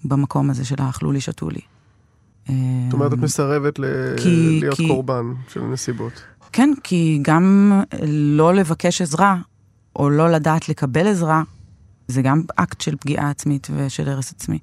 במקום 0.04 0.50
הזה 0.50 0.64
של 0.64 0.74
האכלו 0.78 1.12
לי, 1.12 1.20
שתו 1.20 1.50
לי. 1.50 1.60
זאת 2.46 2.92
אומרת, 2.92 3.12
את 3.12 3.18
מסרבת 3.18 3.78
ל- 3.78 3.84
כי- 4.22 4.58
להיות 4.60 4.76
כי- 4.76 4.88
קורבן 4.88 5.24
של 5.48 5.60
נסיבות. 5.62 6.12
כן, 6.52 6.70
כי 6.84 7.18
גם 7.22 7.72
לא 8.08 8.54
לבקש 8.54 9.02
עזרה, 9.02 9.36
או 9.96 10.10
לא 10.10 10.30
לדעת 10.30 10.68
לקבל 10.68 11.06
עזרה, 11.06 11.42
זה 12.08 12.22
גם 12.22 12.42
אקט 12.56 12.80
של 12.80 12.96
פגיעה 12.96 13.30
עצמית 13.30 13.66
ושל 13.76 14.08
הרס 14.08 14.32
עצמי. 14.32 14.58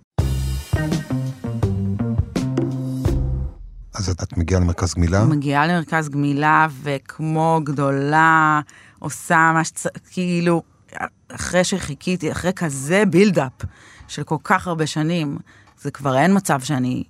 אז 3.96 4.10
את, 4.10 4.24
את 4.24 4.38
מגיעה 4.38 4.62
למרכז 4.62 4.94
גמילה? 4.94 5.26
מגיעה 5.26 5.68
למרכז 5.68 6.10
גמילה, 6.10 6.68
וכמו 6.84 7.62
גדולה, 7.64 8.62
עושה 9.00 9.52
מה 9.54 9.64
שצריך, 9.64 9.96
כאילו, 10.12 10.64
אחרי 11.36 11.64
שחיכיתי, 11.64 12.32
אחרי 12.32 12.54
כזה 12.54 13.04
בילדאפ 13.10 13.52
של 14.08 14.24
כל 14.24 14.38
כך 14.44 14.68
הרבה 14.68 14.88
שנים, 14.88 15.38
זה 15.82 15.92
כבר 15.92 16.18
אין 16.18 16.36
מצב 16.36 16.62
שאני 16.62 17.04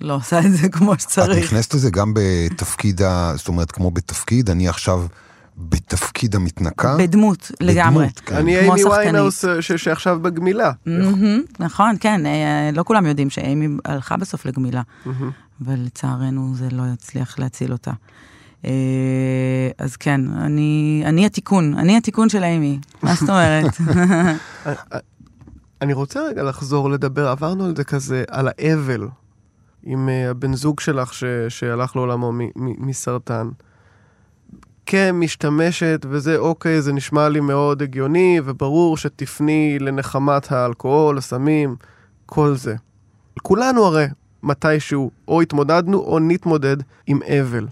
לא 0.00 0.14
עושה 0.14 0.38
את 0.38 0.52
זה 0.52 0.68
כמו 0.68 0.92
את 0.92 1.00
שצריך. 1.00 1.44
נכנסת 1.44 1.74
לזה 1.74 1.90
גם 1.90 2.12
בתפקיד, 2.14 3.02
ה... 3.02 3.32
זאת 3.36 3.48
אומרת, 3.48 3.70
כמו 3.70 3.90
בתפקיד, 3.90 4.50
אני 4.50 4.68
עכשיו 4.68 5.06
בתפקיד 5.56 6.34
המתנקה. 6.34 6.96
בדמות, 6.98 7.50
לגמרי. 7.60 8.06
בדמות, 8.06 8.20
כן. 8.20 8.36
אני 8.36 8.58
אימי 8.58 8.82
אה, 8.84 9.60
ש- 9.60 9.72
שעכשיו 9.72 10.18
בגמילה. 10.22 10.72
מהמם, 10.86 11.42
נכון, 11.60 11.96
כן, 12.00 12.26
אה, 12.26 12.70
לא 12.72 12.82
כולם 12.82 13.06
יודעים 13.06 13.30
שאימי 13.30 13.68
הלכה 13.84 14.16
בסוף 14.16 14.46
לגמילה, 14.46 14.82
מהמם. 15.06 15.30
ולצערנו 15.60 16.54
זה 16.54 16.68
לא 16.70 16.82
יצליח 16.94 17.38
להציל 17.38 17.72
אותה. 17.72 17.92
אה, 18.64 19.70
אז 19.78 19.96
כן, 19.96 20.20
אני, 20.32 21.02
אני 21.06 21.26
התיקון, 21.26 21.74
אני 21.74 21.96
התיקון 21.96 22.28
של 22.28 22.42
אימי, 22.42 22.78
מה 23.02 23.14
זאת 23.14 23.28
אומרת? 23.28 23.74
אני 25.82 25.92
רוצה 25.92 26.22
רגע 26.22 26.42
לחזור 26.42 26.90
לדבר, 26.90 27.28
עברנו 27.28 27.64
על 27.64 27.76
זה 27.76 27.84
כזה, 27.84 28.24
על 28.30 28.48
האבל 28.48 29.08
עם 29.82 30.08
אה, 30.08 30.30
הבן 30.30 30.54
זוג 30.54 30.80
שלך 30.80 31.14
ש, 31.14 31.24
שהלך 31.48 31.96
לעולמו 31.96 32.32
מ, 32.32 32.40
מ, 32.40 32.48
מסרטן. 32.56 33.48
כן, 34.86 35.14
משתמשת, 35.14 36.06
וזה 36.10 36.36
אוקיי, 36.36 36.82
זה 36.82 36.92
נשמע 36.92 37.28
לי 37.28 37.40
מאוד 37.40 37.82
הגיוני, 37.82 38.40
וברור 38.44 38.96
שתפני 38.96 39.78
לנחמת 39.80 40.52
האלכוהול, 40.52 41.18
הסמים, 41.18 41.76
כל 42.26 42.54
זה. 42.54 42.74
כולנו 43.42 43.84
הרי 43.84 44.06
מתישהו 44.42 45.10
או 45.28 45.40
התמודדנו 45.40 45.98
או 45.98 46.18
נתמודד 46.18 46.76
עם 47.06 47.20
אבל. 47.22 47.66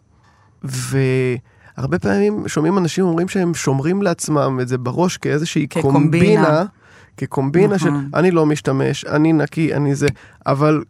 והרבה 0.62 1.98
פעמים 1.98 2.48
שומעים 2.48 2.78
אנשים 2.78 3.04
אומרים 3.04 3.28
שהם 3.28 3.54
שומרים 3.54 4.02
לעצמם 4.02 4.58
את 4.62 4.68
זה 4.68 4.78
בראש 4.78 5.16
כאיזושהי 5.16 5.66
כקומבינה. 5.70 6.44
קומבינה, 6.44 6.64
כקומבינה 7.16 7.78
של 7.78 7.90
נכון. 7.90 8.10
אני 8.14 8.30
לא 8.30 8.46
משתמש, 8.46 9.04
אני 9.04 9.32
נקי, 9.32 9.74
אני 9.74 9.94
זה, 9.94 10.06
אבל 10.46 10.84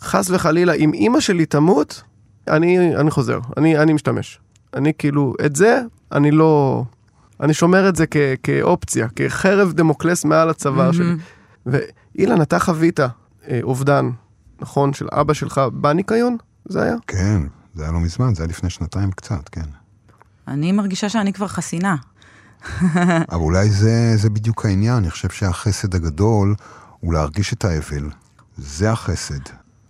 חס 0.00 0.30
וחלילה, 0.30 0.72
אם 0.72 0.92
אימא 0.92 1.20
שלי 1.20 1.46
תמות, 1.46 2.02
אני, 2.48 2.96
אני 2.96 3.10
חוזר, 3.10 3.38
אני, 3.56 3.78
אני 3.78 3.92
משתמש. 3.92 4.40
אני 4.74 4.92
כאילו, 4.98 5.34
את 5.46 5.56
זה, 5.56 5.82
אני 6.12 6.30
לא... 6.30 6.82
אני 7.40 7.54
שומר 7.54 7.88
את 7.88 7.96
זה 7.96 8.06
כ, 8.06 8.16
כאופציה, 8.42 9.08
כחרב 9.16 9.72
דמוקלס 9.72 10.24
מעל 10.24 10.50
הצוואר 10.50 10.92
שלי. 10.92 11.12
ואילן, 11.66 12.42
אתה 12.42 12.58
חווית 12.58 13.00
אה, 13.00 13.06
אובדן, 13.62 14.10
נכון, 14.60 14.92
של 14.92 15.06
אבא 15.12 15.34
שלך 15.34 15.60
בניקיון? 15.72 16.36
זה 16.64 16.82
היה? 16.82 16.96
כן, 17.06 17.42
זה 17.74 17.82
היה 17.82 17.92
לא 17.92 18.00
מזמן, 18.00 18.34
זה 18.34 18.42
היה 18.42 18.48
לפני 18.48 18.70
שנתיים 18.70 19.10
קצת, 19.10 19.48
כן. 19.48 19.66
אני 20.48 20.72
מרגישה 20.72 21.08
שאני 21.08 21.32
כבר 21.32 21.46
חסינה. 21.46 21.96
אבל 23.32 23.40
אולי 23.40 23.70
זה, 23.70 24.16
זה 24.16 24.30
בדיוק 24.30 24.64
העניין, 24.64 24.96
אני 24.96 25.10
חושב 25.10 25.28
שהחסד 25.28 25.94
הגדול 25.94 26.54
הוא 27.00 27.12
להרגיש 27.12 27.52
את 27.52 27.64
האבל. 27.64 28.10
זה 28.56 28.90
החסד. 28.90 29.40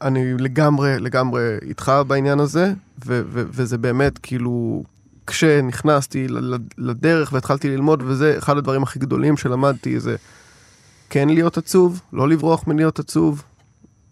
אני 0.02 0.34
לגמרי, 0.38 0.98
לגמרי 0.98 1.42
איתך 1.62 1.92
בעניין 2.06 2.40
הזה, 2.40 2.72
ו- 3.06 3.22
ו- 3.28 3.42
וזה 3.50 3.78
באמת 3.78 4.18
כאילו, 4.18 4.84
כשנכנסתי 5.26 6.28
ל- 6.28 6.54
ל- 6.54 6.58
לדרך 6.78 7.32
והתחלתי 7.32 7.68
ללמוד, 7.68 8.02
וזה 8.06 8.34
אחד 8.38 8.56
הדברים 8.56 8.82
הכי 8.82 8.98
גדולים 8.98 9.36
שלמדתי, 9.36 10.00
זה 10.00 10.16
כן 11.10 11.28
להיות 11.28 11.58
עצוב, 11.58 12.00
לא 12.12 12.28
לברוח 12.28 12.66
מלהיות 12.66 12.98
עצוב, 12.98 13.42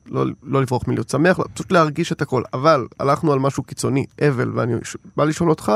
לא, 0.07 0.24
לא 0.42 0.62
לברוח 0.62 0.88
מלהיות 0.88 1.09
שמח, 1.09 1.38
פשוט 1.55 1.72
להרגיש 1.72 2.12
את 2.12 2.22
הכל. 2.22 2.42
אבל 2.52 2.86
הלכנו 3.00 3.32
על 3.32 3.38
משהו 3.38 3.62
קיצוני, 3.62 4.07
אבל, 4.28 4.59
ואני 4.59 4.74
בא 5.16 5.24
לשאול 5.24 5.50
אותך, 5.50 5.72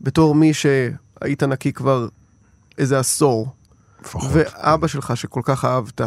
בתור 0.00 0.34
מי 0.34 0.54
שהיית 0.54 1.42
נקי 1.42 1.72
כבר 1.72 2.08
איזה 2.78 2.98
עשור, 2.98 3.48
לפחות. 4.00 4.30
ואבא 4.32 4.86
שלך 4.86 5.16
שכל 5.16 5.40
כך 5.44 5.64
אהבת, 5.64 6.00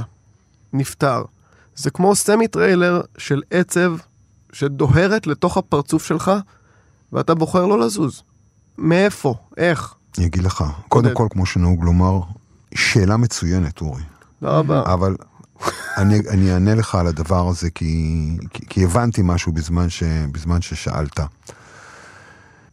נפטר. 0.74 1.24
זה 1.76 1.92
כמו 1.92 2.16
סמי 2.16 2.48
טריילר 2.48 3.02
של 3.18 3.42
עצב 3.52 3.96
שדוהרת 4.54 5.28
לתוך 5.28 5.58
הפרצוף 5.58 6.06
שלך, 6.06 6.32
ואתה 7.14 7.36
בוחר 7.36 7.66
לא 7.66 7.80
לזוז. 7.80 8.24
מאיפה? 8.78 9.36
איך? 9.58 9.94
אני 10.18 10.26
אגיד 10.26 10.44
לך, 10.44 10.64
קודם 10.90 11.14
כל, 11.14 11.28
כמו 11.32 11.46
שנהוג 11.46 11.84
לומר, 11.84 12.20
שאלה 12.76 13.18
מצוינת, 13.18 13.82
אורי. 13.82 14.04
תודה 14.40 14.58
רבה. 14.58 14.94
אבל 14.94 15.16
אני, 15.98 16.20
אני 16.30 16.54
אענה 16.54 16.76
לך 16.76 16.96
על 16.96 17.08
הדבר 17.08 17.48
הזה, 17.48 17.70
כי, 17.70 18.38
כי, 18.50 18.66
כי 18.70 18.84
הבנתי 18.84 19.22
משהו 19.24 19.52
בזמן, 19.52 19.90
ש, 19.90 20.04
בזמן 20.32 20.62
ששאלת. 20.62 21.20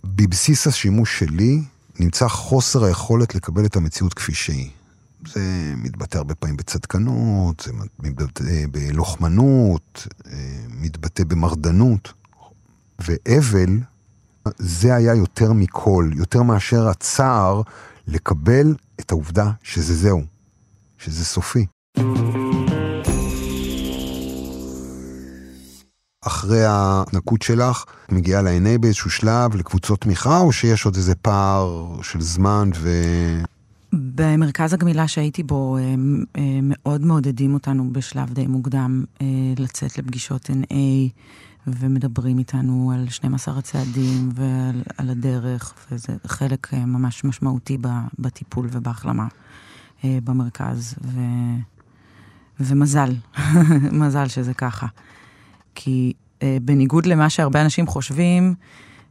בבסיס 0.04 0.66
השימוש 0.66 1.18
שלי 1.18 1.62
נמצא 1.98 2.28
חוסר 2.28 2.84
היכולת 2.84 3.34
לקבל 3.34 3.64
את 3.64 3.76
המציאות 3.76 4.14
כפי 4.14 4.34
שהיא. 4.34 4.70
זה 5.28 5.40
מתבטא 5.76 6.18
הרבה 6.18 6.34
פעמים 6.34 6.56
בצדקנות, 6.56 7.60
זה 7.66 7.72
מתבטא 7.98 8.44
בלוחמנות, 8.70 10.06
אה, 10.26 10.64
מתבטא 10.68 11.24
במרדנות. 11.24 12.12
ואבל, 12.98 13.78
זה 14.58 14.94
היה 14.94 15.14
יותר 15.14 15.52
מכל, 15.52 16.10
יותר 16.14 16.42
מאשר 16.42 16.88
הצער 16.88 17.62
לקבל 18.06 18.74
את 19.00 19.10
העובדה 19.10 19.50
שזה 19.62 19.94
זהו, 19.94 20.22
שזה 20.98 21.24
סופי. 21.24 21.66
אחרי 26.26 26.64
ההתנקות 26.64 27.42
שלך, 27.42 27.84
את 28.06 28.12
מגיעה 28.12 28.42
ל-NA 28.42 28.78
באיזשהו 28.80 29.10
שלב 29.10 29.56
לקבוצות 29.56 30.00
תמיכה, 30.00 30.38
או 30.38 30.52
שיש 30.52 30.84
עוד 30.84 30.96
איזה 30.96 31.14
פער 31.14 31.86
של 32.02 32.20
זמן 32.20 32.70
ו... 32.76 32.90
במרכז 33.92 34.72
הגמילה 34.72 35.08
שהייתי 35.08 35.42
בו, 35.42 35.78
הם, 35.78 36.24
הם 36.34 36.72
מאוד 36.74 37.04
מעודדים 37.04 37.54
אותנו 37.54 37.92
בשלב 37.92 38.32
די 38.32 38.46
מוקדם 38.46 39.04
אה, 39.20 39.26
לצאת 39.58 39.98
לפגישות 39.98 40.50
NA, 40.50 40.74
ומדברים 41.66 42.38
איתנו 42.38 42.92
על 42.94 43.08
12 43.08 43.58
הצעדים 43.58 44.28
ועל 44.34 44.82
על 44.96 45.10
הדרך, 45.10 45.74
וזה 45.90 46.12
חלק 46.26 46.74
אה, 46.74 46.86
ממש 46.86 47.24
משמעותי 47.24 47.78
בטיפול 48.18 48.68
ובהחלמה 48.72 49.26
אה, 50.04 50.18
במרכז, 50.24 50.94
ו, 51.04 51.20
ומזל, 52.60 53.14
מזל 54.00 54.28
שזה 54.28 54.54
ככה. 54.54 54.86
כי 55.74 56.12
אה, 56.42 56.56
בניגוד 56.62 57.06
למה 57.06 57.30
שהרבה 57.30 57.60
אנשים 57.62 57.86
חושבים, 57.86 58.54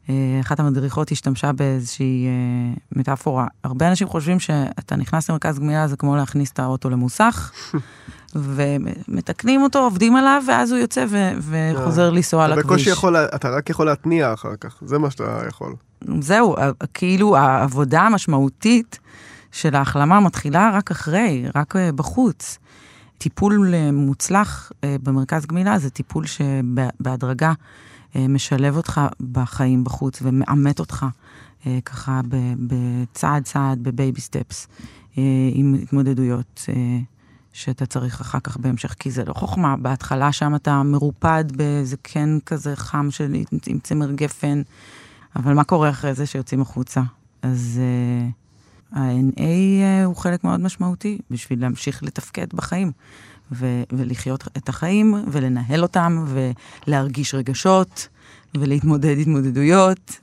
אה, 0.10 0.14
אחת 0.42 0.60
המדריכות 0.60 1.12
השתמשה 1.12 1.52
באיזושהי 1.52 2.26
אה, 2.28 2.74
מטאפורה. 2.92 3.48
הרבה 3.64 3.88
אנשים 3.90 4.08
חושבים 4.08 4.40
שאתה 4.40 4.96
נכנס 4.96 5.30
למרכז 5.30 5.60
גמילה 5.60 5.88
זה 5.88 5.96
כמו 5.98 6.16
להכניס 6.16 6.52
את 6.52 6.60
האוטו 6.60 6.90
למוסך, 6.90 7.52
ומתקנים 8.36 9.62
אותו, 9.62 9.80
עובדים 9.80 10.16
עליו, 10.16 10.44
ואז 10.48 10.72
הוא 10.72 10.80
יוצא 10.80 11.06
ו- 11.10 11.32
וחוזר 11.42 12.10
לנסוע 12.10 12.46
על 12.46 12.52
הכביש. 12.52 12.66
בקושי 12.66 12.90
יכול, 12.90 13.16
אתה 13.18 13.50
רק 13.50 13.70
יכול 13.70 13.86
להתניע 13.86 14.34
אחר 14.34 14.56
כך, 14.62 14.76
זה 14.86 14.98
מה 14.98 15.12
שאתה 15.12 15.42
יכול. 15.48 15.76
זהו, 16.22 16.56
ה- 16.60 16.86
כאילו 16.94 17.38
העבודה 17.38 18.02
המשמעותית 18.02 19.00
של 19.52 19.76
ההחלמה 19.76 20.20
מתחילה 20.20 20.72
רק 20.74 20.92
אחרי, 20.92 21.46
רק 21.56 21.76
אה, 21.76 21.92
בחוץ. 21.92 22.58
טיפול 23.22 23.74
אה, 23.74 23.92
מוצלח 23.92 24.72
אה, 24.84 24.96
במרכז 25.04 25.46
גמילה 25.46 25.80
זה 25.80 25.90
טיפול 25.90 26.26
שבהדרגה 26.26 27.54
אה, 28.16 28.28
משלב 28.28 28.78
אותך 28.78 29.02
בחיים 29.32 29.84
בחוץ 29.84 30.20
ומעמת 30.22 30.80
אותך 30.80 31.06
ככה 31.86 32.22
בצעד 32.60 33.44
צעד, 33.44 33.84
בבייבי 33.84 34.22
סטפס, 34.22 34.68
עם 35.54 35.76
התמודדויות 35.84 36.66
שאתה 37.54 37.86
צריך 37.86 38.22
אחר 38.22 38.40
כך 38.40 38.58
בהמשך, 38.58 38.96
כי 39.00 39.12
זה 39.12 39.26
לא 39.26 39.34
חוכמה. 39.34 39.78
בהתחלה 39.78 40.32
שם 40.32 40.56
אתה 40.56 40.84
מרופד 40.84 41.44
באיזה 41.56 41.98
קן 41.98 42.38
כזה 42.46 42.76
חם 42.76 43.08
של, 43.12 43.36
עם 43.68 43.80
צמר 43.80 44.12
גפן, 44.12 44.62
אבל 45.36 45.54
מה 45.54 45.64
קורה 45.64 45.90
אחרי 45.90 46.14
זה 46.14 46.26
שיוצאים 46.26 46.62
החוצה? 46.62 47.02
אז 47.42 47.82
ה-NA 48.92 49.40
uh, 49.40 50.06
הוא 50.06 50.16
חלק 50.16 50.44
מאוד 50.44 50.60
משמעותי 50.60 51.18
בשביל 51.32 51.62
להמשיך 51.62 52.04
לתפקד 52.04 52.48
בחיים, 52.54 52.92
ו- 53.52 53.84
ולחיות 53.92 54.44
את 54.58 54.70
החיים, 54.70 55.14
ולנהל 55.32 55.84
אותם, 55.84 56.26
ולהרגיש 56.88 57.36
רגשות, 57.36 58.08
ולהתמודד 58.58 59.16
התמודדויות. 59.22 60.20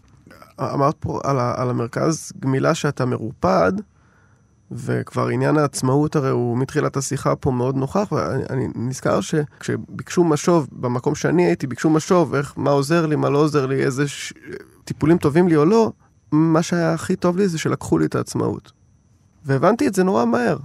אמרת 0.61 0.95
פה 1.01 1.21
על, 1.25 1.39
ה, 1.39 1.55
על 1.57 1.71
המרכז 1.71 2.33
גמילה 2.41 2.75
שאתה 2.75 3.07
מרופד, 3.07 3.73
וכבר 4.71 5.29
עניין 5.29 5.59
העצמאות 5.59 6.16
הרי 6.16 6.31
הוא 6.31 6.59
מתחילת 6.59 6.97
השיחה 6.97 7.37
פה 7.37 7.51
מאוד 7.51 7.77
נוכח, 7.77 8.12
ואני 8.12 8.43
אני 8.51 8.69
נזכר 8.75 9.21
שכשביקשו 9.21 10.25
משוב, 10.25 10.69
במקום 10.73 11.14
שאני 11.14 11.47
הייתי, 11.47 11.66
ביקשו 11.66 11.91
משוב, 11.91 12.35
איך, 12.35 12.55
מה 12.57 12.71
עוזר 12.71 13.07
לי, 13.07 13.16
מה 13.16 13.31
לא 13.31 13.39
עוזר 13.39 13.66
לי, 13.66 13.85
איזה 13.85 14.09
ש... 14.09 14.33
טיפולים 14.85 15.19
טובים 15.19 15.49
לי 15.49 15.57
או 15.57 15.64
לא, 15.64 15.93
מה 16.33 16.62
שהיה 16.62 16.95
הכי 16.95 17.16
טוב 17.16 17.37
לי 17.37 17.49
זה 17.49 17.59
שלקחו 17.59 17.99
לי 17.99 18.07
את 18.07 18.14
העצמאות. 18.14 18.72
והבנתי 19.45 19.89
את 19.89 19.95
זה 19.95 20.05
נורא 20.05 20.24
מהר. 20.24 20.57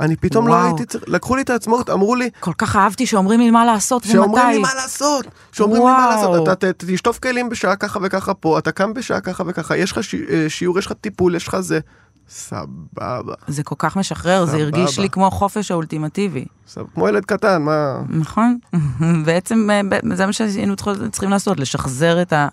אני 0.00 0.16
פתאום 0.16 0.48
לא 0.48 0.52
וואו. 0.52 0.66
הייתי 0.66 0.84
צריך, 0.84 1.04
לקחו 1.06 1.36
לי 1.36 1.42
את 1.42 1.50
העצמאות, 1.50 1.90
אמרו 1.90 2.14
לי, 2.14 2.30
כל 2.40 2.52
כך 2.58 2.76
אהבתי 2.76 3.06
שאומרים 3.06 3.40
לי 3.40 3.50
מה 3.50 3.64
לעשות 3.64 4.02
ומתי. 4.06 4.12
שאומרים 4.12 4.48
לי 4.48 4.58
מה 4.58 4.74
לעשות, 4.74 5.26
שאומרים 5.52 5.82
לי 5.82 5.88
מה 5.88 5.94
וואו. 5.96 6.10
לעשות, 6.34 6.48
אתה 6.48 6.72
ת- 6.72 6.84
תשטוף 6.84 7.18
כלים 7.18 7.48
בשעה 7.48 7.76
ככה 7.76 7.98
וככה 8.02 8.34
פה, 8.34 8.58
אתה 8.58 8.72
קם 8.72 8.94
בשעה 8.94 9.20
ככה 9.20 9.44
וככה, 9.46 9.76
יש 9.76 9.92
לך 9.92 10.04
שי- 10.04 10.24
אה, 10.30 10.44
שיעור, 10.48 10.78
יש 10.78 10.86
לך 10.86 10.92
טיפול, 10.92 11.34
יש 11.34 11.48
לך 11.48 11.60
זה. 11.60 11.80
סבבה, 12.28 13.20
זה 13.48 13.62
כל 13.62 13.74
כך 13.78 13.96
משחרר, 13.96 14.44
זה 14.44 14.50
סבבה. 14.52 14.62
הרגיש 14.64 14.98
לי 14.98 15.10
כמו 15.10 15.26
החופש 15.26 15.70
האולטימטיבי. 15.70 16.44
סבבה, 16.68 16.88
כמו 16.94 17.08
ילד 17.08 17.24
קטן, 17.24 17.62
מה... 17.62 18.00
נכון? 18.08 18.58
בעצם 19.26 19.68
אה, 19.70 19.80
זה 20.16 20.26
מה 20.26 20.32
שהיינו 20.32 20.74
צריכים 21.12 21.30
לעשות, 21.30 21.60
לשחזר 21.60 22.22
את, 22.22 22.32
ה, 22.32 22.48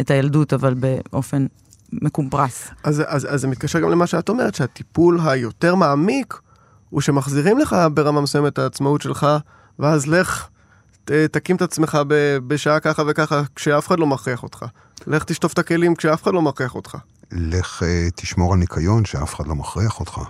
את 0.00 0.10
הילדות, 0.10 0.52
אבל 0.52 0.74
באופן 0.74 1.46
מקומפרס. 1.92 2.68
אז, 2.84 3.02
אז, 3.06 3.26
אז 3.34 3.40
זה 3.40 3.48
מתקשר 3.48 3.80
גם 3.80 3.90
למה 3.90 4.06
שאת 4.06 4.28
אומרת, 4.28 4.54
שהטיפול 4.54 5.20
היותר 5.24 5.74
מעמיק, 5.74 6.40
הוא 6.90 7.00
שמחזירים 7.00 7.58
לך 7.58 7.76
ברמה 7.94 8.20
מסוימת 8.20 8.52
את 8.52 8.58
העצמאות 8.58 9.02
שלך, 9.02 9.26
ואז 9.78 10.06
לך, 10.06 10.48
ת, 11.04 11.10
תקים 11.10 11.56
את 11.56 11.62
עצמך 11.62 11.98
ב, 12.08 12.38
בשעה 12.46 12.80
ככה 12.80 13.02
וככה, 13.08 13.42
כשאף 13.54 13.86
אחד 13.86 13.98
לא 13.98 14.06
מכריח 14.06 14.42
אותך. 14.42 14.64
לך 15.06 15.24
תשטוף 15.24 15.52
את 15.52 15.58
הכלים 15.58 15.94
כשאף 15.94 16.22
אחד 16.22 16.34
לא 16.34 16.42
מכריח 16.42 16.74
אותך. 16.74 16.96
לך 17.32 17.82
אה, 17.82 18.08
תשמור 18.14 18.52
על 18.52 18.58
ניקיון 18.58 19.04
שאף 19.04 19.34
אחד 19.34 19.46
לא 19.46 19.54
מכריח 19.54 20.00
אותך. 20.00 20.20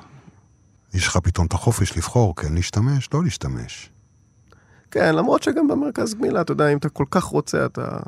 יש 0.95 1.07
לך 1.07 1.16
פתאום 1.16 1.47
את 1.47 1.53
החופש 1.53 1.97
לבחור, 1.97 2.37
כן 2.37 2.55
להשתמש, 2.55 3.09
לא 3.14 3.25
להשתמש. 3.25 3.91
כן, 4.91 5.14
למרות 5.14 5.43
שגם 5.43 5.69
במרכז 5.69 6.14
גמילה, 6.14 6.41
אתה 6.41 6.53
יודע, 6.53 6.69
אם 6.69 6.79
אתה 6.79 6.89
כל 6.89 7.05
כך 7.11 7.25
רוצה, 7.25 7.66
אתה... 7.66 7.99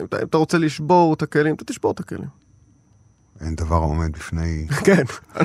אם 0.00 0.04
אתה, 0.04 0.18
אם 0.18 0.26
אתה 0.26 0.38
רוצה 0.38 0.58
לשבור 0.58 1.14
את 1.14 1.22
הכלים, 1.22 1.54
אתה 1.54 1.64
תשבור 1.64 1.92
את 1.92 2.00
הכלים. 2.00 2.40
אין 3.40 3.54
דבר 3.54 3.76
העומד 3.76 4.12
בפני 4.12 4.66
כן. 4.86 5.04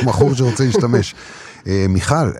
המכור 0.00 0.34
שרוצה 0.34 0.64
להשתמש. 0.64 1.14
אה, 1.66 1.86
מיכל, 1.88 2.30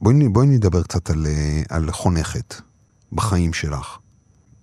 בואי, 0.00 0.28
בואי 0.28 0.46
נדבר 0.46 0.82
קצת 0.82 1.10
על, 1.10 1.26
אה, 1.26 1.62
על 1.68 1.90
חונכת 1.90 2.60
בחיים 3.12 3.52
שלך. 3.52 3.98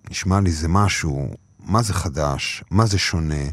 נשמע 0.10 0.42
לי 0.42 0.52
זה 0.52 0.68
משהו, 0.68 1.30
מה 1.60 1.82
זה 1.82 1.94
חדש, 1.94 2.64
מה 2.72 2.86
זה 2.86 2.98
שונה, 2.98 3.44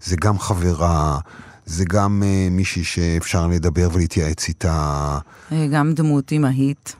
זה 0.00 0.16
גם 0.16 0.38
חברה, 0.38 1.18
זה 1.66 1.84
גם 1.84 2.22
אה, 2.26 2.48
מישהי 2.50 2.84
שאפשר 2.84 3.46
לדבר 3.46 3.88
ולהתייעץ 3.92 4.48
איתה. 4.48 5.18
גם 5.72 5.92
דמות 5.92 6.32
אימהית, 6.32 6.96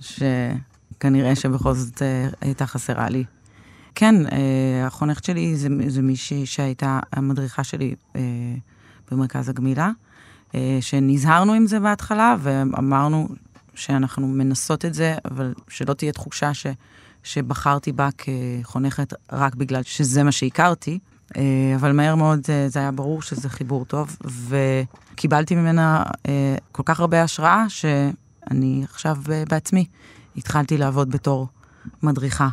שכנראה 0.00 1.34
שבכל 1.34 1.74
זאת 1.74 2.02
הייתה 2.40 2.66
חסרה 2.66 3.08
לי. 3.08 3.24
כן, 3.94 4.26
אה, 4.26 4.86
החונכת 4.86 5.24
שלי 5.24 5.56
זה, 5.56 5.68
זה 5.88 6.02
מישהי 6.02 6.46
שהייתה 6.46 7.00
המדריכה 7.12 7.64
שלי 7.64 7.94
אה, 8.16 8.20
במרכז 9.10 9.48
הגמילה, 9.48 9.90
אה, 10.54 10.78
שנזהרנו 10.80 11.52
עם 11.52 11.66
זה 11.66 11.80
בהתחלה, 11.80 12.36
ואמרנו 12.40 13.28
שאנחנו 13.74 14.28
מנסות 14.28 14.84
את 14.84 14.94
זה, 14.94 15.14
אבל 15.30 15.54
שלא 15.68 15.94
תהיה 15.94 16.12
תחושה 16.12 16.54
ש, 16.54 16.66
שבחרתי 17.22 17.92
בה 17.92 18.08
כחונכת 18.18 19.14
רק 19.32 19.54
בגלל 19.54 19.82
שזה 19.82 20.22
מה 20.22 20.32
שהכרתי. 20.32 20.98
אבל 21.76 21.92
מהר 21.92 22.14
מאוד 22.14 22.40
זה 22.66 22.78
היה 22.78 22.90
ברור 22.90 23.22
שזה 23.22 23.48
חיבור 23.48 23.84
טוב, 23.84 24.16
וקיבלתי 24.48 25.54
ממנה 25.54 26.02
כל 26.72 26.82
כך 26.86 27.00
הרבה 27.00 27.22
השראה, 27.22 27.64
שאני 27.68 28.84
עכשיו 28.84 29.16
בעצמי 29.48 29.84
התחלתי 30.36 30.78
לעבוד 30.78 31.10
בתור 31.10 31.48
מדריכה 32.02 32.48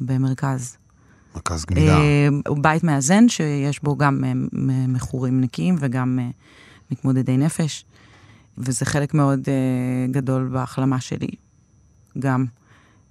במרכז. 0.00 0.76
מרכז 1.36 1.64
גמילה. 1.64 1.98
אה, 1.98 2.28
הוא 2.48 2.58
בית 2.60 2.84
מאזן 2.84 3.28
שיש 3.28 3.82
בו 3.82 3.96
גם 3.96 4.24
אה, 4.24 4.32
מכורים 4.88 5.40
נקיים 5.40 5.76
וגם 5.78 6.18
אה, 6.22 6.28
מתמודדי 6.90 7.36
נפש, 7.36 7.84
וזה 8.58 8.84
חלק 8.84 9.14
מאוד 9.14 9.48
גדול 10.10 10.48
בהחלמה 10.52 11.00
שלי 11.00 11.28
גם. 12.18 12.44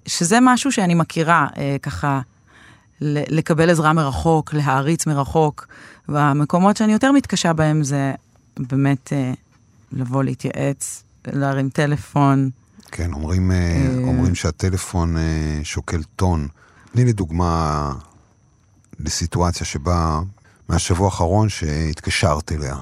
שזה 0.06 0.38
משהו 0.42 0.72
שאני 0.72 0.94
מכירה, 0.94 1.48
ככה, 1.82 2.22
לקבל 3.02 3.70
עזרה 3.70 3.94
מרחוק, 3.94 4.54
להעריץ 4.54 5.08
מרחוק, 5.08 5.68
והמקומות 6.10 6.78
שאני 6.78 6.94
יותר 6.94 7.12
מתקשה 7.12 7.54
בהם 7.54 7.84
זה 7.84 8.14
באמת 8.60 9.14
לבוא 9.92 10.24
להתייעץ, 10.24 11.04
להרים 11.28 11.70
טלפון. 11.70 12.50
כן, 12.92 13.14
אומרים, 13.14 13.52
אומרים 14.04 14.36
שהטלפון 14.36 15.16
שוקל 15.64 16.04
טון. 16.16 16.48
תני 16.96 17.06
לי 17.06 17.14
דוגמה 17.14 17.92
לסיטואציה 19.00 19.66
שבה, 19.66 20.22
מהשבוע 20.70 21.06
האחרון 21.06 21.50
שהתקשרת 21.50 22.52
אליה. 22.52 22.76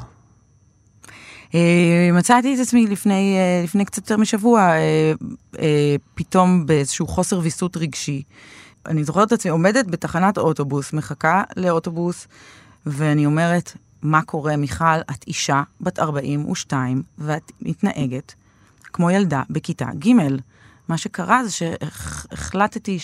אה, 1.55 2.09
מצאתי 2.13 2.55
את 2.55 2.59
עצמי 2.59 2.87
לפני, 2.87 3.37
אה, 3.37 3.63
לפני 3.63 3.85
קצת 3.85 3.97
יותר 3.97 4.17
משבוע, 4.17 4.71
אה, 5.59 5.95
פתאום 6.15 6.65
באיזשהו 6.65 7.07
חוסר 7.07 7.39
ויסות 7.39 7.77
רגשי. 7.77 8.23
אני 8.85 9.03
זוכרת 9.03 9.27
את 9.27 9.31
עצמי 9.31 9.51
עומדת 9.51 9.87
בתחנת 9.87 10.37
אוטובוס, 10.37 10.93
מחכה 10.93 11.43
לאוטובוס, 11.57 12.27
ואני 12.85 13.25
אומרת, 13.25 13.77
מה 14.01 14.21
קורה, 14.21 14.55
מיכל? 14.55 14.99
את 15.11 15.23
אישה 15.27 15.63
בת 15.81 15.99
42, 15.99 17.03
ואת 17.17 17.51
מתנהגת 17.61 18.33
כמו 18.83 19.11
ילדה 19.11 19.43
בכיתה 19.49 19.85
ג'. 19.85 20.11
מה 20.87 20.97
שקרה 20.97 21.43
זה 21.43 21.51
שהחלטתי 21.51 22.99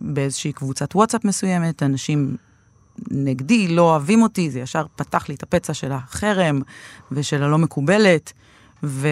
שבאיזושהי 0.00 0.52
קבוצת 0.52 0.94
וואטסאפ 0.96 1.24
מסוימת, 1.24 1.82
אנשים 1.82 2.36
נגדי, 3.10 3.68
לא 3.68 3.82
אוהבים 3.82 4.22
אותי, 4.22 4.50
זה 4.50 4.60
ישר 4.60 4.86
פתח 4.96 5.28
לי 5.28 5.34
את 5.34 5.42
הפצע 5.42 5.74
של 5.74 5.92
החרם 5.92 6.60
ושל 7.12 7.42
הלא 7.42 7.58
מקובלת, 7.58 8.32
ו, 8.82 9.08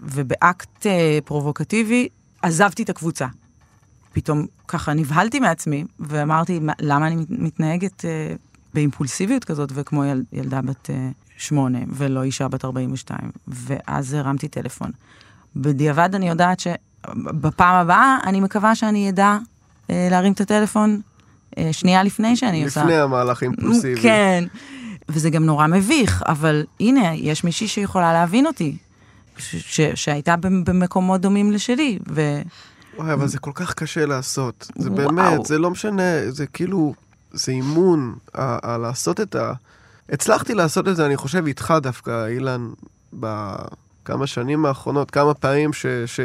ובאקט 0.00 0.86
אה, 0.86 1.18
פרובוקטיבי 1.24 2.08
עזבתי 2.42 2.82
את 2.82 2.90
הקבוצה. 2.90 3.26
פתאום 4.12 4.46
ככה 4.68 4.94
נבהלתי 4.94 5.40
מעצמי, 5.40 5.84
ואמרתי, 6.00 6.58
"מה- 6.58 6.72
למה 6.80 7.06
אני 7.06 7.16
מת- 7.16 7.30
מתנהגת 7.30 8.04
אה, 8.04 8.34
באימפולסיביות 8.74 9.44
כזאת, 9.44 9.70
וכמו 9.74 10.04
יל, 10.04 10.22
ילדה 10.32 10.62
בת 10.62 10.90
אה, 10.90 11.08
שמונה, 11.36 11.78
ולא 11.90 12.22
אישה 12.22 12.48
בת 12.48 12.64
42, 12.64 13.18
ואז 13.48 14.14
הרמתי 14.14 14.48
טלפון. 14.48 14.90
בדיעבד 15.56 16.14
אני 16.14 16.28
יודעת 16.28 16.60
שבפעם 16.60 17.74
הבאה, 17.74 18.16
אני 18.24 18.40
מקווה 18.40 18.74
שאני 18.74 19.08
אדע 19.08 19.38
להרים 19.88 20.32
את 20.32 20.40
הטלפון 20.40 21.00
אה, 21.58 21.68
שנייה 21.72 22.02
לפני 22.02 22.36
שאני 22.36 22.64
עושה. 22.64 22.80
לפני 22.80 22.96
המהלך 22.96 23.42
האימפולסיבי. 23.42 24.00
כן. 24.00 24.44
וזה 25.08 25.30
גם 25.30 25.44
נורא 25.46 25.66
מביך, 25.66 26.22
אבל 26.28 26.64
הנה, 26.80 27.14
יש 27.14 27.44
מישהי 27.44 27.68
שיכולה 27.68 28.12
להבין 28.12 28.46
אותי, 28.46 28.76
ש- 29.38 29.80
שהייתה 29.94 30.36
במ- 30.36 30.64
במקומות 30.64 31.20
דומים 31.20 31.52
לשלי, 31.52 31.98
ו... 32.08 32.40
וואי, 32.98 33.12
אבל 33.12 33.26
זה 33.28 33.38
כל 33.38 33.50
כך 33.54 33.74
קשה 33.74 34.06
לעשות. 34.06 34.70
זה 34.78 34.90
וואו. 34.90 35.08
באמת, 35.08 35.46
זה 35.46 35.58
לא 35.58 35.70
משנה, 35.70 36.02
זה 36.30 36.46
כאילו, 36.46 36.94
זה 37.32 37.52
אימון, 37.52 38.14
ה- 38.34 38.72
ה- 38.72 38.78
לעשות 38.78 39.20
את 39.20 39.34
ה... 39.34 39.52
הצלחתי 40.10 40.54
לעשות 40.54 40.88
את 40.88 40.96
זה, 40.96 41.06
אני 41.06 41.16
חושב, 41.16 41.46
איתך 41.46 41.74
דווקא, 41.82 42.26
אילן, 42.26 42.68
בכמה 43.12 44.26
שנים 44.26 44.66
האחרונות, 44.66 45.10
כמה 45.10 45.34
פעמים 45.34 45.72
ש... 45.72 45.86
ש... 46.06 46.20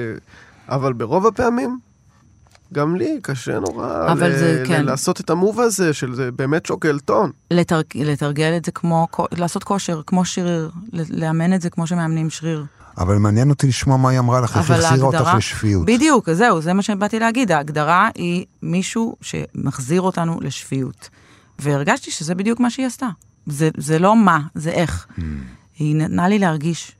אבל 0.69 0.93
ברוב 0.93 1.27
הפעמים, 1.27 1.79
גם 2.73 2.95
לי 2.95 3.19
קשה 3.21 3.59
נורא 3.59 4.11
אבל 4.11 4.27
ל- 4.33 4.37
זה- 4.37 4.63
ל- 4.63 4.67
כן. 4.67 4.85
לעשות 4.85 5.19
את 5.21 5.29
המוב 5.29 5.59
הזה 5.59 5.93
של 5.93 6.15
זה 6.15 6.31
באמת 6.31 6.65
שוקל 6.65 6.99
טון. 6.99 7.31
לתר... 7.51 7.81
לתרגל 7.95 8.53
את 8.57 8.65
זה 8.65 8.71
כמו, 8.71 9.07
לעשות 9.31 9.63
כושר, 9.63 10.01
כמו 10.07 10.25
שריר, 10.25 10.71
ל- 10.93 11.23
לאמן 11.25 11.53
את 11.53 11.61
זה 11.61 11.69
כמו 11.69 11.87
שמאמנים 11.87 12.29
שריר. 12.29 12.65
אבל 12.97 13.15
מעניין 13.17 13.49
אותי 13.49 13.67
לשמוע 13.67 13.97
מה 13.97 14.09
היא 14.09 14.19
אמרה 14.19 14.41
לך, 14.41 14.57
איך 14.57 14.71
החזירה 14.71 15.07
אותך 15.07 15.29
לשפיות. 15.37 15.85
בדיוק, 15.85 16.29
זהו, 16.31 16.61
זה 16.61 16.73
מה 16.73 16.81
שבאתי 16.81 17.19
להגיד, 17.19 17.51
ההגדרה 17.51 18.09
היא 18.15 18.45
מישהו 18.61 19.15
שמחזיר 19.21 20.01
אותנו 20.01 20.39
לשפיות. 20.41 21.09
והרגשתי 21.59 22.11
שזה 22.11 22.35
בדיוק 22.35 22.59
מה 22.59 22.69
שהיא 22.69 22.85
עשתה. 22.85 23.07
זה, 23.45 23.69
זה 23.77 23.99
לא 23.99 24.15
מה, 24.15 24.39
זה 24.55 24.69
איך. 24.71 25.07
Mm. 25.09 25.21
היא 25.79 25.95
נתנה 25.95 26.27
לי 26.27 26.39
להרגיש 26.39 26.91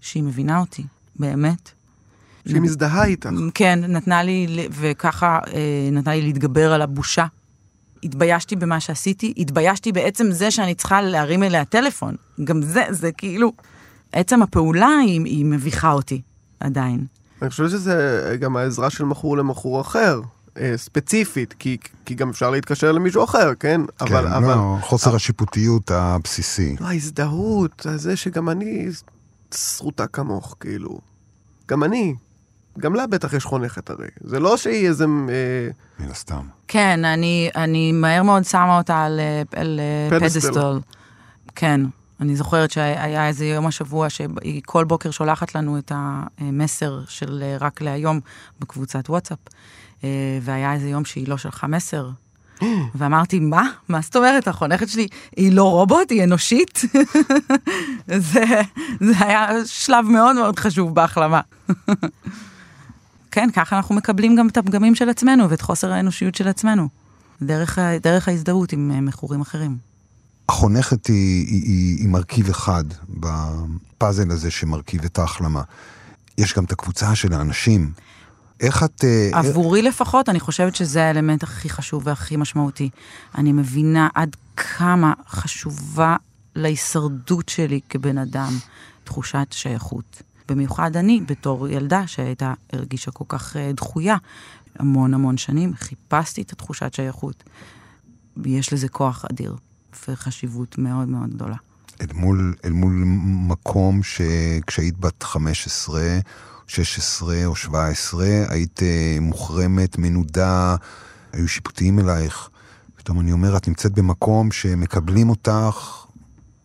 שהיא 0.00 0.22
מבינה 0.22 0.60
אותי, 0.60 0.84
באמת. 1.16 1.70
שהיא 2.46 2.60
מזדהה 2.60 3.04
איתך. 3.04 3.30
כן, 3.54 3.78
נתנה 3.88 4.22
לי, 4.22 4.68
וככה 4.80 5.38
אה, 5.54 5.88
נתנה 5.92 6.14
לי 6.14 6.22
להתגבר 6.22 6.72
על 6.72 6.82
הבושה. 6.82 7.26
התביישתי 8.04 8.56
במה 8.56 8.80
שעשיתי, 8.80 9.34
התביישתי 9.36 9.92
בעצם 9.92 10.30
זה 10.30 10.50
שאני 10.50 10.74
צריכה 10.74 11.02
להרים 11.02 11.42
אליה 11.42 11.64
טלפון. 11.64 12.16
גם 12.44 12.62
זה, 12.62 12.84
זה 12.90 13.12
כאילו, 13.12 13.52
עצם 14.12 14.42
הפעולה 14.42 14.98
היא, 15.02 15.24
היא 15.24 15.44
מביכה 15.44 15.92
אותי, 15.92 16.22
עדיין. 16.60 17.06
אני 17.42 17.50
חושב 17.50 17.68
שזה 17.68 18.36
גם 18.40 18.56
העזרה 18.56 18.90
של 18.90 19.04
מכור 19.04 19.36
למכור 19.36 19.80
אחר, 19.80 20.20
אה, 20.58 20.72
ספציפית, 20.76 21.54
כי, 21.58 21.76
כי 22.04 22.14
גם 22.14 22.28
אפשר 22.28 22.50
להתקשר 22.50 22.92
למישהו 22.92 23.24
אחר, 23.24 23.54
כן? 23.60 23.80
כן, 23.98 24.04
אבל, 24.06 24.26
אבל, 24.26 24.54
לא, 24.54 24.76
חוסר 24.80 25.14
השיפוטיות 25.14 25.90
הבסיסי. 25.90 26.76
לא, 26.80 26.86
ההזדהות, 26.86 27.86
זה 27.96 28.16
שגם 28.16 28.48
אני 28.48 28.88
שרוטה 29.54 30.06
כמוך, 30.06 30.56
כאילו. 30.60 30.98
גם 31.68 31.84
אני. 31.84 32.14
גם 32.78 32.94
לה 32.94 33.06
בטח 33.06 33.32
יש 33.32 33.44
חונכת 33.44 33.90
הרי. 33.90 34.06
זה 34.20 34.40
לא 34.40 34.56
שהיא 34.56 34.88
איזה... 34.88 35.04
אה, 35.04 35.68
מן 35.98 36.10
הסתם. 36.10 36.42
כן, 36.68 37.04
אני, 37.04 37.50
אני 37.56 37.92
מהר 37.92 38.22
מאוד 38.22 38.44
שמה 38.44 38.78
אותה 38.78 39.04
על, 39.04 39.20
אה, 39.20 39.60
על 39.60 39.80
אה. 39.80 40.20
פדסטל. 40.20 40.80
כן, 41.54 41.80
אני 42.20 42.36
זוכרת 42.36 42.70
שהיה 42.70 43.28
איזה 43.28 43.46
יום 43.46 43.66
השבוע 43.66 44.10
שהיא 44.10 44.62
כל 44.66 44.84
בוקר 44.84 45.10
שולחת 45.10 45.54
לנו 45.54 45.78
את 45.78 45.92
המסר 45.94 47.00
של 47.08 47.44
רק 47.60 47.80
להיום 47.80 48.20
בקבוצת 48.60 49.10
וואטסאפ, 49.10 49.38
והיה 50.42 50.72
איזה 50.72 50.88
יום 50.88 51.04
שהיא 51.04 51.28
לא 51.28 51.36
שלחה 51.36 51.66
מסר. 51.66 52.10
ואמרתי, 52.94 53.40
מה? 53.40 53.70
מה 53.88 54.00
זאת 54.00 54.16
אומרת? 54.16 54.48
החונכת 54.48 54.88
שלי 54.88 55.06
היא 55.36 55.52
לא 55.52 55.70
רובוט, 55.70 56.10
היא 56.10 56.24
אנושית. 56.24 56.80
זה, 58.32 58.44
זה 59.00 59.14
היה 59.20 59.48
שלב 59.64 60.04
מאוד 60.08 60.36
מאוד 60.36 60.58
חשוב 60.58 60.94
בהחלמה. 60.94 61.40
כן, 63.32 63.48
ככה 63.52 63.76
אנחנו 63.76 63.94
מקבלים 63.94 64.36
גם 64.36 64.48
את 64.48 64.56
הפגמים 64.56 64.94
של 64.94 65.08
עצמנו 65.08 65.50
ואת 65.50 65.60
חוסר 65.60 65.92
האנושיות 65.92 66.34
של 66.34 66.48
עצמנו, 66.48 66.88
דרך, 67.42 67.78
דרך 68.02 68.28
ההזדהות 68.28 68.72
עם 68.72 68.90
אה, 68.94 69.00
מכורים 69.00 69.40
אחרים. 69.40 69.76
החונכת 70.48 71.06
היא, 71.06 71.46
היא, 71.46 71.62
היא, 71.62 71.98
היא 71.98 72.08
מרכיב 72.08 72.50
אחד 72.50 72.84
בפאזל 73.08 74.30
הזה 74.30 74.50
שמרכיב 74.50 75.04
את 75.04 75.18
ההחלמה. 75.18 75.62
יש 76.38 76.54
גם 76.54 76.64
את 76.64 76.72
הקבוצה 76.72 77.14
של 77.14 77.32
האנשים. 77.32 77.92
איך 78.60 78.82
את... 78.82 79.04
אה, 79.04 79.30
עבורי 79.32 79.82
לפחות, 79.82 80.28
אני 80.28 80.40
חושבת 80.40 80.76
שזה 80.76 81.04
האלמנט 81.04 81.42
הכי 81.42 81.68
חשוב 81.68 82.06
והכי 82.06 82.36
משמעותי. 82.36 82.90
אני 83.34 83.52
מבינה 83.52 84.08
עד 84.14 84.36
כמה 84.56 85.12
חשובה 85.28 86.16
להישרדות 86.56 87.48
שלי 87.48 87.80
כבן 87.88 88.18
אדם 88.18 88.52
תחושת 89.04 89.46
שייכות. 89.50 90.22
במיוחד 90.52 90.96
אני, 90.96 91.20
בתור 91.26 91.68
ילדה 91.68 92.06
שהייתה, 92.06 92.54
הרגישה 92.72 93.10
כל 93.10 93.24
כך 93.28 93.56
אה, 93.56 93.72
דחויה 93.72 94.16
המון 94.78 95.14
המון 95.14 95.36
שנים, 95.36 95.74
חיפשתי 95.74 96.42
את 96.42 96.52
התחושת 96.52 96.94
שייכות. 96.94 97.44
יש 98.44 98.72
לזה 98.72 98.88
כוח 98.88 99.24
אדיר 99.32 99.56
וחשיבות 100.08 100.78
מאוד 100.78 101.08
מאוד 101.08 101.34
גדולה. 101.34 101.56
אל 102.00 102.06
מול, 102.14 102.54
אל 102.64 102.72
מול 102.72 103.02
מקום 103.48 104.00
שכשהיית 104.02 104.98
בת 104.98 105.22
15, 105.22 106.02
16 106.66 107.46
או 107.46 107.56
17, 107.56 108.26
היית 108.48 108.82
אה, 108.82 109.16
מוחרמת, 109.20 109.98
מנודה, 109.98 110.76
היו 111.32 111.48
שיפוטיים 111.48 111.98
אלייך. 111.98 112.48
פתאום 112.96 113.20
אני 113.20 113.32
אומר, 113.32 113.56
את 113.56 113.68
נמצאת 113.68 113.92
במקום 113.92 114.52
שמקבלים 114.52 115.30
אותך 115.30 116.01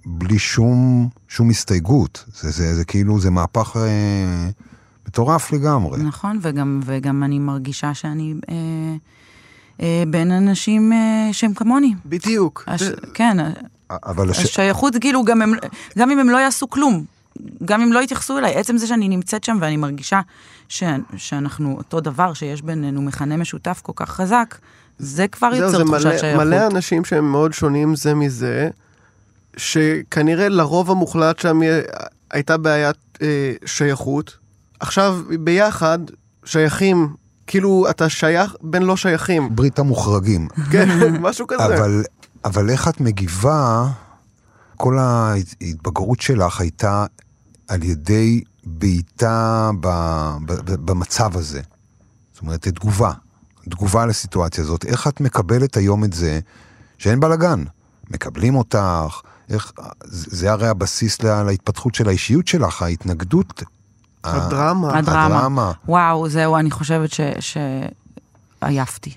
בלי 0.09 0.39
שום, 0.39 1.09
שום 1.27 1.49
הסתייגות. 1.49 2.25
זה, 2.33 2.51
זה, 2.51 2.75
זה 2.75 2.85
כאילו, 2.85 3.19
זה 3.19 3.29
מהפך 3.29 3.77
אה, 3.77 4.49
מטורף 5.07 5.51
לגמרי. 5.51 6.03
נכון, 6.03 6.39
וגם, 6.41 6.79
וגם 6.85 7.23
אני 7.23 7.39
מרגישה 7.39 7.93
שאני 7.93 8.33
אה, 8.49 8.55
אה, 9.81 10.03
בין 10.07 10.31
אנשים 10.31 10.93
אה, 10.93 11.29
שהם 11.31 11.53
כמוני. 11.53 11.93
בדיוק. 12.05 12.63
הש, 12.67 12.83
כן, 13.13 13.37
אבל 13.89 14.29
הש... 14.29 14.39
השייכות, 14.39 14.93
כאילו, 15.01 15.23
גם, 15.23 15.41
הם, 15.41 15.53
גם 15.97 16.11
אם 16.11 16.19
הם 16.19 16.29
לא 16.29 16.37
יעשו 16.37 16.69
כלום, 16.69 17.03
גם 17.65 17.81
אם 17.81 17.93
לא 17.93 17.99
יתייחסו 17.99 18.37
אליי, 18.37 18.55
עצם 18.55 18.77
זה 18.77 18.87
שאני 18.87 19.09
נמצאת 19.09 19.43
שם 19.43 19.57
ואני 19.61 19.77
מרגישה 19.77 20.21
ש, 20.69 20.83
שאנחנו 21.17 21.75
אותו 21.77 21.99
דבר, 21.99 22.33
שיש 22.33 22.61
בינינו 22.61 23.01
מכנה 23.01 23.37
משותף 23.37 23.79
כל 23.83 23.93
כך 23.95 24.09
חזק, 24.09 24.55
זה 24.99 25.27
כבר 25.27 25.49
יוצר 25.55 25.83
תחושת 25.83 26.19
שייכות. 26.19 26.45
מלא 26.45 26.67
אנשים 26.67 27.05
שהם 27.05 27.31
מאוד 27.31 27.53
שונים 27.53 27.95
זה 27.95 28.13
מזה, 28.13 28.69
שכנראה 29.57 30.49
לרוב 30.49 30.91
המוחלט 30.91 31.39
שם 31.39 31.59
הייתה 32.31 32.57
בעיית 32.57 32.97
אה, 33.21 33.53
שייכות. 33.65 34.37
עכשיו 34.79 35.19
ביחד 35.39 35.99
שייכים, 36.45 37.15
כאילו 37.47 37.85
אתה 37.89 38.09
שייך 38.09 38.55
בין 38.61 38.83
לא 38.83 38.97
שייכים. 38.97 39.55
ברית 39.55 39.79
המוחרגים. 39.79 40.47
כן, 40.71 40.89
משהו 41.21 41.47
כזה. 41.47 41.65
אבל, 41.65 42.03
אבל 42.45 42.69
איך 42.69 42.87
את 42.87 43.01
מגיבה, 43.01 43.87
כל 44.77 44.97
ההתבגרות 44.99 46.21
שלך 46.21 46.61
הייתה 46.61 47.05
על 47.67 47.83
ידי 47.83 48.41
בעיטה 48.65 49.71
במצב 50.65 51.37
הזה. 51.37 51.61
זאת 52.33 52.41
אומרת, 52.41 52.67
תגובה, 52.67 53.11
תגובה 53.69 54.05
לסיטואציה 54.05 54.63
הזאת. 54.63 54.85
איך 54.85 55.07
את 55.07 55.21
מקבלת 55.21 55.77
היום 55.77 56.03
את 56.03 56.13
זה 56.13 56.39
שאין 56.97 57.19
בלאגן? 57.19 57.63
מקבלים 58.09 58.55
אותך, 58.55 59.21
איך, 59.49 59.71
זה 60.05 60.51
הרי 60.51 60.67
הבסיס 60.67 61.21
לה, 61.21 61.43
להתפתחות 61.43 61.95
של 61.95 62.07
האישיות 62.07 62.47
שלך, 62.47 62.81
ההתנגדות. 62.81 63.63
הדרמה. 64.23 64.97
הדרמה. 64.97 65.37
הדרמה. 65.37 65.71
וואו, 65.87 66.29
זהו, 66.29 66.57
אני 66.57 66.71
חושבת 66.71 67.09
ש... 67.11 67.21
שעייפתי. 68.59 69.13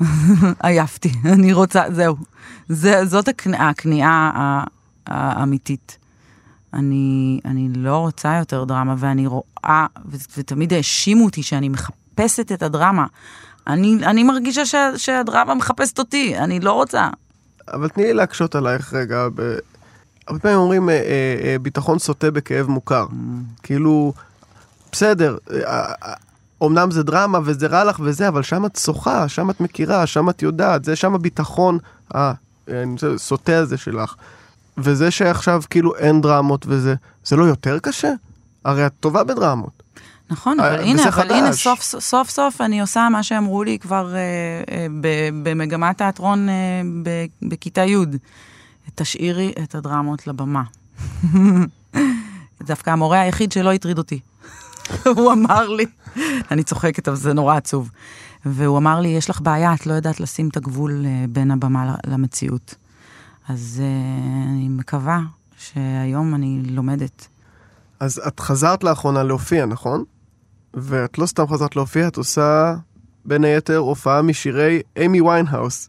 עייפתי, 0.62 1.12
אני 1.24 1.52
רוצה, 1.52 1.82
זהו. 1.90 2.16
זה, 2.68 3.06
זאת 3.06 3.28
הכניעה 3.58 4.64
האמיתית. 5.06 5.98
אני, 6.74 7.40
אני 7.44 7.68
לא 7.76 7.96
רוצה 7.96 8.36
יותר 8.38 8.64
דרמה, 8.64 8.94
ואני 8.98 9.26
רואה, 9.26 9.86
ו, 10.06 10.16
ותמיד 10.36 10.72
האשימו 10.72 11.24
אותי 11.24 11.42
שאני 11.42 11.68
מחפשת 11.68 12.52
את 12.52 12.62
הדרמה. 12.62 13.06
אני, 13.66 13.98
אני 14.02 14.22
מרגישה 14.22 14.66
ש, 14.66 14.74
שהדרמה 14.96 15.54
מחפשת 15.54 15.98
אותי, 15.98 16.38
אני 16.38 16.60
לא 16.60 16.72
רוצה. 16.72 17.08
אבל 17.68 17.88
תני 17.88 18.04
לי 18.04 18.12
להקשות 18.12 18.54
עלייך 18.54 18.94
רגע. 18.94 19.28
ב... 19.34 19.56
הרבה 20.28 20.40
פעמים 20.40 20.58
אומרים, 20.58 20.88
אה, 20.88 20.94
אה, 20.94 21.00
אה, 21.44 21.56
ביטחון 21.58 21.98
סוטה 21.98 22.30
בכאב 22.30 22.66
מוכר. 22.66 23.06
Mm. 23.10 23.14
כאילו, 23.62 24.12
בסדר, 24.92 25.36
אה, 25.52 25.92
אה, 26.02 26.14
אמנם 26.62 26.90
זה 26.90 27.02
דרמה 27.02 27.38
וזה 27.44 27.66
רע 27.66 27.84
לך 27.84 28.00
וזה, 28.02 28.28
אבל 28.28 28.42
שם 28.42 28.66
את 28.66 28.76
שוחה, 28.76 29.28
שם 29.28 29.50
את 29.50 29.60
מכירה, 29.60 30.06
שם 30.06 30.30
את 30.30 30.42
יודעת, 30.42 30.84
זה 30.84 30.96
שם 30.96 31.14
הביטחון 31.14 31.78
הסוטה 32.10 33.58
הזה 33.58 33.76
שלך. 33.76 34.14
וזה 34.78 35.10
שעכשיו 35.10 35.62
כאילו 35.70 35.96
אין 35.96 36.20
דרמות 36.20 36.64
וזה, 36.68 36.94
זה 37.24 37.36
לא 37.36 37.44
יותר 37.44 37.78
קשה? 37.78 38.12
הרי 38.64 38.86
את 38.86 38.92
טובה 39.00 39.24
בדרמות. 39.24 39.81
נכון, 40.32 40.60
אבל 40.60 40.78
אה, 40.78 40.84
הנה, 40.84 41.08
אבל 41.08 41.32
הנה, 41.32 41.52
סוף, 41.52 41.82
סוף 41.82 42.30
סוף 42.30 42.60
אני 42.60 42.80
עושה 42.80 43.08
מה 43.12 43.22
שאמרו 43.22 43.64
לי 43.64 43.78
כבר 43.78 44.14
אה, 44.14 44.20
אה, 44.70 44.86
במגמת 45.42 45.98
תיאטרון 45.98 46.48
אה, 46.48 46.54
בכיתה 47.42 47.84
י', 47.84 47.96
תשאירי 48.94 49.52
את 49.62 49.74
הדרמות 49.74 50.26
לבמה. 50.26 50.62
דווקא 52.62 52.90
המורה 52.90 53.20
היחיד 53.20 53.52
שלא 53.52 53.72
הטריד 53.72 53.98
אותי. 53.98 54.20
הוא 55.16 55.32
אמר 55.32 55.68
לי, 55.68 55.86
אני 56.50 56.62
צוחקת, 56.62 57.08
אבל 57.08 57.16
זה 57.16 57.32
נורא 57.32 57.56
עצוב. 57.56 57.90
והוא 58.46 58.78
אמר 58.78 59.00
לי, 59.00 59.08
יש 59.08 59.30
לך 59.30 59.40
בעיה, 59.40 59.74
את 59.74 59.86
לא 59.86 59.92
יודעת 59.92 60.20
לשים 60.20 60.48
את 60.48 60.56
הגבול 60.56 61.04
אה, 61.06 61.24
בין 61.28 61.50
הבמה 61.50 61.94
למציאות. 62.06 62.74
אז 63.48 63.82
uh, 63.82 64.48
אני 64.48 64.68
מקווה 64.68 65.20
שהיום 65.56 66.34
אני 66.34 66.62
לומדת. 66.64 67.28
אז 68.00 68.20
את 68.28 68.40
חזרת 68.40 68.84
לאחרונה 68.84 69.22
להופיע, 69.22 69.66
נכון? 69.66 70.04
ואת 70.74 71.18
לא 71.18 71.26
סתם 71.26 71.46
חזרת 71.46 71.76
להופיע, 71.76 72.08
את 72.08 72.16
עושה 72.16 72.74
בין 73.24 73.44
היתר 73.44 73.76
הופעה 73.76 74.22
משירי 74.22 74.82
איימי 74.96 75.20
ויינהאוס. 75.20 75.88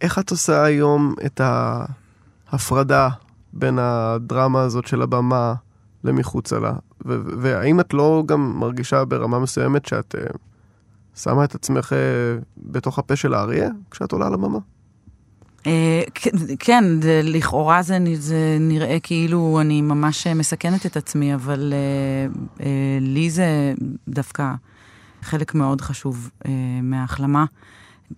איך 0.00 0.18
את 0.18 0.30
עושה 0.30 0.64
היום 0.64 1.14
את 1.26 1.40
ההפרדה 2.50 3.08
בין 3.52 3.78
הדרמה 3.78 4.62
הזאת 4.62 4.86
של 4.86 5.02
הבמה 5.02 5.54
למחוצה 6.04 6.58
לה? 6.58 6.72
והאם 7.40 7.80
את 7.80 7.94
לא 7.94 8.22
גם 8.26 8.58
מרגישה 8.58 9.04
ברמה 9.04 9.38
מסוימת 9.38 9.86
שאת 9.86 10.14
אה, 10.14 10.36
שמה 11.14 11.44
את 11.44 11.54
עצמך 11.54 11.92
אה, 11.92 12.44
בתוך 12.56 12.98
הפה 12.98 13.16
של 13.16 13.34
האריה 13.34 13.68
כשאת 13.90 14.12
עולה 14.12 14.26
על 14.26 14.34
הבמה? 14.34 14.58
אה, 15.66 16.02
כן, 16.58 16.84
לכאורה 17.22 17.82
זה, 17.82 17.98
נראה 18.60 19.00
כאילו 19.02 19.58
אני 19.60 19.82
ממש 19.82 20.26
מסכנת 20.26 20.86
את 20.86 20.96
עצמי, 20.96 21.34
אבל 21.34 21.72
uh, 21.72 22.58
uh, 22.58 22.62
לי 23.00 23.30
זה 23.30 23.74
דווקא 24.08 24.52
חלק 25.22 25.54
מאוד 25.54 25.80
חשוב 25.80 26.30
מההחלמה. 26.82 27.44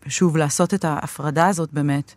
שוב, 0.09 0.36
לעשות 0.36 0.74
את 0.74 0.84
ההפרדה 0.84 1.46
הזאת 1.46 1.72
באמת, 1.72 2.14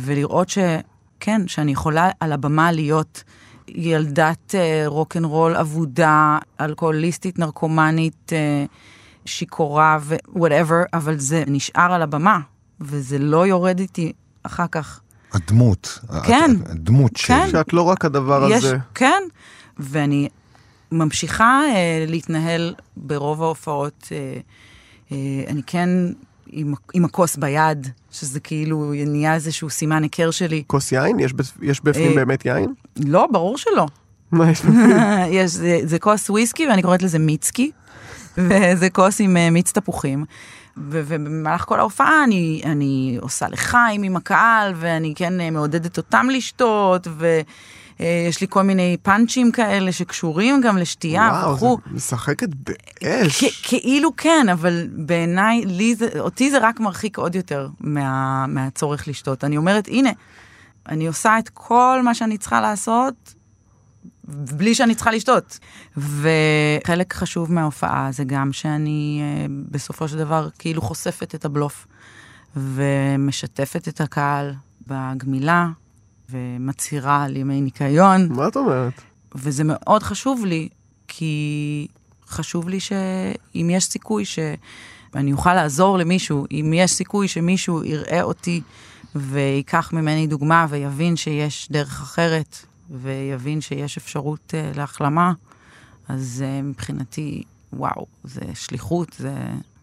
ולראות 0.00 0.48
שכן, 0.48 1.48
שאני 1.48 1.72
יכולה 1.72 2.10
על 2.20 2.32
הבמה 2.32 2.72
להיות 2.72 3.24
ילדת 3.68 4.54
רוקנרול 4.86 5.56
אבודה, 5.56 6.38
אלכוהוליסטית, 6.60 7.38
נרקומנית, 7.38 8.32
שיכורה 9.24 9.98
ו 10.28 10.33
whatever, 10.33 10.82
אבל 10.92 11.18
זה 11.18 11.44
נשאר 11.46 11.92
על 11.92 12.02
הבמה, 12.02 12.40
וזה 12.80 13.18
לא 13.18 13.46
יורד 13.46 13.78
איתי 13.78 14.12
אחר 14.42 14.66
כך. 14.70 15.00
הדמות. 15.32 15.98
כן. 16.24 16.50
הדמות 16.66 17.16
ש... 17.16 17.26
כן. 17.26 17.48
שאת 17.50 17.72
לא 17.72 17.82
רק 17.82 18.04
הדבר 18.04 18.48
יש, 18.50 18.64
הזה. 18.64 18.76
כן, 18.94 19.22
ואני 19.78 20.28
ממשיכה 20.92 21.62
אה, 21.68 22.04
להתנהל 22.08 22.74
ברוב 22.96 23.42
ההופעות. 23.42 24.08
אה, 24.12 24.40
אה, 25.12 25.44
אני 25.48 25.62
כן 25.66 25.88
עם, 26.52 26.74
עם 26.94 27.04
הכוס 27.04 27.36
ביד, 27.36 27.88
שזה 28.10 28.40
כאילו 28.40 28.92
נהיה 29.06 29.34
איזשהו 29.34 29.70
סימן 29.70 30.02
היכר 30.02 30.30
שלי. 30.30 30.62
כוס 30.66 30.92
יין? 30.92 31.20
יש, 31.20 31.32
יש 31.62 31.80
בפנים 31.80 32.10
אה, 32.10 32.14
באמת 32.14 32.46
יין? 32.46 32.74
לא, 32.96 33.26
ברור 33.32 33.58
שלא. 33.58 33.86
מה 34.32 34.50
יש 34.50 34.62
בפנים? 34.62 35.46
זה, 35.46 35.80
זה 35.84 35.98
כוס 35.98 36.30
וויסקי 36.30 36.66
ואני 36.66 36.82
קוראת 36.82 37.02
לזה 37.02 37.18
מיצקי, 37.18 37.70
וזה 38.38 38.90
כוס 38.90 39.20
עם 39.20 39.36
uh, 39.36 39.50
מיץ 39.50 39.72
תפוחים. 39.72 40.24
ו- 40.76 41.02
ובמהלך 41.06 41.64
כל 41.64 41.78
ההופעה 41.78 42.24
אני, 42.24 42.62
אני 42.64 43.18
עושה 43.20 43.48
לחיים 43.48 44.02
עם 44.02 44.16
הקהל, 44.16 44.72
ואני 44.76 45.12
כן 45.16 45.40
אה, 45.40 45.50
מעודדת 45.50 45.96
אותם 45.96 46.26
לשתות, 46.30 47.06
ויש 48.00 48.40
לי 48.40 48.46
כל 48.50 48.62
מיני 48.62 48.96
פאנצ'ים 49.02 49.52
כאלה 49.52 49.92
שקשורים 49.92 50.60
גם 50.60 50.76
לשתייה 50.76 51.30
וואו. 51.32 51.78
זה 51.86 51.94
משחקת 51.96 52.48
באש. 52.54 53.44
כ- 53.44 53.68
כאילו 53.68 54.16
כן, 54.16 54.46
אבל 54.52 54.86
בעיניי, 54.92 55.64
לי 55.64 55.94
זה, 55.94 56.08
אותי 56.18 56.50
זה 56.50 56.58
רק 56.58 56.80
מרחיק 56.80 57.18
עוד 57.18 57.34
יותר 57.34 57.68
מה, 57.80 58.46
מהצורך 58.46 59.08
לשתות. 59.08 59.44
אני 59.44 59.56
אומרת, 59.56 59.88
הנה, 59.88 60.10
אני 60.88 61.06
עושה 61.06 61.38
את 61.38 61.48
כל 61.48 62.00
מה 62.04 62.14
שאני 62.14 62.38
צריכה 62.38 62.60
לעשות, 62.60 63.34
בלי 64.32 64.74
שאני 64.74 64.94
צריכה 64.94 65.10
לשתות. 65.10 65.58
וחלק 65.96 67.14
חשוב 67.14 67.52
מההופעה 67.52 68.08
זה 68.12 68.24
גם 68.24 68.52
שאני 68.52 69.20
אה, 69.22 69.46
בסופו 69.70 70.08
של 70.08 70.18
דבר 70.18 70.48
כאילו 70.58 70.82
חושפת 70.82 71.34
את 71.34 71.44
הבלוף, 71.44 71.86
ומשתפת 72.56 73.88
את 73.88 74.00
הקהל 74.00 74.54
בגמילה, 74.86 75.68
ומצהירה 76.30 77.22
על 77.22 77.36
ימי 77.36 77.60
ניקיון. 77.60 78.28
מה 78.32 78.48
את 78.48 78.56
אומרת? 78.56 78.92
וזה 79.34 79.62
מאוד 79.66 80.02
חשוב 80.02 80.44
לי, 80.44 80.68
כי 81.08 81.86
חשוב 82.28 82.68
לי 82.68 82.80
שאם 82.80 83.68
יש 83.70 83.84
סיכוי 83.84 84.24
שאני 84.24 85.32
אוכל 85.32 85.54
לעזור 85.54 85.98
למישהו, 85.98 86.46
אם 86.50 86.72
יש 86.76 86.90
סיכוי 86.90 87.28
שמישהו 87.28 87.84
יראה 87.84 88.22
אותי 88.22 88.60
ויקח 89.14 89.92
ממני 89.92 90.26
דוגמה 90.26 90.66
ויבין 90.68 91.16
שיש 91.16 91.68
דרך 91.70 92.02
אחרת, 92.02 92.66
ויבין 92.92 93.60
שיש 93.60 93.96
אפשרות 93.96 94.54
uh, 94.54 94.76
להחלמה, 94.76 95.32
אז 96.08 96.44
uh, 96.44 96.64
מבחינתי, 96.64 97.42
וואו, 97.72 98.06
זה 98.24 98.40
שליחות, 98.54 99.16
זה... 99.18 99.34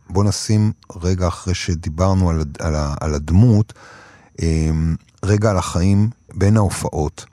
בוא 0.10 0.24
נשים 0.24 0.72
רגע 1.02 1.28
אחרי 1.28 1.54
שדיברנו 1.54 2.30
על, 2.30 2.44
על, 2.60 2.76
על 3.02 3.14
הדמות, 3.14 3.74
אמ, 4.42 4.96
רגע 5.24 5.50
על 5.50 5.58
החיים 5.58 6.10
בין 6.34 6.58
ההופעות, 6.58 7.26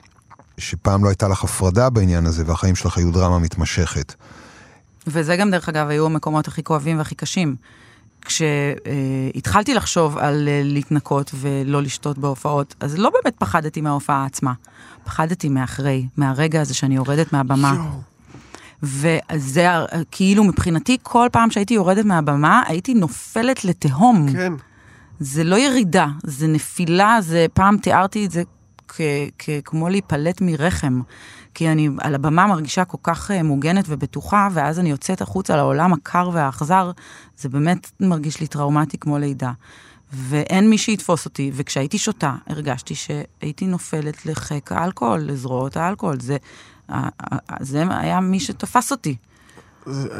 שפעם 0.57 1.03
לא 1.03 1.09
הייתה 1.09 1.27
לך 1.27 1.43
הפרדה 1.43 1.89
בעניין 1.89 2.25
הזה, 2.25 2.43
והחיים 2.47 2.75
שלך 2.75 2.97
היו 2.97 3.11
דרמה 3.11 3.39
מתמשכת. 3.39 4.13
וזה 5.07 5.35
גם, 5.35 5.51
דרך 5.51 5.69
אגב, 5.69 5.87
היו 5.87 6.05
המקומות 6.05 6.47
הכי 6.47 6.63
כואבים 6.63 6.97
והכי 6.97 7.15
קשים. 7.15 7.55
כשהתחלתי 8.27 9.73
לחשוב 9.73 10.17
על 10.17 10.47
אה, 10.47 10.61
להתנקות 10.63 11.31
ולא 11.35 11.81
לשתות 11.81 12.17
בהופעות, 12.17 12.75
אז 12.79 12.97
לא 12.97 13.09
באמת 13.09 13.33
פחדתי 13.39 13.81
מההופעה 13.81 14.25
עצמה. 14.25 14.53
פחדתי 15.05 15.49
מאחרי, 15.49 16.05
מהרגע 16.17 16.61
הזה 16.61 16.73
שאני 16.73 16.95
יורדת 16.95 17.33
מהבמה. 17.33 17.73
יואו. 17.75 18.01
וזה 18.83 19.71
ה- 19.71 19.85
כאילו 20.11 20.43
מבחינתי, 20.43 20.97
כל 21.03 21.27
פעם 21.31 21.51
שהייתי 21.51 21.73
יורדת 21.73 22.05
מהבמה, 22.05 22.61
הייתי 22.67 22.93
נופלת 22.93 23.65
לתהום. 23.65 24.27
כן. 24.33 24.53
זה 25.19 25.43
לא 25.43 25.55
ירידה, 25.55 26.07
זה 26.23 26.47
נפילה, 26.47 27.17
זה 27.21 27.45
פעם 27.53 27.77
תיארתי 27.77 28.25
את 28.25 28.31
זה 28.31 28.43
כ- 28.87 29.01
כ- 29.39 29.49
כמו 29.65 29.89
להיפלט 29.89 30.41
מרחם. 30.41 31.01
כי 31.53 31.69
אני 31.69 31.89
על 31.99 32.15
הבמה 32.15 32.47
מרגישה 32.47 32.85
כל 32.85 32.97
כך 33.03 33.31
אה, 33.31 33.43
מוגנת 33.43 33.85
ובטוחה, 33.87 34.47
ואז 34.53 34.79
אני 34.79 34.89
יוצאת 34.89 35.21
החוצה 35.21 35.55
לעולם 35.55 35.93
הקר 35.93 36.29
והאכזר, 36.33 36.91
זה 37.37 37.49
באמת 37.49 37.91
מרגיש 37.99 38.39
לי 38.39 38.47
טראומטי 38.47 38.97
כמו 38.97 39.17
לידה. 39.17 39.51
ואין 40.13 40.69
מי 40.69 40.77
שיתפוס 40.77 41.25
אותי, 41.25 41.51
וכשהייתי 41.53 41.97
שותה, 41.97 42.35
הרגשתי 42.47 42.95
שהייתי 42.95 43.65
נופלת 43.65 44.25
לחיק 44.25 44.71
האלכוהול, 44.71 45.19
לזרועות 45.19 45.77
האלכוהול. 45.77 46.19
זה, 46.19 46.37
זה 47.59 47.83
היה 47.89 48.19
מי 48.19 48.39
שתפס 48.39 48.91
אותי. 48.91 49.15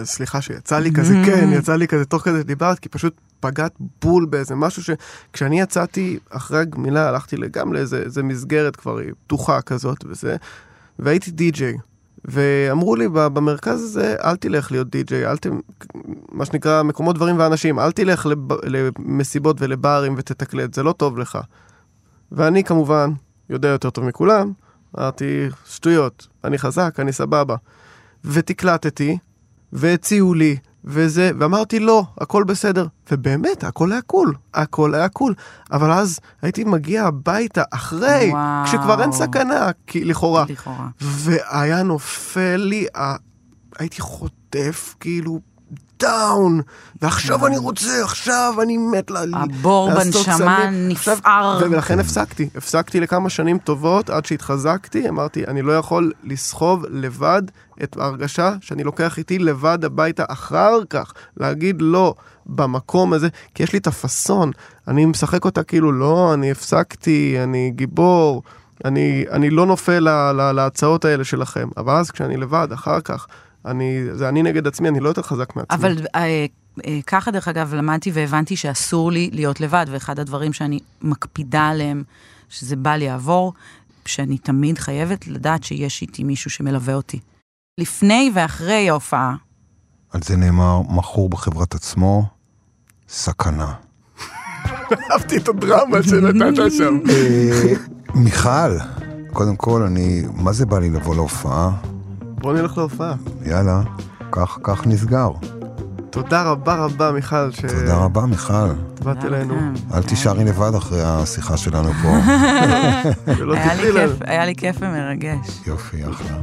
סליחה 0.04 0.42
שיצא 0.42 0.80
לי 0.80 0.92
כזה, 0.94 1.14
כן, 1.26 1.50
יצא 1.54 1.76
לי 1.76 1.88
כזה 1.88 2.06
תוך 2.06 2.24
כדי 2.24 2.44
דיברת, 2.44 2.80
כי 2.80 2.90
פשוט 2.90 3.14
פגעת 3.40 3.74
בול 4.02 4.26
באיזה 4.26 4.56
משהו 4.56 4.84
שכשאני 4.84 5.62
יצאתי 5.62 6.20
אחרי 6.30 6.60
הגמילה, 6.60 7.10
הלכתי 7.10 7.36
גם 7.52 7.74
לאיזה 7.74 7.98
איזה 7.98 8.24
מסגרת 8.24 8.76
כבר 8.76 8.98
פתוחה 9.28 9.62
כזאת 9.62 10.06
וזה, 10.06 10.36
והייתי 11.00 11.32
די-ג'יי. 11.32 11.78
ואמרו 12.26 12.96
לי 12.96 13.08
"ב- 13.08 13.28
במרכז 13.28 13.84
הזה, 13.84 14.16
אל 14.24 14.36
תלך 14.36 14.72
להיות 14.72 14.90
די-ג'יי, 14.90 15.26
אל 15.26 15.38
ת... 15.38 15.48
מה 16.32 16.46
שנקרא 16.46 16.84
מקומות 16.84 17.16
דברים 17.16 17.40
ואנשים, 17.40 17.80
אל 17.80 17.92
תלך 17.92 18.26
לב... 18.26 18.40
למסיבות 18.64 19.62
ולברים 19.62 20.16
ותתקלט, 20.18 20.74
זה 20.74 20.84
לא 20.84 20.92
טוב 20.92 21.18
לך. 21.18 21.38
ואני 22.32 22.64
כמובן 22.64 23.12
יודע 23.50 23.68
יותר 23.70 23.90
טוב 23.90 24.06
מכולם, 24.06 24.52
אמרתי, 24.98 25.48
שטויות, 25.66 26.28
אני 26.44 26.58
חזק, 26.58 26.96
אני 27.00 27.14
סבבה. 27.14 27.56
ותקלטתי, 28.26 29.18
והציעו 29.74 30.34
לי, 30.34 30.58
וזה, 30.90 31.32
ואמרתי 31.40 31.80
לא, 31.80 32.04
הכל 32.18 32.44
בסדר. 32.44 32.88
ובאמת, 33.12 33.64
הכל 33.64 33.92
היה 33.92 34.02
קול, 34.02 34.34
הכל 34.54 34.96
היה 34.96 35.10
קול. 35.10 35.34
אבל 35.72 35.92
אז 35.92 36.20
הייתי 36.42 36.64
מגיע 36.64 37.04
הביתה 37.04 37.64
אחרי, 37.72 38.30
וואו. 38.32 38.66
כשכבר 38.66 39.02
אין 39.02 39.12
סכנה, 39.12 39.70
כי 39.88 40.06
לכאורה. 40.06 40.46
לכאורה. 40.50 40.88
והיה 41.02 41.84
נופל 41.84 42.56
לי, 42.56 42.86
ה... 42.98 43.16
הייתי 43.80 44.02
חוטף 44.02 44.96
כאילו 45.00 45.40
דאון, 46.00 46.62
ועכשיו 47.02 47.48
אני 47.48 47.58
רוצה, 47.58 48.04
עכשיו 48.04 48.54
אני 48.62 48.78
מת 48.78 49.12
ל... 49.12 49.18
הבור 49.34 49.90
לעשות 49.90 50.28
בנשמה 50.28 50.38
סמים. 50.38 50.92
עכשיו- 50.92 51.16
נפער. 51.16 51.60
ולכן 51.72 52.00
הפסקתי, 52.00 52.50
הפסקתי 52.56 53.00
לכמה 53.00 53.30
שנים 53.30 53.58
טובות 53.58 54.10
עד 54.10 54.26
שהתחזקתי, 54.26 55.10
אמרתי, 55.10 55.46
אני 55.48 55.62
לא 55.62 55.78
יכול 55.78 56.12
לסחוב 56.24 56.86
לבד 56.90 57.42
את 57.84 57.98
ההרגשה 57.98 58.54
שאני 58.62 58.84
לוקח 58.84 59.18
איתי 59.18 59.40
לבד 59.40 59.86
הביתה 59.86 60.24
אחר 60.30 60.80
כך, 60.90 61.14
להגיד 61.38 61.76
לא 61.80 62.16
במקום 62.46 63.14
הזה, 63.14 63.28
כי 63.56 63.64
יש 63.64 63.74
לי 63.74 63.80
את 63.80 63.88
הפאסון, 63.88 64.52
אני 64.88 65.06
משחק 65.06 65.46
אותה 65.46 65.64
כאילו 65.64 65.92
לא, 65.92 66.34
אני 66.34 66.52
הפסקתי, 66.52 67.38
אני 67.44 67.72
גיבור, 67.76 68.44
אני, 68.86 69.26
אני 69.32 69.50
לא 69.50 69.66
נופל 69.66 70.00
לה, 70.00 70.34
לה, 70.34 70.54
להצעות 70.54 71.06
האלה 71.06 71.24
שלכם, 71.24 71.68
אבל 71.78 71.96
אז 71.96 72.12
כשאני 72.12 72.38
לבד, 72.38 72.68
אחר 72.74 73.02
כך, 73.02 73.28
אני, 73.68 74.04
זה 74.14 74.30
אני 74.30 74.44
נגד 74.44 74.68
עצמי, 74.68 74.90
אני 74.90 75.00
לא 75.00 75.10
יותר 75.10 75.22
חזק 75.22 75.56
מעצמי. 75.56 75.78
אבל 75.78 75.98
אה, 76.16 76.46
אה, 76.86 77.00
ככה, 77.08 77.32
דרך 77.32 77.48
אגב, 77.48 77.74
למדתי 77.74 78.12
והבנתי 78.14 78.56
שאסור 78.56 79.12
לי 79.12 79.30
להיות 79.34 79.62
לבד, 79.62 79.86
ואחד 79.90 80.20
הדברים 80.20 80.54
שאני 80.54 80.80
מקפידה 81.02 81.68
עליהם, 81.68 82.04
שזה 82.50 82.76
בל 82.76 83.02
יעבור, 83.02 83.54
שאני 84.06 84.38
תמיד 84.38 84.80
חייבת 84.80 85.28
לדעת 85.28 85.64
שיש 85.64 86.02
איתי 86.02 86.24
מישהו 86.24 86.52
שמלווה 86.52 86.94
אותי. 86.94 87.20
לפני 87.80 88.32
ואחרי 88.36 88.90
ההופעה, 88.90 89.36
על 90.12 90.22
זה 90.24 90.38
נאמר, 90.38 90.82
מכור 90.90 91.30
בחברת 91.30 91.76
עצמו, 91.76 92.26
סכנה. 93.10 93.74
אהבתי 95.12 95.38
את 95.38 95.48
הדרמה 95.48 96.04
שנתת 96.04 96.72
שם. 96.78 97.00
אה, 97.10 97.74
מיכל, 98.16 98.78
קודם 99.34 99.56
כל, 99.56 99.82
אני, 99.82 100.24
מה 100.34 100.54
זה 100.54 100.66
בא 100.66 100.80
לי 100.80 100.90
לבוא 100.90 101.16
להופעה? 101.16 101.72
בוא 102.38 102.54
נלך 102.54 102.78
להופעה. 102.78 103.16
יאללה, 103.46 103.82
כך, 104.32 104.60
כך 104.64 104.88
נסגר. 104.88 105.30
תודה 106.10 106.44
רבה 106.44 106.76
רבה, 106.76 107.12
מיכל, 107.12 107.52
תודה 107.52 107.96
רבה, 107.98 108.26
מיכל. 108.26 108.70
שבאת 109.00 109.26
אלינו. 109.26 109.56
אל 109.94 110.04
תישארי 110.04 110.44
לבד 110.44 110.76
אחרי 110.76 111.04
השיחה 111.04 111.58
שלנו 111.58 111.90
פה. 111.94 112.18
שלא 113.38 113.54
היה 113.54 113.74
לי. 113.76 113.92
כיף, 113.92 114.12
היה 114.22 114.46
לי 114.46 114.56
כיף 114.56 114.76
ומרגש. 114.80 115.62
יופי, 115.68 116.10
אחלה. 116.10 116.38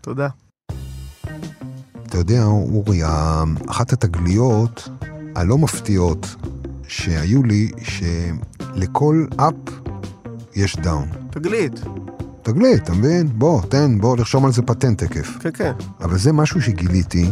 תודה. 0.00 0.28
אתה 2.06 2.18
יודע, 2.18 2.44
אורי, 2.44 3.00
אחת 3.70 3.92
התגליות 3.92 4.88
הלא 5.34 5.58
מפתיעות 5.58 6.36
שהיו 6.88 7.42
לי, 7.42 7.70
שלכל 7.82 9.26
up 9.36 9.54
יש 10.54 10.76
down. 10.76 11.08
תגלית. 11.30 11.80
תגלית, 12.42 12.82
אתה 12.82 12.92
מבין? 12.92 13.28
בוא, 13.38 13.62
תן, 13.68 13.98
בוא 14.00 14.16
נרשום 14.16 14.44
על 14.44 14.52
זה 14.52 14.62
פטנט 14.62 15.02
תקף. 15.04 15.36
כן, 15.40 15.50
כן. 15.54 15.72
אבל 16.00 16.18
זה 16.18 16.32
משהו 16.32 16.62
שגיליתי, 16.62 17.30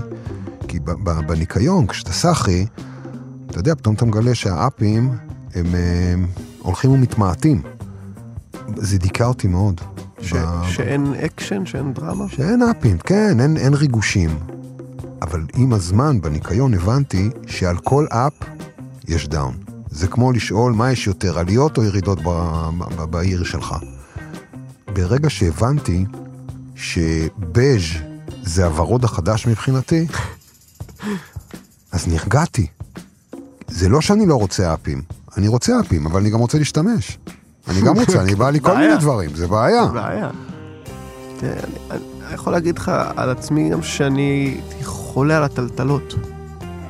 כי 0.69 0.79
בניקיון, 1.27 1.87
כשאתה 1.87 2.13
סאחי, 2.13 2.67
אתה 3.47 3.59
יודע, 3.59 3.75
פתאום 3.75 3.95
אתה 3.95 4.05
מגלה 4.05 4.35
שהאפים 4.35 5.11
הם, 5.55 5.67
הם 5.75 6.27
הולכים 6.59 6.91
ומתמעטים. 6.91 7.63
זה 8.77 8.99
דיכא 8.99 9.23
אותי 9.25 9.49
מאוד. 9.49 9.81
ש- 10.21 10.33
ב- 10.33 10.63
שאין 10.69 11.15
אקשן, 11.25 11.67
שאין 11.67 11.93
דרמה. 11.95 12.25
שאין 12.29 12.63
אפים, 12.63 12.99
כן, 12.99 13.41
אין, 13.41 13.57
אין 13.57 13.75
ריגושים. 13.75 14.31
אבל 15.23 15.43
עם 15.57 15.73
הזמן, 15.73 16.21
בניקיון, 16.21 16.75
הבנתי 16.75 17.31
שעל 17.47 17.77
כל 17.77 18.07
up 18.11 18.33
יש 19.09 19.29
down. 19.29 19.55
זה 19.91 20.07
כמו 20.07 20.33
לשאול 20.33 20.73
מה 20.73 20.93
יש 20.93 21.07
יותר, 21.07 21.39
עליות 21.39 21.79
או 21.79 21.85
ירידות 21.85 22.19
ב, 22.25 22.29
ב, 22.97 23.03
בעיר 23.05 23.45
שלך. 23.45 23.75
ברגע 25.01 25.31
שהבנתי 25.31 26.05
שבז' 26.75 27.81
זה 28.43 28.67
הוורוד 28.67 29.05
החדש 29.05 29.47
מבחינתי, 29.47 30.07
אז 31.93 32.09
נרגעתי. 32.09 32.67
זה 33.69 33.89
לא 33.89 34.01
שאני 34.01 34.27
לא 34.27 34.35
רוצה 34.35 34.75
אפים, 34.75 35.03
אני 35.37 35.49
רוצה 35.49 35.81
אפים, 35.81 36.07
אבל 36.07 36.21
אני 36.21 36.31
גם 36.31 36.39
רוצה 36.39 36.59
להשתמש. 36.59 37.19
אני 37.69 37.81
גם 37.81 37.99
רוצה, 37.99 38.23
אני 38.23 38.35
בא 38.35 38.51
לי 38.51 38.61
כל 38.65 38.69
בעיה. 38.69 38.89
מיני 38.89 39.01
דברים, 39.01 39.31
זה 39.35 39.47
בעיה. 39.47 39.87
בעיה. 39.87 40.31
תראה, 41.41 41.61
אני, 41.91 42.01
יכול 42.35 42.53
להגיד 42.53 42.79
לך 42.79 42.93
על 43.17 43.31
עצמי 43.31 43.71
גם 43.71 43.83
שאני 43.83 44.61
חולה 44.83 45.37
על 45.37 45.45
הטלטלות. 45.45 46.15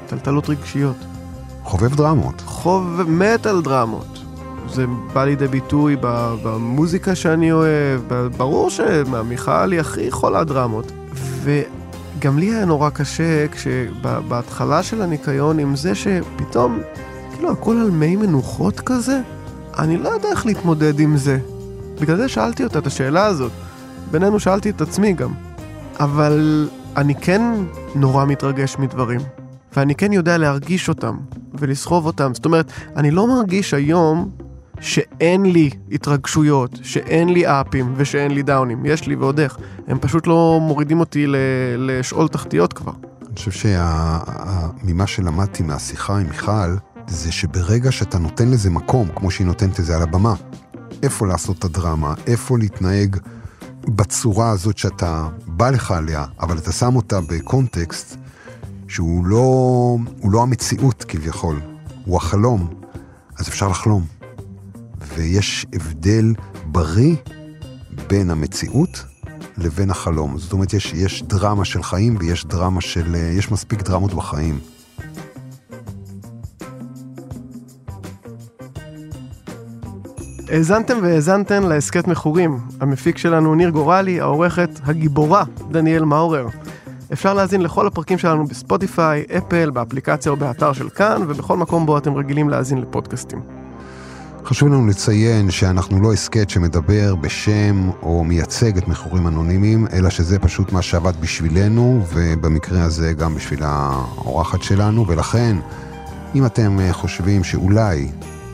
טלטלות 0.07 0.49
רגשיות. 0.49 0.97
חובב 1.65 1.95
דרמות. 1.95 2.43
חוב 2.47 3.03
מת 3.03 3.47
על 3.47 3.63
דרמות. 3.63 4.20
זה 4.75 4.85
בא 5.13 5.25
לידי 5.25 5.49
ביטוי 5.49 5.97
במוזיקה 6.43 7.15
שאני 7.15 7.53
אוהב, 7.53 8.01
ברור 8.37 8.71
שמיכל 8.71 9.73
היא 9.73 9.81
הכי 9.81 10.11
חולה 10.11 10.45
דרמות. 10.45 10.93
וגם 11.43 12.39
לי 12.39 12.55
היה 12.55 12.65
נורא 12.65 12.91
קשה 12.91 13.47
כשבהתחלה 13.49 14.83
של 14.83 15.03
הניקיון 15.03 15.59
עם 15.59 15.77
זה 15.77 15.95
שפתאום, 15.95 16.81
כאילו 17.35 17.51
הכל 17.53 17.77
על 17.77 17.91
מי 17.91 18.17
מנוחות 18.17 18.81
כזה, 18.81 19.21
אני 19.79 19.97
לא 19.97 20.09
יודע 20.09 20.29
איך 20.29 20.47
להתמודד 20.47 21.01
עם 21.01 21.17
זה. 21.17 21.39
בגלל 22.01 22.17
זה 22.17 22.29
שאלתי 22.29 22.65
אותה 22.65 22.79
את 22.79 22.87
השאלה 22.87 23.27
הזאת. 23.27 23.53
בינינו 24.11 24.41
שאלתי 24.41 24.71
את 24.71 24.81
עצמי 24.81 25.13
גם. 25.13 25.33
אבל 26.01 26.69
אני 26.97 27.15
כן 27.15 27.43
נורא 27.95 28.25
מתרגש 28.25 28.77
מדברים. 28.79 29.21
ואני 29.77 29.95
כן 29.95 30.13
יודע 30.13 30.39
להרגיש 30.39 30.89
אותם 30.89 31.17
ולסחוב 31.55 32.07
אותם. 32.07 32.35
זאת 32.35 32.45
אומרת, 32.45 32.73
אני 32.97 33.11
לא 33.11 33.27
מרגיש 33.27 33.75
היום 33.75 34.31
שאין 34.81 35.47
לי 35.47 35.71
התרגשויות, 35.93 36.79
שאין 36.83 37.29
לי 37.29 37.47
אפים 37.47 37.95
ושאין 37.97 38.31
לי 38.31 38.43
דאונים. 38.43 38.87
יש 38.87 39.07
לי 39.07 39.15
ועוד 39.15 39.41
איך. 39.41 39.59
הם 39.89 39.99
פשוט 39.99 40.27
לא 40.27 40.59
מורידים 40.63 41.01
אותי 41.01 41.25
לשאול 41.79 42.29
תחתיות 42.29 42.73
כבר. 42.73 42.93
אני 43.27 43.35
חושב 43.37 43.51
שממה 43.51 45.07
שלמדתי 45.07 45.63
מהשיחה 45.63 46.19
עם 46.19 46.27
מיכל, 46.27 46.77
זה 47.07 47.33
שברגע 47.33 47.93
שאתה 47.93 48.19
נותן 48.19 48.49
לזה 48.49 48.71
מקום, 48.71 49.09
כמו 49.17 49.31
שהיא 49.31 49.47
נותנת 49.47 49.81
את 49.81 49.85
זה 49.85 49.97
על 49.97 50.03
הבמה, 50.03 50.35
איפה 51.03 51.27
לעשות 51.27 51.59
את 51.59 51.65
הדרמה, 51.65 52.15
איפה 52.27 52.59
להתנהג 52.59 53.17
בצורה 53.85 54.51
הזאת 54.51 54.79
שאתה 54.79 55.29
בא 55.47 55.71
לך 55.71 55.91
עליה, 55.91 56.25
אבל 56.41 56.59
אתה 56.59 56.73
שם 56.73 56.97
אותה 56.97 57.21
בקונטקסט 57.21 58.17
שהוא 58.89 59.27
לא, 59.27 59.97
לא 60.25 60.43
המציאות 60.43 61.05
כביכול, 61.09 61.61
הוא 62.05 62.17
החלום, 62.17 62.69
אז 63.39 63.49
אפשר 63.49 63.69
לחלום. 63.69 64.20
ויש 65.17 65.67
הבדל 65.73 66.35
בריא 66.65 67.17
בין 68.09 68.31
המציאות 68.31 69.05
לבין 69.59 69.91
החלום. 69.91 70.39
זאת 70.39 70.53
אומרת, 70.53 70.73
יש, 70.73 70.93
יש 70.93 71.23
דרמה 71.23 71.65
של 71.65 71.83
חיים 71.83 72.17
ויש 72.21 72.45
דרמה 72.45 72.81
של... 72.81 73.15
יש 73.15 73.53
מספיק 73.53 73.83
דרמות 73.83 74.15
בחיים. 74.15 74.59
האזנתם 80.49 80.99
והאזנתן 81.03 81.63
להסכת 81.63 82.09
מכורים. 82.09 82.59
המפיק 82.81 83.19
שלנו 83.19 83.55
ניר 83.55 83.71
גורלי, 83.71 84.21
העורכת 84.21 84.71
הגיבורה 84.85 85.45
דניאל 85.71 86.05
מאורר. 86.05 86.47
אפשר 87.13 87.35
להאזין 87.35 87.61
לכל 87.63 87.87
הפרקים 87.87 88.19
שלנו 88.19 88.47
בספוטיפיי, 88.47 89.25
אפל, 89.39 89.71
באפליקציה 89.71 90.33
או 90.33 90.37
באתר 90.37 90.73
של 90.73 90.89
כאן, 90.89 91.23
ובכל 91.29 91.57
מקום 91.57 91.87
בו 91.87 91.99
אתם 91.99 92.15
רגילים 92.15 92.49
להאזין 92.49 92.79
לפודקאסטים. 92.79 93.70
חשוב 94.45 94.69
לנו 94.69 94.87
לציין 94.87 95.51
שאנחנו 95.51 96.03
לא 96.03 96.13
הסכת 96.13 96.51
שמדבר 96.51 97.15
בשם 97.15 97.91
או 98.03 98.25
מייצג 98.25 98.77
את 98.77 98.89
מכורים 98.89 99.27
אנונימיים, 99.27 99.87
אלא 99.93 100.11
שזה 100.11 100.39
פשוט 100.39 100.73
מה 100.73 100.83
שעבד 100.83 101.21
בשבילנו, 101.21 102.05
ובמקרה 102.15 102.83
הזה 102.83 103.13
גם 103.13 103.35
בשביל 103.35 103.61
האורחת 103.63 104.63
שלנו, 104.63 105.07
ולכן, 105.07 105.57
אם 106.35 106.47
אתם 106.47 106.79
חושבים 106.93 107.45
שאולי 107.45 108.09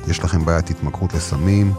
יש 0.09 0.25
לכם 0.25 0.45
בעיית 0.45 0.71
התמכרות 0.71 1.15
לסמים, 1.15 1.73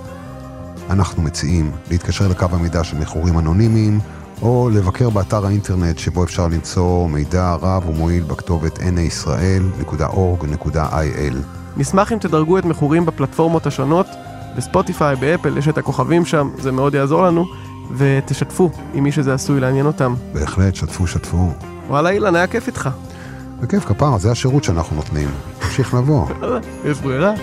אנחנו 0.90 1.24
מציעים 1.24 1.72
להתקשר 1.92 2.28
לקו 2.28 2.46
המידע 2.52 2.84
של 2.84 2.98
מכורים 2.98 3.40
אנונימיים, 3.40 4.00
או 4.42 4.70
לבקר 4.74 5.10
באתר 5.10 5.46
האינטרנט 5.46 5.98
שבו 5.98 6.24
אפשר 6.24 6.48
למצוא 6.48 7.10
מידע 7.10 7.54
רב 7.54 7.90
ומועיל 7.90 8.24
בכתובת 8.24 8.80
niשראל.org.il. 8.80 11.57
נשמח 11.78 12.14
אם 12.14 12.18
תדרגו 12.18 12.58
את 12.58 12.66
מכורים 12.66 13.06
בפלטפורמות 13.06 13.68
השונות, 13.68 14.08
בספוטיפיי, 14.58 15.16
באפל, 15.16 15.58
יש 15.58 15.68
את 15.68 15.78
הכוכבים 15.78 16.26
שם, 16.26 16.50
זה 16.58 16.72
מאוד 16.72 16.96
יעזור 16.96 17.24
לנו, 17.24 17.46
ותשתפו 17.98 18.70
עם 18.94 19.04
מי 19.04 19.12
שזה 19.12 19.34
עשוי 19.34 19.60
לעניין 19.60 19.86
אותם. 19.86 20.16
בהחלט, 20.34 20.76
שתפו, 20.76 21.08
שתפו. 21.08 21.52
וואלה 21.88 22.10
אילן, 22.10 22.36
היה 22.36 22.48
כיף 22.48 22.68
איתך. 22.68 22.90
בכיף 23.60 23.86
כפרה, 23.86 24.18
זה 24.18 24.32
השירות 24.32 24.64
שאנחנו 24.64 24.96
נותנים. 24.96 25.28
תמשיך 25.60 25.94
לבוא. 25.94 26.26
יש 26.92 27.02
ברירה. 27.02 27.34